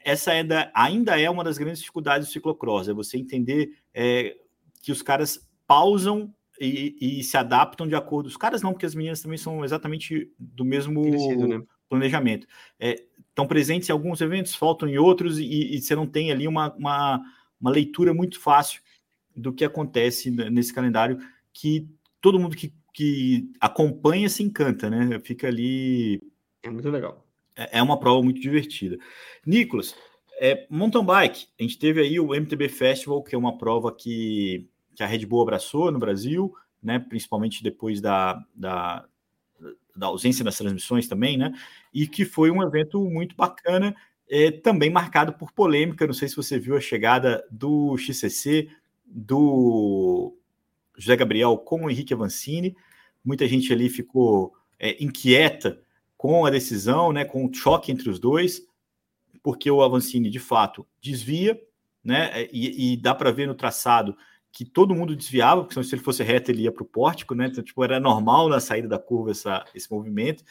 essa 0.02 0.32
é 0.32 0.42
da, 0.42 0.70
ainda 0.74 1.20
é 1.20 1.28
uma 1.28 1.44
das 1.44 1.58
grandes 1.58 1.80
dificuldades 1.80 2.28
do 2.28 2.32
ciclocross, 2.32 2.88
é 2.88 2.94
você 2.94 3.18
entender 3.18 3.78
é, 3.92 4.34
que 4.82 4.90
os 4.90 5.02
caras 5.02 5.46
pausam 5.66 6.34
e, 6.60 6.96
e, 7.00 7.24
se 7.24 7.36
adaptam 7.36 7.86
de 7.86 7.94
acordo. 7.94 8.26
Os 8.26 8.36
caras 8.36 8.62
não, 8.62 8.72
porque 8.72 8.86
as 8.86 8.94
meninas 8.94 9.20
também 9.20 9.38
são 9.38 9.64
exatamente 9.64 10.32
do 10.38 10.64
mesmo 10.64 11.02
né? 11.48 11.62
planejamento. 11.88 12.46
Estão 12.78 13.44
é, 13.44 13.48
presentes 13.48 13.88
em 13.88 13.92
alguns 13.92 14.20
eventos, 14.20 14.54
faltam 14.54 14.88
em 14.88 14.98
outros, 14.98 15.38
e, 15.38 15.74
e 15.74 15.80
você 15.80 15.94
não 15.94 16.06
tem 16.06 16.30
ali 16.30 16.46
uma, 16.46 16.72
uma, 16.74 17.22
uma, 17.60 17.70
leitura 17.70 18.14
muito 18.14 18.40
fácil 18.40 18.80
do 19.34 19.52
que 19.52 19.64
acontece 19.64 20.30
nesse 20.30 20.72
calendário, 20.72 21.18
que 21.52 21.88
todo 22.20 22.38
mundo 22.38 22.56
que, 22.56 22.72
que 22.92 23.50
acompanha 23.60 24.28
se 24.28 24.42
encanta, 24.42 24.88
né? 24.88 25.18
Fica 25.20 25.48
ali. 25.48 26.20
É 26.62 26.70
muito 26.70 26.88
legal. 26.88 27.26
É, 27.56 27.78
é 27.78 27.82
uma 27.82 27.98
prova 27.98 28.22
muito 28.22 28.40
divertida. 28.40 28.96
Nicolas, 29.44 29.94
é, 30.38 30.66
mountain 30.70 31.04
bike, 31.04 31.46
a 31.58 31.62
gente 31.62 31.78
teve 31.78 32.00
aí 32.00 32.18
o 32.18 32.34
MTB 32.34 32.68
Festival, 32.68 33.22
que 33.22 33.34
é 33.34 33.38
uma 33.38 33.58
prova 33.58 33.94
que 33.94 34.68
que 34.94 35.02
a 35.02 35.06
Red 35.06 35.26
Bull 35.26 35.42
abraçou 35.42 35.90
no 35.90 35.98
Brasil, 35.98 36.54
né, 36.82 36.98
principalmente 36.98 37.62
depois 37.62 38.00
da, 38.00 38.44
da, 38.54 39.04
da, 39.96 40.06
ausência 40.06 40.44
das 40.44 40.56
transmissões 40.56 41.08
também, 41.08 41.36
né, 41.36 41.52
e 41.92 42.06
que 42.06 42.24
foi 42.24 42.50
um 42.50 42.62
evento 42.62 43.00
muito 43.00 43.34
bacana, 43.34 43.96
é, 44.28 44.50
também 44.50 44.90
marcado 44.90 45.32
por 45.32 45.52
polêmica. 45.52 46.06
Não 46.06 46.14
sei 46.14 46.28
se 46.28 46.36
você 46.36 46.58
viu 46.58 46.76
a 46.76 46.80
chegada 46.80 47.44
do 47.50 47.96
XCC, 47.96 48.68
do 49.06 50.34
José 50.96 51.16
Gabriel 51.16 51.56
com 51.58 51.84
o 51.84 51.90
Henrique 51.90 52.14
Avancini. 52.14 52.76
Muita 53.24 53.46
gente 53.46 53.72
ali 53.72 53.88
ficou 53.88 54.54
é, 54.78 55.02
inquieta 55.02 55.80
com 56.16 56.46
a 56.46 56.50
decisão, 56.50 57.12
né, 57.12 57.24
com 57.24 57.44
o 57.44 57.52
choque 57.52 57.92
entre 57.92 58.08
os 58.08 58.18
dois, 58.18 58.66
porque 59.42 59.70
o 59.70 59.82
Avancini 59.82 60.30
de 60.30 60.38
fato 60.38 60.86
desvia, 61.00 61.60
né, 62.02 62.46
e, 62.52 62.92
e 62.92 62.96
dá 62.96 63.14
para 63.14 63.30
ver 63.30 63.46
no 63.46 63.54
traçado 63.54 64.16
que 64.54 64.64
todo 64.64 64.94
mundo 64.94 65.16
desviava, 65.16 65.64
porque 65.64 65.82
se 65.82 65.94
ele 65.94 66.02
fosse 66.02 66.22
reto 66.22 66.50
ele 66.50 66.62
ia 66.62 66.72
para 66.72 66.84
o 66.84 66.86
pórtico, 66.86 67.34
né? 67.34 67.48
Então, 67.48 67.62
tipo, 67.62 67.82
era 67.82 67.98
normal 67.98 68.48
na 68.48 68.60
saída 68.60 68.86
da 68.86 69.00
curva 69.00 69.32
essa, 69.32 69.64
esse 69.74 69.90
movimento. 69.90 70.44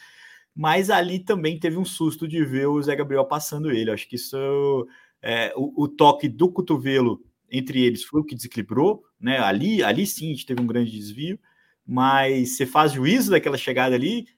Mas 0.54 0.90
ali 0.90 1.18
também 1.18 1.58
teve 1.58 1.78
um 1.78 1.86
susto 1.86 2.28
de 2.28 2.44
ver 2.44 2.66
o 2.66 2.80
Zé 2.82 2.94
Gabriel 2.94 3.24
passando 3.24 3.70
ele. 3.70 3.90
acho 3.90 4.06
que 4.06 4.16
isso 4.16 4.86
é, 5.22 5.54
o, 5.56 5.84
o, 5.84 5.88
toque 5.88 6.28
do 6.28 6.52
cotovelo 6.52 7.24
entre 7.50 7.82
eles 7.82 8.04
foi 8.04 8.20
o 8.20 8.24
que 8.24 8.34
desequilibrou, 8.34 9.02
né? 9.18 9.38
Ali, 9.38 9.82
ali 9.82 10.06
sim 10.06 10.26
a 10.26 10.34
gente 10.34 10.46
teve 10.46 10.60
um 10.60 10.66
grande 10.66 10.90
desvio, 10.90 11.38
mas 11.86 12.56
você 12.56 12.66
faz 12.66 12.92
juízo 12.92 13.30
daquela 13.30 13.56
chegada 13.56 13.94
ali? 13.94 14.28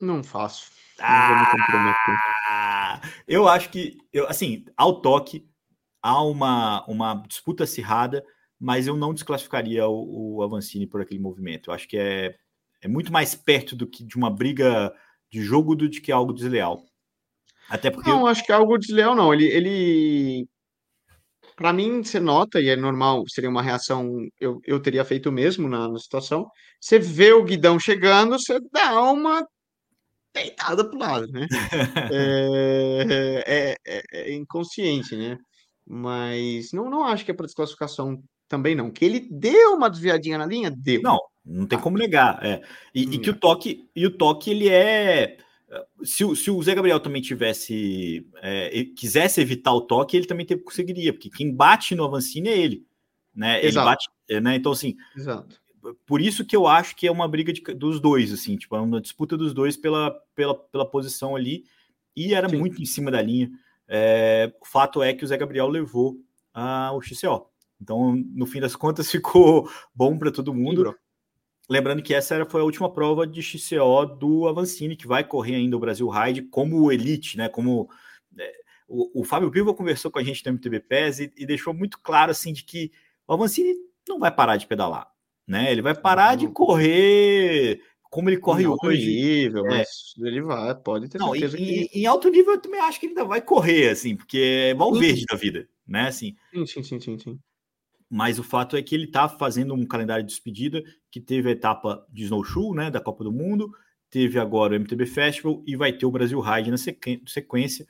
Não 0.00 0.22
faço. 0.22 0.70
Ah, 1.00 3.00
eu 3.26 3.48
acho 3.48 3.68
que, 3.68 3.98
eu, 4.12 4.28
assim, 4.28 4.64
ao 4.76 5.00
toque, 5.00 5.44
há 6.06 6.22
uma, 6.22 6.84
uma 6.86 7.14
disputa 7.26 7.64
acirrada, 7.64 8.24
mas 8.60 8.86
eu 8.86 8.96
não 8.96 9.12
desclassificaria 9.12 9.88
o, 9.88 10.36
o 10.36 10.42
Avancini 10.42 10.86
por 10.86 11.00
aquele 11.00 11.18
movimento. 11.18 11.70
Eu 11.70 11.74
acho 11.74 11.88
que 11.88 11.98
é, 11.98 12.36
é 12.80 12.86
muito 12.86 13.12
mais 13.12 13.34
perto 13.34 13.74
do 13.74 13.88
que 13.88 14.04
de 14.04 14.16
uma 14.16 14.30
briga 14.30 14.92
de 15.30 15.42
jogo 15.42 15.74
do 15.74 15.90
que 15.90 16.12
algo 16.12 16.32
desleal. 16.32 16.84
Até 17.68 17.90
porque. 17.90 18.08
Não, 18.08 18.24
acho 18.26 18.44
que 18.44 18.52
é 18.52 18.54
algo 18.54 18.78
desleal, 18.78 19.16
não. 19.16 19.34
Ele. 19.34 19.46
ele... 19.46 20.48
Para 21.56 21.72
mim, 21.72 22.04
você 22.04 22.20
nota, 22.20 22.60
e 22.60 22.68
é 22.68 22.76
normal, 22.76 23.24
seria 23.28 23.48
uma 23.48 23.62
reação, 23.62 24.28
eu, 24.38 24.60
eu 24.62 24.78
teria 24.78 25.06
feito 25.06 25.30
o 25.30 25.32
mesmo 25.32 25.66
na, 25.66 25.88
na 25.88 25.98
situação. 25.98 26.46
Você 26.78 26.98
vê 26.98 27.32
o 27.32 27.42
guidão 27.42 27.80
chegando, 27.80 28.38
você 28.38 28.60
dá 28.70 29.00
uma 29.00 29.42
deitada 30.34 30.86
pro 30.86 30.98
lado, 30.98 31.26
né? 31.28 31.46
é, 32.12 33.44
é, 33.46 33.76
é, 33.86 34.02
é 34.12 34.34
inconsciente, 34.34 35.16
né? 35.16 35.38
Mas 35.86 36.72
não, 36.72 36.90
não 36.90 37.04
acho 37.04 37.24
que 37.24 37.30
é 37.30 37.34
para 37.34 37.46
desclassificação 37.46 38.22
também 38.48 38.74
não. 38.74 38.90
Que 38.90 39.04
ele 39.04 39.20
deu 39.30 39.74
uma 39.74 39.88
desviadinha 39.88 40.38
na 40.38 40.46
linha, 40.46 40.70
deu. 40.70 41.00
Não, 41.02 41.18
não 41.44 41.66
tem 41.66 41.78
como 41.78 41.96
negar. 41.96 42.44
É. 42.44 42.60
E, 42.94 43.06
hum. 43.06 43.12
e 43.12 43.18
que 43.18 43.30
o 43.30 43.36
toque, 43.36 43.88
e 43.94 44.06
o 44.06 44.10
toque 44.10 44.50
ele 44.50 44.68
é. 44.68 45.38
Se 46.02 46.24
o, 46.24 46.34
se 46.36 46.50
o 46.50 46.62
Zé 46.62 46.74
Gabriel 46.74 47.00
também 47.00 47.20
tivesse 47.20 48.26
é, 48.40 48.84
quisesse 48.96 49.40
evitar 49.40 49.72
o 49.72 49.80
toque, 49.80 50.16
ele 50.16 50.26
também 50.26 50.46
conseguiria, 50.64 51.12
porque 51.12 51.28
quem 51.28 51.52
bate 51.52 51.94
no 51.94 52.04
Avancini 52.04 52.48
é 52.48 52.56
ele, 52.56 52.86
né? 53.34 53.58
Ele 53.58 53.68
Exato. 53.68 53.84
bate, 53.84 54.08
é, 54.28 54.40
né? 54.40 54.54
Então 54.54 54.70
assim, 54.70 54.94
Exato. 55.16 55.60
por 56.06 56.20
isso 56.20 56.44
que 56.44 56.54
eu 56.54 56.68
acho 56.68 56.94
que 56.94 57.08
é 57.08 57.10
uma 57.10 57.26
briga 57.26 57.52
de, 57.52 57.60
dos 57.74 57.98
dois, 57.98 58.32
assim, 58.32 58.56
tipo, 58.56 58.76
é 58.76 58.80
uma 58.80 59.00
disputa 59.00 59.36
dos 59.36 59.52
dois 59.52 59.76
pela, 59.76 60.12
pela, 60.36 60.54
pela 60.54 60.88
posição 60.88 61.34
ali, 61.34 61.64
e 62.14 62.32
era 62.32 62.48
Sim. 62.48 62.58
muito 62.58 62.80
em 62.80 62.86
cima 62.86 63.10
da 63.10 63.20
linha. 63.20 63.50
É, 63.88 64.52
o 64.60 64.66
fato 64.66 65.02
é 65.02 65.12
que 65.12 65.24
o 65.24 65.26
Zé 65.26 65.36
Gabriel 65.36 65.68
levou 65.68 66.16
ao 66.52 67.00
XCO. 67.00 67.50
Então, 67.80 68.16
no 68.34 68.46
fim 68.46 68.60
das 68.60 68.74
contas, 68.74 69.10
ficou 69.12 69.68
bom 69.94 70.18
para 70.18 70.30
todo 70.30 70.54
mundo. 70.54 70.90
Sim, 70.90 70.96
Lembrando 71.68 72.02
que 72.02 72.14
essa 72.14 72.34
era, 72.34 72.46
foi 72.46 72.60
a 72.60 72.64
última 72.64 72.92
prova 72.92 73.26
de 73.26 73.42
XCO 73.42 74.06
do 74.18 74.46
Avancini, 74.46 74.94
que 74.94 75.06
vai 75.06 75.24
correr 75.24 75.56
ainda 75.56 75.76
o 75.76 75.80
Brasil 75.80 76.08
Ride 76.08 76.42
como 76.42 76.92
elite, 76.92 77.36
né? 77.36 77.48
Como 77.48 77.90
é, 78.38 78.52
o, 78.86 79.20
o, 79.20 79.24
Fábio 79.24 79.50
Piva 79.50 79.74
conversou 79.74 80.10
com 80.10 80.20
a 80.20 80.22
gente 80.22 80.46
no 80.46 80.52
MTB 80.52 80.80
PES 80.80 81.18
e, 81.18 81.32
e, 81.36 81.44
deixou 81.44 81.74
muito 81.74 81.98
claro 81.98 82.30
assim 82.30 82.52
de 82.52 82.62
que 82.62 82.92
o 83.26 83.32
Avancini 83.32 83.74
não 84.08 84.20
vai 84.20 84.30
parar 84.30 84.56
de 84.56 84.66
pedalar, 84.66 85.10
né? 85.44 85.72
Ele 85.72 85.82
vai 85.82 85.94
parar 85.94 86.36
de 86.36 86.46
correr 86.46 87.80
como 88.16 88.30
ele 88.30 88.38
corre 88.38 88.62
em 88.62 88.66
alto 88.66 88.86
hoje. 88.86 89.04
nível, 89.04 89.66
é. 89.66 89.68
mas 89.68 89.88
ele 90.18 90.40
vai, 90.40 90.74
pode 90.74 91.06
ter 91.06 91.18
não, 91.18 91.32
certeza 91.32 91.58
em, 91.58 91.86
que... 91.86 91.98
em 91.98 92.06
alto 92.06 92.30
nível 92.30 92.54
eu 92.54 92.60
também 92.62 92.80
acho 92.80 92.98
que 92.98 93.04
ele 93.04 93.12
ainda 93.12 93.26
vai 93.26 93.42
correr, 93.42 93.90
assim, 93.90 94.16
porque 94.16 94.38
é 94.38 94.74
Valverde 94.74 95.26
da 95.30 95.36
vida, 95.36 95.68
né? 95.86 96.08
Assim. 96.08 96.34
Sim, 96.50 96.64
sim, 96.64 96.82
sim, 96.82 96.98
sim, 96.98 97.18
sim. 97.18 97.38
Mas 98.08 98.38
o 98.38 98.42
fato 98.42 98.74
é 98.74 98.82
que 98.82 98.94
ele 98.94 99.06
tá 99.06 99.28
fazendo 99.28 99.74
um 99.74 99.84
calendário 99.84 100.24
de 100.24 100.30
despedida 100.30 100.82
que 101.10 101.20
teve 101.20 101.50
a 101.50 101.52
etapa 101.52 102.06
de 102.10 102.24
Snowshoe, 102.24 102.74
né, 102.74 102.90
da 102.90 103.02
Copa 103.02 103.22
do 103.22 103.30
Mundo, 103.30 103.70
teve 104.08 104.38
agora 104.38 104.72
o 104.72 104.76
MTB 104.76 105.04
Festival 105.04 105.62
e 105.66 105.76
vai 105.76 105.92
ter 105.92 106.06
o 106.06 106.10
Brasil 106.10 106.40
Ride 106.40 106.70
na 106.70 106.78
sequência. 106.78 107.86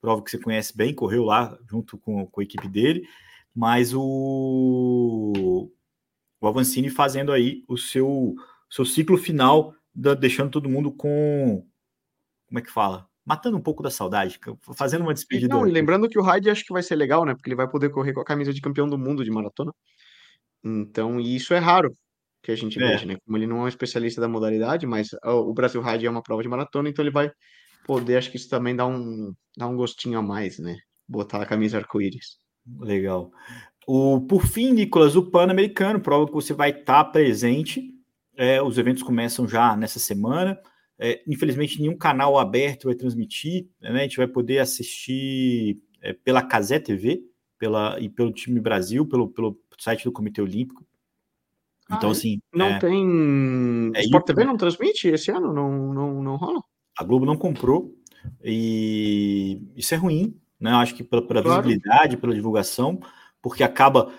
Prova 0.00 0.24
que 0.24 0.30
você 0.32 0.38
conhece 0.38 0.76
bem, 0.76 0.92
correu 0.92 1.22
lá 1.22 1.56
junto 1.70 1.96
com, 1.98 2.26
com 2.26 2.40
a 2.40 2.44
equipe 2.44 2.66
dele, 2.66 3.06
mas 3.54 3.94
o, 3.94 5.70
o 6.40 6.48
Avancini 6.48 6.90
fazendo 6.90 7.30
aí 7.30 7.62
o 7.68 7.76
seu 7.76 8.34
seu 8.70 8.84
ciclo 8.84 9.16
final, 9.16 9.74
da, 9.94 10.14
deixando 10.14 10.50
todo 10.50 10.68
mundo 10.68 10.92
com. 10.92 11.66
Como 12.46 12.58
é 12.58 12.62
que 12.62 12.70
fala? 12.70 13.06
Matando 13.24 13.58
um 13.58 13.62
pouco 13.62 13.82
da 13.82 13.90
saudade, 13.90 14.40
fazendo 14.74 15.02
uma 15.02 15.12
despedida. 15.12 15.54
Não, 15.54 15.66
e 15.66 15.70
lembrando 15.70 16.08
que 16.08 16.18
o 16.18 16.22
Hyde 16.22 16.48
acho 16.48 16.64
que 16.64 16.72
vai 16.72 16.82
ser 16.82 16.96
legal, 16.96 17.24
né? 17.26 17.34
Porque 17.34 17.48
ele 17.48 17.56
vai 17.56 17.68
poder 17.68 17.90
correr 17.90 18.14
com 18.14 18.20
a 18.20 18.24
camisa 18.24 18.54
de 18.54 18.60
campeão 18.60 18.88
do 18.88 18.96
mundo 18.96 19.22
de 19.22 19.30
maratona. 19.30 19.72
Então, 20.64 21.20
e 21.20 21.36
isso 21.36 21.52
é 21.52 21.58
raro 21.58 21.92
que 22.42 22.50
a 22.50 22.56
gente 22.56 22.82
é. 22.82 22.86
veja, 22.86 23.04
né? 23.04 23.16
Como 23.24 23.36
ele 23.36 23.46
não 23.46 23.58
é 23.58 23.62
um 23.64 23.68
especialista 23.68 24.20
da 24.20 24.28
modalidade, 24.28 24.86
mas 24.86 25.10
o 25.22 25.52
Brasil 25.52 25.82
Ride 25.82 26.06
é 26.06 26.10
uma 26.10 26.22
prova 26.22 26.42
de 26.42 26.48
maratona, 26.48 26.88
então 26.88 27.02
ele 27.02 27.12
vai 27.12 27.30
poder, 27.84 28.16
acho 28.16 28.30
que 28.30 28.36
isso 28.36 28.48
também 28.48 28.74
dá 28.74 28.86
um, 28.86 29.34
dá 29.56 29.66
um 29.66 29.76
gostinho 29.76 30.18
a 30.18 30.22
mais, 30.22 30.58
né? 30.58 30.78
Botar 31.06 31.42
a 31.42 31.46
camisa 31.46 31.78
arco-íris. 31.78 32.38
Legal. 32.80 33.30
O, 33.86 34.20
por 34.26 34.46
fim, 34.46 34.72
Nicolas, 34.72 35.16
o 35.16 35.30
Pan-Americano, 35.30 36.00
prova 36.00 36.26
que 36.26 36.32
você 36.32 36.52
vai 36.52 36.70
estar 36.70 37.04
presente 37.04 37.97
é, 38.38 38.62
os 38.62 38.78
eventos 38.78 39.02
começam 39.02 39.48
já 39.48 39.76
nessa 39.76 39.98
semana. 39.98 40.58
É, 40.96 41.20
infelizmente, 41.26 41.80
nenhum 41.80 41.96
canal 41.96 42.38
aberto 42.38 42.84
vai 42.84 42.94
transmitir. 42.94 43.68
Né? 43.80 43.90
A 43.90 44.02
gente 44.02 44.16
vai 44.16 44.28
poder 44.28 44.60
assistir 44.60 45.82
é, 46.00 46.12
pela 46.12 46.40
Casé 46.40 46.78
TV 46.78 47.24
pela, 47.58 47.98
e 48.00 48.08
pelo 48.08 48.32
time 48.32 48.60
Brasil, 48.60 49.04
pelo, 49.04 49.28
pelo 49.28 49.60
site 49.76 50.04
do 50.04 50.12
Comitê 50.12 50.40
Olímpico. 50.40 50.86
Então, 51.90 52.10
ah, 52.10 52.12
assim. 52.12 52.38
Não 52.54 52.66
é, 52.66 52.78
tem. 52.78 53.90
É, 53.94 54.02
Sport 54.02 54.26
TV 54.26 54.44
não 54.44 54.56
transmite 54.56 55.08
esse 55.08 55.30
ano? 55.32 55.52
Não, 55.52 55.92
não, 55.92 56.22
não 56.22 56.36
rola? 56.36 56.62
A 56.96 57.02
Globo 57.02 57.26
não 57.26 57.36
comprou. 57.36 57.92
E 58.44 59.62
isso 59.74 59.94
é 59.94 59.96
ruim, 59.96 60.38
né? 60.60 60.70
Acho 60.72 60.94
que 60.94 61.02
pela, 61.02 61.26
pela 61.26 61.42
claro. 61.42 61.62
visibilidade, 61.62 62.16
pela 62.16 62.34
divulgação, 62.34 63.00
porque 63.42 63.64
acaba 63.64 64.12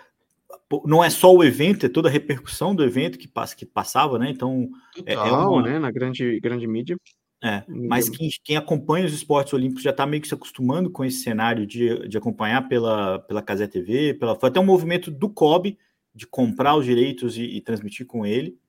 não 0.86 1.04
é 1.04 1.10
só 1.10 1.34
o 1.34 1.44
evento, 1.44 1.86
é 1.86 1.90
toda 1.90 2.10
a 2.10 2.12
repercussão 2.12 2.76
do 2.76 2.84
evento 2.84 3.18
que, 3.18 3.28
passa, 3.28 3.56
que 3.56 3.66
passava, 3.66 4.18
né? 4.20 4.30
Então, 4.30 4.70
é, 5.06 5.16
Total, 5.16 5.28
é 5.28 5.48
uma... 5.48 5.62
né? 5.62 5.80
Na 5.80 5.92
grande, 5.92 6.40
grande 6.40 6.68
mídia. 6.68 6.98
É, 7.42 7.64
mas 7.68 8.10
quem, 8.10 8.30
quem, 8.44 8.58
acompanha 8.58 9.06
os 9.06 9.14
esportes 9.14 9.54
olímpicos 9.54 9.82
já 9.82 9.92
está 9.92 10.06
meio 10.06 10.22
que 10.22 10.28
se 10.28 10.34
acostumando 10.34 10.90
com 10.90 11.06
esse 11.06 11.22
cenário 11.22 11.66
de, 11.66 12.06
de 12.10 12.18
acompanhar 12.18 12.68
pela, 12.68 13.20
pela 13.20 13.42
Casé 13.42 13.66
TV, 13.66 14.14
pela, 14.16 14.36
foi 14.36 14.50
até 14.50 14.60
um 14.60 14.66
movimento 14.66 15.10
do 15.10 15.30
COB 15.30 15.78
de 16.14 16.28
comprar 16.28 16.76
os 16.76 16.84
direitos 16.84 17.38
e, 17.38 17.44
e 17.44 17.62
transmitir 17.62 18.06
com 18.06 18.26
ele. 18.26 18.60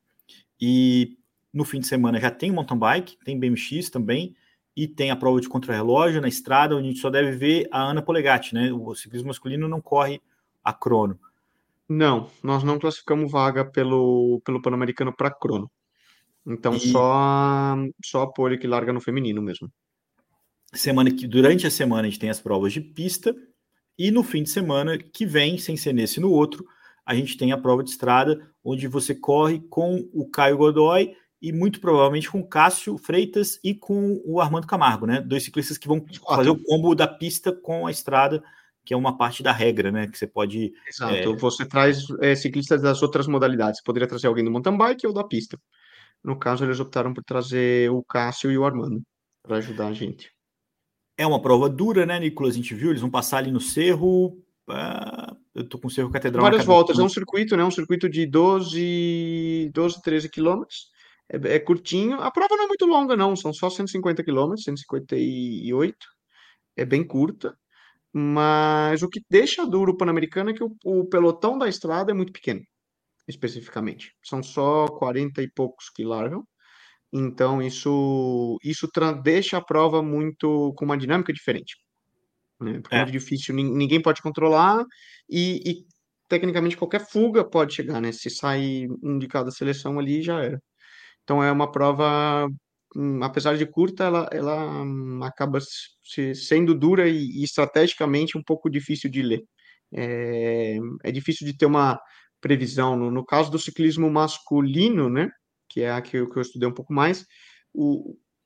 E 0.60 1.16
no 1.52 1.64
fim 1.64 1.80
de 1.80 1.88
semana 1.88 2.20
já 2.20 2.30
tem 2.30 2.52
mountain 2.52 2.78
bike, 2.78 3.18
tem 3.24 3.38
BMX 3.38 3.90
também, 3.90 4.36
e 4.76 4.86
tem 4.86 5.10
a 5.10 5.16
prova 5.16 5.40
de 5.40 5.48
contrarrelógio 5.48 6.20
na 6.20 6.28
estrada, 6.28 6.76
onde 6.76 6.86
a 6.86 6.90
gente 6.90 7.00
só 7.00 7.10
deve 7.10 7.32
ver 7.32 7.68
a 7.72 7.82
Ana 7.82 8.00
Polegatti, 8.00 8.54
né? 8.54 8.72
O 8.72 8.94
ciclismo 8.94 9.28
masculino 9.28 9.68
não 9.68 9.80
corre 9.80 10.20
a 10.62 10.72
crono. 10.72 11.18
Não, 11.92 12.30
nós 12.40 12.62
não 12.62 12.78
classificamos 12.78 13.32
vaga 13.32 13.64
pelo, 13.64 14.40
pelo 14.44 14.62
Pan-Americano 14.62 15.12
para 15.12 15.28
crono. 15.28 15.68
Então 16.46 16.76
e... 16.76 16.78
só, 16.78 17.74
só 18.04 18.22
a 18.22 18.32
pole 18.32 18.56
que 18.58 18.68
larga 18.68 18.92
no 18.92 19.00
feminino 19.00 19.42
mesmo. 19.42 19.68
semana 20.72 21.10
que 21.10 21.26
durante 21.26 21.66
a 21.66 21.70
semana 21.70 22.02
a 22.02 22.04
gente 22.04 22.20
tem 22.20 22.30
as 22.30 22.40
provas 22.40 22.72
de 22.72 22.80
pista 22.80 23.34
e 23.98 24.12
no 24.12 24.22
fim 24.22 24.44
de 24.44 24.50
semana 24.50 24.96
que 24.96 25.26
vem, 25.26 25.58
sem 25.58 25.76
ser 25.76 25.92
nesse 25.92 26.20
no 26.20 26.30
outro, 26.30 26.64
a 27.04 27.12
gente 27.12 27.36
tem 27.36 27.50
a 27.50 27.58
prova 27.58 27.82
de 27.82 27.90
estrada, 27.90 28.40
onde 28.62 28.86
você 28.86 29.12
corre 29.12 29.58
com 29.68 30.08
o 30.12 30.30
Caio 30.30 30.58
Godoy 30.58 31.12
e 31.42 31.52
muito 31.52 31.80
provavelmente 31.80 32.30
com 32.30 32.38
o 32.38 32.46
Cássio 32.46 32.96
Freitas 32.98 33.58
e 33.64 33.74
com 33.74 34.22
o 34.24 34.40
Armando 34.40 34.68
Camargo, 34.68 35.06
né? 35.06 35.20
Dois 35.20 35.42
ciclistas 35.42 35.76
que 35.76 35.88
vão 35.88 36.04
fazer 36.24 36.50
o 36.50 36.62
combo 36.62 36.94
da 36.94 37.08
pista 37.08 37.52
com 37.52 37.84
a 37.84 37.90
estrada, 37.90 38.40
que 38.84 38.94
é 38.94 38.96
uma 38.96 39.16
parte 39.16 39.42
da 39.42 39.52
regra, 39.52 39.90
né? 39.92 40.06
Que 40.06 40.18
você 40.18 40.26
pode. 40.26 40.72
Exato. 40.88 41.14
É... 41.14 41.36
Você 41.36 41.66
traz 41.66 42.04
é, 42.20 42.34
ciclistas 42.34 42.82
das 42.82 43.02
outras 43.02 43.26
modalidades. 43.26 43.82
Poderia 43.82 44.08
trazer 44.08 44.26
alguém 44.26 44.44
do 44.44 44.50
mountain 44.50 44.76
bike 44.76 45.06
ou 45.06 45.12
da 45.12 45.24
pista. 45.24 45.58
No 46.22 46.38
caso, 46.38 46.64
eles 46.64 46.80
optaram 46.80 47.14
por 47.14 47.24
trazer 47.24 47.90
o 47.90 48.02
Cássio 48.02 48.50
e 48.50 48.58
o 48.58 48.64
Armando 48.64 49.02
para 49.42 49.56
ajudar 49.56 49.88
a 49.88 49.92
gente. 49.92 50.30
É 51.16 51.26
uma 51.26 51.40
prova 51.40 51.68
dura, 51.68 52.06
né, 52.06 52.18
Nicolas? 52.18 52.54
A 52.54 52.56
gente 52.56 52.74
viu, 52.74 52.90
eles 52.90 53.00
vão 53.00 53.10
passar 53.10 53.38
ali 53.38 53.50
no 53.50 53.60
cerro. 53.60 54.38
Uh, 54.68 55.36
eu 55.54 55.68
tô 55.68 55.78
com 55.78 55.88
o 55.88 55.90
cerro 55.90 56.10
catedral. 56.10 56.42
Várias 56.42 56.64
voltas, 56.64 56.98
é 56.98 57.02
um 57.02 57.08
circuito, 57.08 57.56
né? 57.56 57.64
Um 57.64 57.70
circuito 57.70 58.08
de 58.08 58.26
12, 58.26 59.70
12 59.74 60.02
13 60.02 60.28
quilômetros. 60.28 60.90
É, 61.28 61.56
é, 61.56 61.58
curtinho. 61.58 62.20
A 62.20 62.30
prova 62.30 62.56
não 62.56 62.64
é 62.64 62.68
muito 62.68 62.86
longa, 62.86 63.16
não. 63.16 63.36
São 63.36 63.52
só 63.52 63.68
150 63.68 64.22
quilômetros, 64.22 64.64
158. 64.64 65.96
É 66.76 66.84
bem 66.84 67.06
curta. 67.06 67.56
Mas 68.12 69.02
o 69.02 69.08
que 69.08 69.20
deixa 69.30 69.66
duro 69.66 69.92
o 69.92 69.96
Pan-Americano 69.96 70.50
é 70.50 70.54
que 70.54 70.64
o, 70.64 70.74
o 70.84 71.08
pelotão 71.08 71.56
da 71.56 71.68
estrada 71.68 72.10
é 72.10 72.14
muito 72.14 72.32
pequeno, 72.32 72.60
especificamente. 73.28 74.12
São 74.24 74.42
só 74.42 74.86
40 74.86 75.42
e 75.42 75.50
poucos 75.50 75.88
que 75.90 76.04
largam. 76.04 76.44
Então, 77.12 77.60
isso, 77.60 78.58
isso 78.62 78.88
deixa 79.22 79.58
a 79.58 79.64
prova 79.64 80.02
muito 80.02 80.72
com 80.76 80.84
uma 80.84 80.96
dinâmica 80.96 81.32
diferente. 81.32 81.76
Né? 82.60 82.80
Porque 82.80 82.94
é. 82.94 82.98
muito 82.98 83.12
difícil, 83.12 83.54
ninguém 83.54 84.00
pode 84.02 84.22
controlar 84.22 84.84
e, 85.28 85.60
e, 85.64 85.86
tecnicamente 86.28 86.76
qualquer 86.76 87.00
fuga 87.08 87.44
pode 87.44 87.74
chegar, 87.74 88.00
né? 88.00 88.12
Se 88.12 88.30
sai 88.30 88.86
um 89.02 89.18
de 89.18 89.26
cada 89.26 89.50
seleção 89.50 89.98
ali, 89.98 90.22
já 90.22 90.40
era. 90.42 90.62
Então, 91.24 91.42
é 91.42 91.50
uma 91.50 91.70
prova, 91.70 92.48
apesar 93.22 93.56
de 93.56 93.66
curta, 93.66 94.04
ela, 94.04 94.28
ela 94.32 94.82
hum, 94.82 95.20
acaba 95.22 95.58
se, 95.60 96.34
sendo 96.34 96.74
dura 96.74 97.08
e, 97.08 97.40
e, 97.40 97.44
estrategicamente 97.44 98.36
um 98.36 98.42
pouco 98.42 98.70
difícil 98.70 99.10
de 99.10 99.22
ler. 99.22 99.42
É, 99.92 100.78
é 101.04 101.12
difícil 101.12 101.46
de 101.46 101.56
ter 101.56 101.66
uma 101.66 102.00
previsão. 102.40 102.96
No, 102.96 103.10
no 103.10 103.24
caso 103.24 103.50
do 103.50 103.58
ciclismo 103.58 104.10
masculino, 104.10 105.08
né? 105.08 105.30
que 105.70 105.82
é 105.82 105.92
a 105.92 106.02
que 106.02 106.16
eu, 106.16 106.28
que 106.28 106.36
eu 106.36 106.42
estudei 106.42 106.68
um 106.68 106.74
pouco 106.74 106.92
mais, 106.92 107.24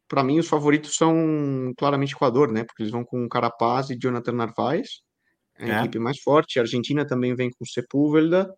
para 0.06 0.22
mim 0.22 0.38
os 0.38 0.46
favoritos 0.46 0.94
são 0.94 1.72
claramente 1.76 2.12
Equador, 2.12 2.52
né? 2.52 2.62
Porque 2.64 2.82
eles 2.82 2.92
vão 2.92 3.04
com 3.04 3.28
Carapaz 3.28 3.90
e 3.90 3.98
Jonathan 3.98 4.32
Narvaez, 4.32 5.00
a 5.58 5.66
é. 5.66 5.78
equipe 5.80 5.98
mais 5.98 6.20
forte. 6.20 6.58
A 6.58 6.62
Argentina 6.62 7.06
também 7.06 7.34
vem 7.34 7.50
com 7.50 7.64
Sepúlveda 7.64 8.54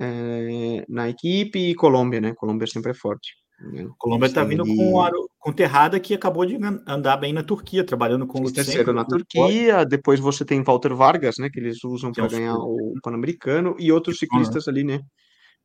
é, 0.00 0.84
na 0.88 1.08
equipe 1.08 1.58
e 1.58 1.74
Colômbia, 1.74 2.20
né? 2.20 2.34
Colômbia 2.34 2.66
sempre 2.66 2.90
é 2.90 2.94
forte. 2.94 3.34
Né? 3.60 3.88
Colômbia 3.98 4.26
está 4.26 4.44
vindo 4.44 4.64
com, 4.64 5.00
Aro, 5.00 5.28
com 5.38 5.52
Terrada 5.52 5.98
que 5.98 6.14
acabou 6.14 6.46
de 6.46 6.56
andar 6.86 7.16
bem 7.16 7.32
na 7.32 7.42
Turquia, 7.42 7.84
trabalhando 7.84 8.26
com 8.26 8.40
o 8.40 8.52
terceiro 8.52 8.92
na 8.92 9.04
Turquia. 9.04 9.84
Depois 9.84 10.20
você 10.20 10.44
tem 10.44 10.62
Walter 10.62 10.94
Vargas, 10.94 11.36
né? 11.38 11.50
Que 11.50 11.58
eles 11.58 11.82
usam 11.84 12.12
para 12.12 12.28
ganhar 12.28 12.54
o 12.54 12.94
Pan-Americano 13.02 13.76
e 13.78 13.90
outros 13.90 14.18
ciclistas 14.18 14.68
ali, 14.68 14.84
né? 14.84 15.00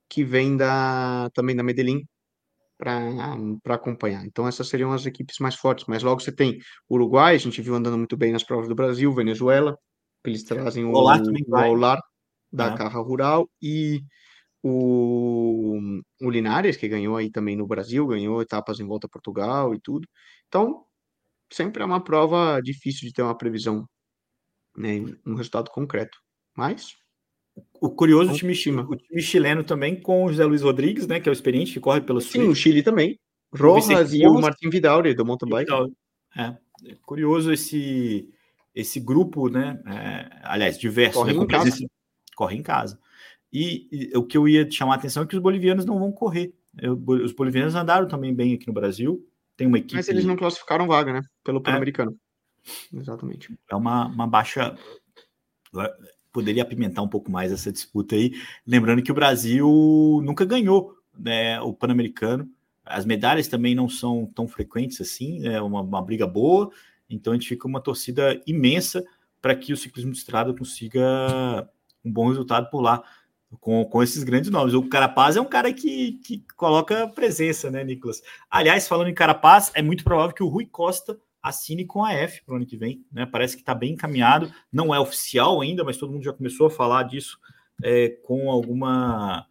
Que 0.10 0.24
vem 0.24 0.58
da 0.58 1.30
também 1.34 1.56
da 1.56 1.64
Medellín, 1.64 2.04
para 2.78 3.76
acompanhar. 3.76 4.26
Então, 4.26 4.48
essas 4.48 4.68
seriam 4.68 4.92
as 4.92 5.06
equipes 5.06 5.38
mais 5.40 5.56
fortes. 5.56 5.86
Mas 5.88 6.04
logo 6.04 6.20
você 6.20 6.32
tem 6.32 6.58
Uruguai, 6.90 7.36
a 7.36 7.40
gente 7.40 7.62
viu 7.62 7.76
andando 7.76 7.98
muito 7.98 8.18
bem 8.18 8.32
nas 8.32 8.44
provas 8.44 8.68
do 8.68 8.76
Brasil, 8.76 9.14
Venezuela, 9.14 9.78
eles 10.26 10.44
trazem 10.44 10.86
o, 10.86 10.92
Olar, 10.92 11.22
o 11.22 11.70
Olar 11.70 12.02
da 12.52 12.68
é. 12.68 12.78
Carra 12.78 13.02
Rural 13.02 13.50
e 13.62 14.02
o, 14.64 15.78
o 16.22 16.30
Linares, 16.30 16.78
que 16.78 16.88
ganhou 16.88 17.18
aí 17.18 17.30
também 17.30 17.56
no 17.56 17.68
Brasil, 17.68 18.08
ganhou 18.08 18.42
etapas 18.42 18.80
em 18.80 18.86
volta 18.86 19.08
a 19.08 19.10
Portugal 19.10 19.76
e 19.76 19.80
tudo. 19.80 20.08
Então, 20.48 20.86
sempre 21.52 21.84
é 21.84 21.86
uma 21.86 22.02
prova 22.02 22.62
difícil 22.62 23.08
de 23.08 23.14
ter 23.14 23.22
uma 23.22 23.38
previsão, 23.38 23.86
né, 24.78 25.04
um 25.26 25.36
resultado 25.36 25.70
concreto. 25.70 26.18
Mas 26.56 26.96
o 27.82 27.90
curioso 27.90 28.32
o 28.32 28.36
time, 28.36 28.54
o 28.54 28.96
time 28.96 29.22
chileno 29.22 29.64
também 29.64 30.00
com 30.00 30.24
o 30.24 30.30
José 30.30 30.46
Luiz 30.46 30.62
Rodrigues, 30.62 31.06
né, 31.08 31.20
que 31.20 31.28
é 31.28 31.32
o 31.32 31.34
experiente 31.34 31.74
que 31.74 31.80
corre 31.80 32.02
pelo 32.02 32.22
Sim, 32.22 32.48
o 32.48 32.56
Chile 32.56 32.82
também. 32.82 33.20
Rojas 33.54 34.14
e 34.14 34.26
o 34.26 34.40
Martin 34.40 34.70
Vidal 34.70 35.04
do 35.04 35.26
mountain 35.26 35.50
bike. 35.50 35.72
É, 36.36 36.58
é, 36.86 36.96
curioso 37.06 37.52
esse 37.52 38.34
esse 38.74 39.00
grupo, 39.00 39.50
né? 39.50 39.80
É, 39.86 40.40
aliás, 40.42 40.80
diverso, 40.80 41.20
corre 41.20 41.34
né, 41.34 41.44
em 41.44 41.48
casa. 41.48 41.88
corre 42.36 42.56
em 42.58 42.64
casa. 42.64 43.00
E, 43.54 43.88
e, 43.92 44.18
o 44.18 44.24
que 44.24 44.38
eu 44.38 44.48
ia 44.48 44.70
chamar 44.70 44.94
a 44.94 44.98
atenção 44.98 45.24
é 45.24 45.28
que 45.28 45.36
os 45.36 45.42
bolivianos 45.42 45.86
não 45.86 46.00
vão 46.00 46.12
correr. 46.12 46.54
Eu, 46.82 47.02
os 47.08 47.32
bolivianos 47.32 47.76
andaram 47.76 48.08
também 48.08 48.34
bem 48.34 48.56
aqui 48.56 48.68
no 48.68 48.74
Brasil. 48.74 49.24
Tem 49.56 49.68
uma 49.68 49.78
equipe. 49.78 49.96
Mas 49.96 50.10
eles 50.10 50.26
não 50.26 50.36
classificaram 50.36 50.88
vaga, 50.88 51.14
né? 51.14 51.22
Pelo 51.44 51.60
é. 51.60 51.62
Pan-Americano. 51.62 52.18
É. 52.94 52.98
Exatamente. 52.98 53.54
É 53.70 53.76
uma, 53.76 54.08
uma 54.08 54.26
baixa 54.26 54.76
poderia 56.32 56.64
apimentar 56.64 57.04
um 57.04 57.08
pouco 57.08 57.32
mais 57.32 57.52
essa 57.52 57.72
disputa 57.72 58.16
aí. 58.16 58.34
Lembrando 58.66 59.04
que 59.04 59.12
o 59.12 59.16
Brasil 59.16 59.68
nunca 60.24 60.44
ganhou 60.44 60.96
né, 61.18 61.62
o 61.62 61.72
Pan-Americano. 61.72 62.50
As 62.84 63.06
medalhas 63.06 63.48
também 63.48 63.76
não 63.76 63.88
são 63.88 64.26
tão 64.26 64.48
frequentes 64.48 65.00
assim, 65.00 65.48
é 65.48 65.62
uma, 65.62 65.82
uma 65.82 66.02
briga 66.02 66.28
boa. 66.28 66.72
Então 67.10 67.32
a 67.32 67.36
gente 67.36 67.48
fica 67.48 67.68
uma 67.68 67.80
torcida 67.80 68.42
imensa 68.48 69.04
para 69.42 69.56
que 69.56 69.72
o 69.72 69.78
ciclismo 69.78 70.12
de 70.12 70.18
estrada 70.18 70.54
consiga 70.54 71.70
um 72.04 72.12
bom 72.12 72.28
resultado 72.28 72.70
por 72.70 72.82
lá, 72.82 73.04
com, 73.60 73.84
com 73.86 74.04
esses 74.04 74.24
grandes 74.24 74.50
nomes. 74.50 74.74
O 74.74 74.88
Carapaz 74.88 75.36
é 75.36 75.42
um 75.42 75.46
cara 75.46 75.72
que, 75.74 76.14
que 76.24 76.44
coloca 76.56 77.08
presença, 77.08 77.70
né, 77.70 77.84
Nicolas? 77.84 78.22
Aliás, 78.50 78.88
falando 78.88 79.10
em 79.10 79.14
Carapaz, 79.14 79.72
é 79.74 79.82
muito 79.82 80.04
provável 80.04 80.36
que 80.36 80.44
o 80.44 80.48
Rui 80.48 80.66
Costa 80.66 81.20
assine 81.42 81.86
com 81.86 82.04
a 82.04 82.14
F 82.14 82.42
para 82.46 82.54
o 82.54 82.56
ano 82.56 82.66
que 82.66 82.78
vem. 82.78 83.06
Né? 83.12 83.26
Parece 83.26 83.56
que 83.56 83.62
está 83.62 83.76
bem 83.76 83.94
encaminhado, 83.94 84.52
não 84.72 84.96
é 84.96 85.00
oficial 85.00 85.62
ainda, 85.62 85.84
mas 85.84 85.98
todo 85.98 86.12
mundo 86.12 86.24
já 86.24 86.34
começou 86.34 86.68
a 86.68 86.72
falar 86.72 87.04
disso 87.04 87.38
é, 87.84 88.10
com 88.24 88.50
alguma 88.50 89.46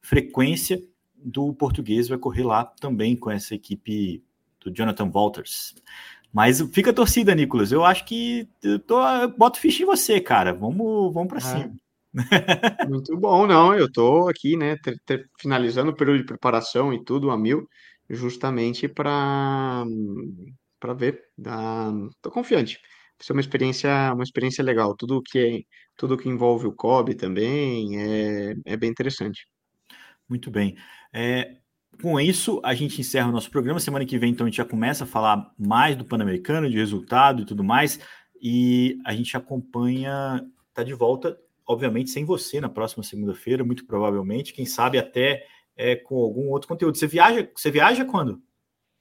frequência. 0.00 0.82
Do 1.28 1.52
português 1.54 2.08
vai 2.08 2.18
correr 2.18 2.44
lá 2.44 2.64
também 2.64 3.16
com 3.16 3.30
essa 3.30 3.54
equipe 3.54 4.22
do 4.60 4.70
Jonathan 4.70 5.10
Walters. 5.12 5.74
Mas 6.32 6.60
fica 6.72 6.90
a 6.90 6.94
torcida, 6.94 7.34
Nicolas. 7.34 7.72
Eu 7.72 7.84
acho 7.84 8.04
que 8.04 8.48
eu 8.62 8.78
tô, 8.78 9.00
boto 9.36 9.58
ficha 9.58 9.82
em 9.82 9.86
você, 9.86 10.20
cara. 10.20 10.52
Vamos, 10.52 11.12
vamos 11.12 11.28
para 11.28 11.38
é. 11.38 11.40
cima. 11.40 11.74
Muito 12.88 13.16
bom, 13.16 13.46
não. 13.46 13.74
Eu 13.74 13.90
tô 13.90 14.28
aqui, 14.28 14.56
né, 14.56 14.76
ter, 14.82 14.98
ter, 15.04 15.28
finalizando 15.40 15.90
o 15.90 15.96
período 15.96 16.18
de 16.18 16.24
preparação 16.24 16.92
e 16.92 17.02
tudo 17.04 17.30
a 17.30 17.36
mil, 17.38 17.68
justamente 18.08 18.88
para 18.88 19.84
para 20.80 20.94
ver. 20.94 21.22
Estou 21.38 22.32
confiante. 22.32 22.78
Vai 23.18 23.26
ser 23.26 23.32
uma 23.32 23.40
experiência, 23.40 23.90
uma 24.14 24.22
experiência 24.24 24.62
legal. 24.64 24.94
Tudo 24.96 25.22
que 25.22 25.38
é, 25.38 25.62
tudo 25.96 26.16
que 26.18 26.28
envolve 26.28 26.66
o 26.66 26.72
COB 26.72 27.14
também 27.14 28.00
é, 28.00 28.54
é 28.64 28.76
bem 28.76 28.90
interessante. 28.90 29.46
Muito 30.28 30.50
bem. 30.50 30.76
É, 31.12 31.56
com 32.02 32.20
isso, 32.20 32.60
a 32.64 32.74
gente 32.74 33.00
encerra 33.00 33.28
o 33.28 33.32
nosso 33.32 33.50
programa. 33.50 33.80
Semana 33.80 34.04
que 34.06 34.18
vem, 34.18 34.30
então, 34.30 34.46
a 34.46 34.50
gente 34.50 34.58
já 34.58 34.64
começa 34.64 35.04
a 35.04 35.06
falar 35.06 35.50
mais 35.58 35.96
do 35.96 36.04
Pan-Americano, 36.04 36.70
de 36.70 36.76
resultado 36.76 37.42
e 37.42 37.46
tudo 37.46 37.64
mais. 37.64 37.98
E 38.42 38.98
a 39.04 39.14
gente 39.14 39.36
acompanha, 39.36 40.44
tá 40.74 40.82
de 40.82 40.92
volta, 40.94 41.38
obviamente, 41.66 42.10
sem 42.10 42.24
você 42.24 42.60
na 42.60 42.68
próxima 42.68 43.02
segunda-feira, 43.02 43.64
muito 43.64 43.86
provavelmente. 43.86 44.52
Quem 44.52 44.64
sabe 44.64 44.98
até 44.98 45.44
é, 45.76 45.94
com 45.94 46.16
algum 46.16 46.48
outro 46.48 46.68
conteúdo. 46.68 46.96
Você 46.96 47.06
viaja, 47.06 47.48
você 47.54 47.70
viaja 47.70 48.04
quando? 48.04 48.40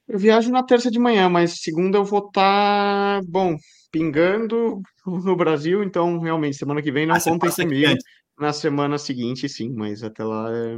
Eu 0.07 0.19
viajo 0.19 0.51
na 0.51 0.61
terça 0.61 0.91
de 0.91 0.99
manhã, 0.99 1.29
mas 1.29 1.61
segunda 1.61 1.97
eu 1.97 2.05
vou 2.05 2.27
estar, 2.27 3.21
tá, 3.21 3.27
bom, 3.27 3.57
pingando 3.91 4.81
no 5.05 5.35
Brasil, 5.35 5.83
então 5.83 6.19
realmente 6.19 6.57
semana 6.57 6.81
que 6.81 6.91
vem 6.91 7.07
não 7.07 7.15
ah, 7.15 7.21
contem 7.21 7.49
comigo. 7.49 7.95
Na 8.37 8.51
semana 8.51 8.97
seguinte, 8.97 9.47
sim, 9.47 9.73
mas 9.73 10.03
até 10.03 10.23
lá 10.23 10.51
é. 10.51 10.77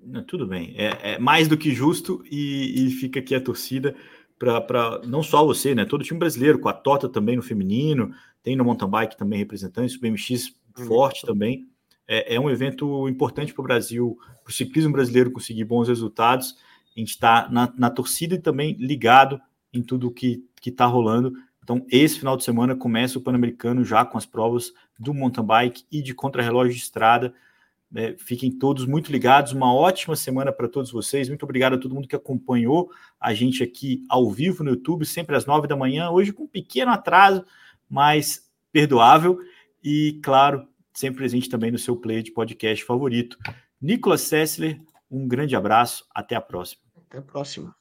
Não, 0.00 0.22
tudo 0.22 0.46
bem, 0.46 0.74
é, 0.78 1.14
é, 1.14 1.18
mais 1.18 1.48
do 1.48 1.58
que 1.58 1.74
justo 1.74 2.22
e, 2.30 2.86
e 2.86 2.90
fica 2.92 3.18
aqui 3.18 3.34
a 3.34 3.40
torcida 3.40 3.94
para 4.38 5.00
não 5.04 5.22
só 5.22 5.44
você, 5.44 5.74
né? 5.74 5.84
Todo 5.84 6.02
o 6.02 6.04
time 6.04 6.20
brasileiro, 6.20 6.60
com 6.60 6.68
a 6.68 6.72
Tota 6.72 7.08
também 7.08 7.34
no 7.34 7.42
feminino, 7.42 8.14
tem 8.40 8.54
no 8.54 8.64
mountain 8.64 8.88
bike 8.88 9.18
também 9.18 9.40
representantes, 9.40 9.96
o 9.96 10.00
BMX 10.00 10.54
uhum. 10.78 10.86
forte 10.86 11.26
também. 11.26 11.66
É, 12.06 12.36
é 12.36 12.40
um 12.40 12.48
evento 12.48 13.08
importante 13.08 13.52
para 13.52 13.62
o 13.62 13.66
Brasil, 13.66 14.18
para 14.42 14.50
o 14.50 14.54
ciclismo 14.54 14.92
brasileiro 14.92 15.30
conseguir 15.30 15.64
bons 15.64 15.88
resultados 15.88 16.56
a 16.98 17.00
gente 17.00 17.10
está 17.10 17.48
na, 17.48 17.72
na, 17.76 17.90
torcida 17.90 18.34
e 18.34 18.40
também 18.40 18.72
ligado 18.72 19.40
em 19.72 19.80
tudo 19.82 20.10
que 20.10 20.42
está 20.66 20.84
rolando. 20.84 21.32
Então, 21.62 21.86
esse 21.90 22.18
final 22.18 22.36
de 22.36 22.42
semana 22.42 22.74
começa 22.74 23.18
o 23.18 23.20
Pan-Americano 23.22 23.84
já 23.84 24.04
com 24.04 24.18
as 24.18 24.26
provas 24.26 24.72
do 24.98 25.14
mountain 25.14 25.44
bike 25.44 25.84
e 25.92 26.02
de 26.02 26.12
contrarrelógio 26.12 26.72
de 26.72 26.80
estrada. 26.80 27.32
É, 27.94 28.16
fiquem 28.18 28.50
todos 28.50 28.84
muito 28.84 29.12
ligados. 29.12 29.52
Uma 29.52 29.72
ótima 29.72 30.16
semana 30.16 30.50
para 30.50 30.68
todos 30.68 30.90
vocês. 30.90 31.28
Muito 31.28 31.44
obrigado 31.44 31.74
a 31.74 31.78
todo 31.78 31.94
mundo 31.94 32.08
que 32.08 32.16
acompanhou 32.16 32.90
a 33.20 33.32
gente 33.32 33.62
aqui 33.62 34.04
ao 34.08 34.28
vivo 34.28 34.64
no 34.64 34.70
YouTube, 34.70 35.06
sempre 35.06 35.36
às 35.36 35.46
nove 35.46 35.68
da 35.68 35.76
manhã. 35.76 36.10
Hoje 36.10 36.32
com 36.32 36.44
um 36.44 36.48
pequeno 36.48 36.90
atraso, 36.90 37.44
mas 37.88 38.50
perdoável. 38.72 39.38
E, 39.82 40.20
claro, 40.22 40.66
sempre 40.92 41.18
presente 41.18 41.48
também 41.48 41.70
no 41.70 41.78
seu 41.78 41.96
player 41.96 42.22
de 42.22 42.32
podcast 42.32 42.84
favorito. 42.84 43.36
Nicolas 43.80 44.22
Sessler, 44.22 44.80
um 45.10 45.26
grande 45.26 45.54
abraço. 45.54 46.04
Até 46.14 46.34
a 46.34 46.40
próxima. 46.40 46.82
Até 46.96 47.18
a 47.18 47.22
próxima. 47.22 47.77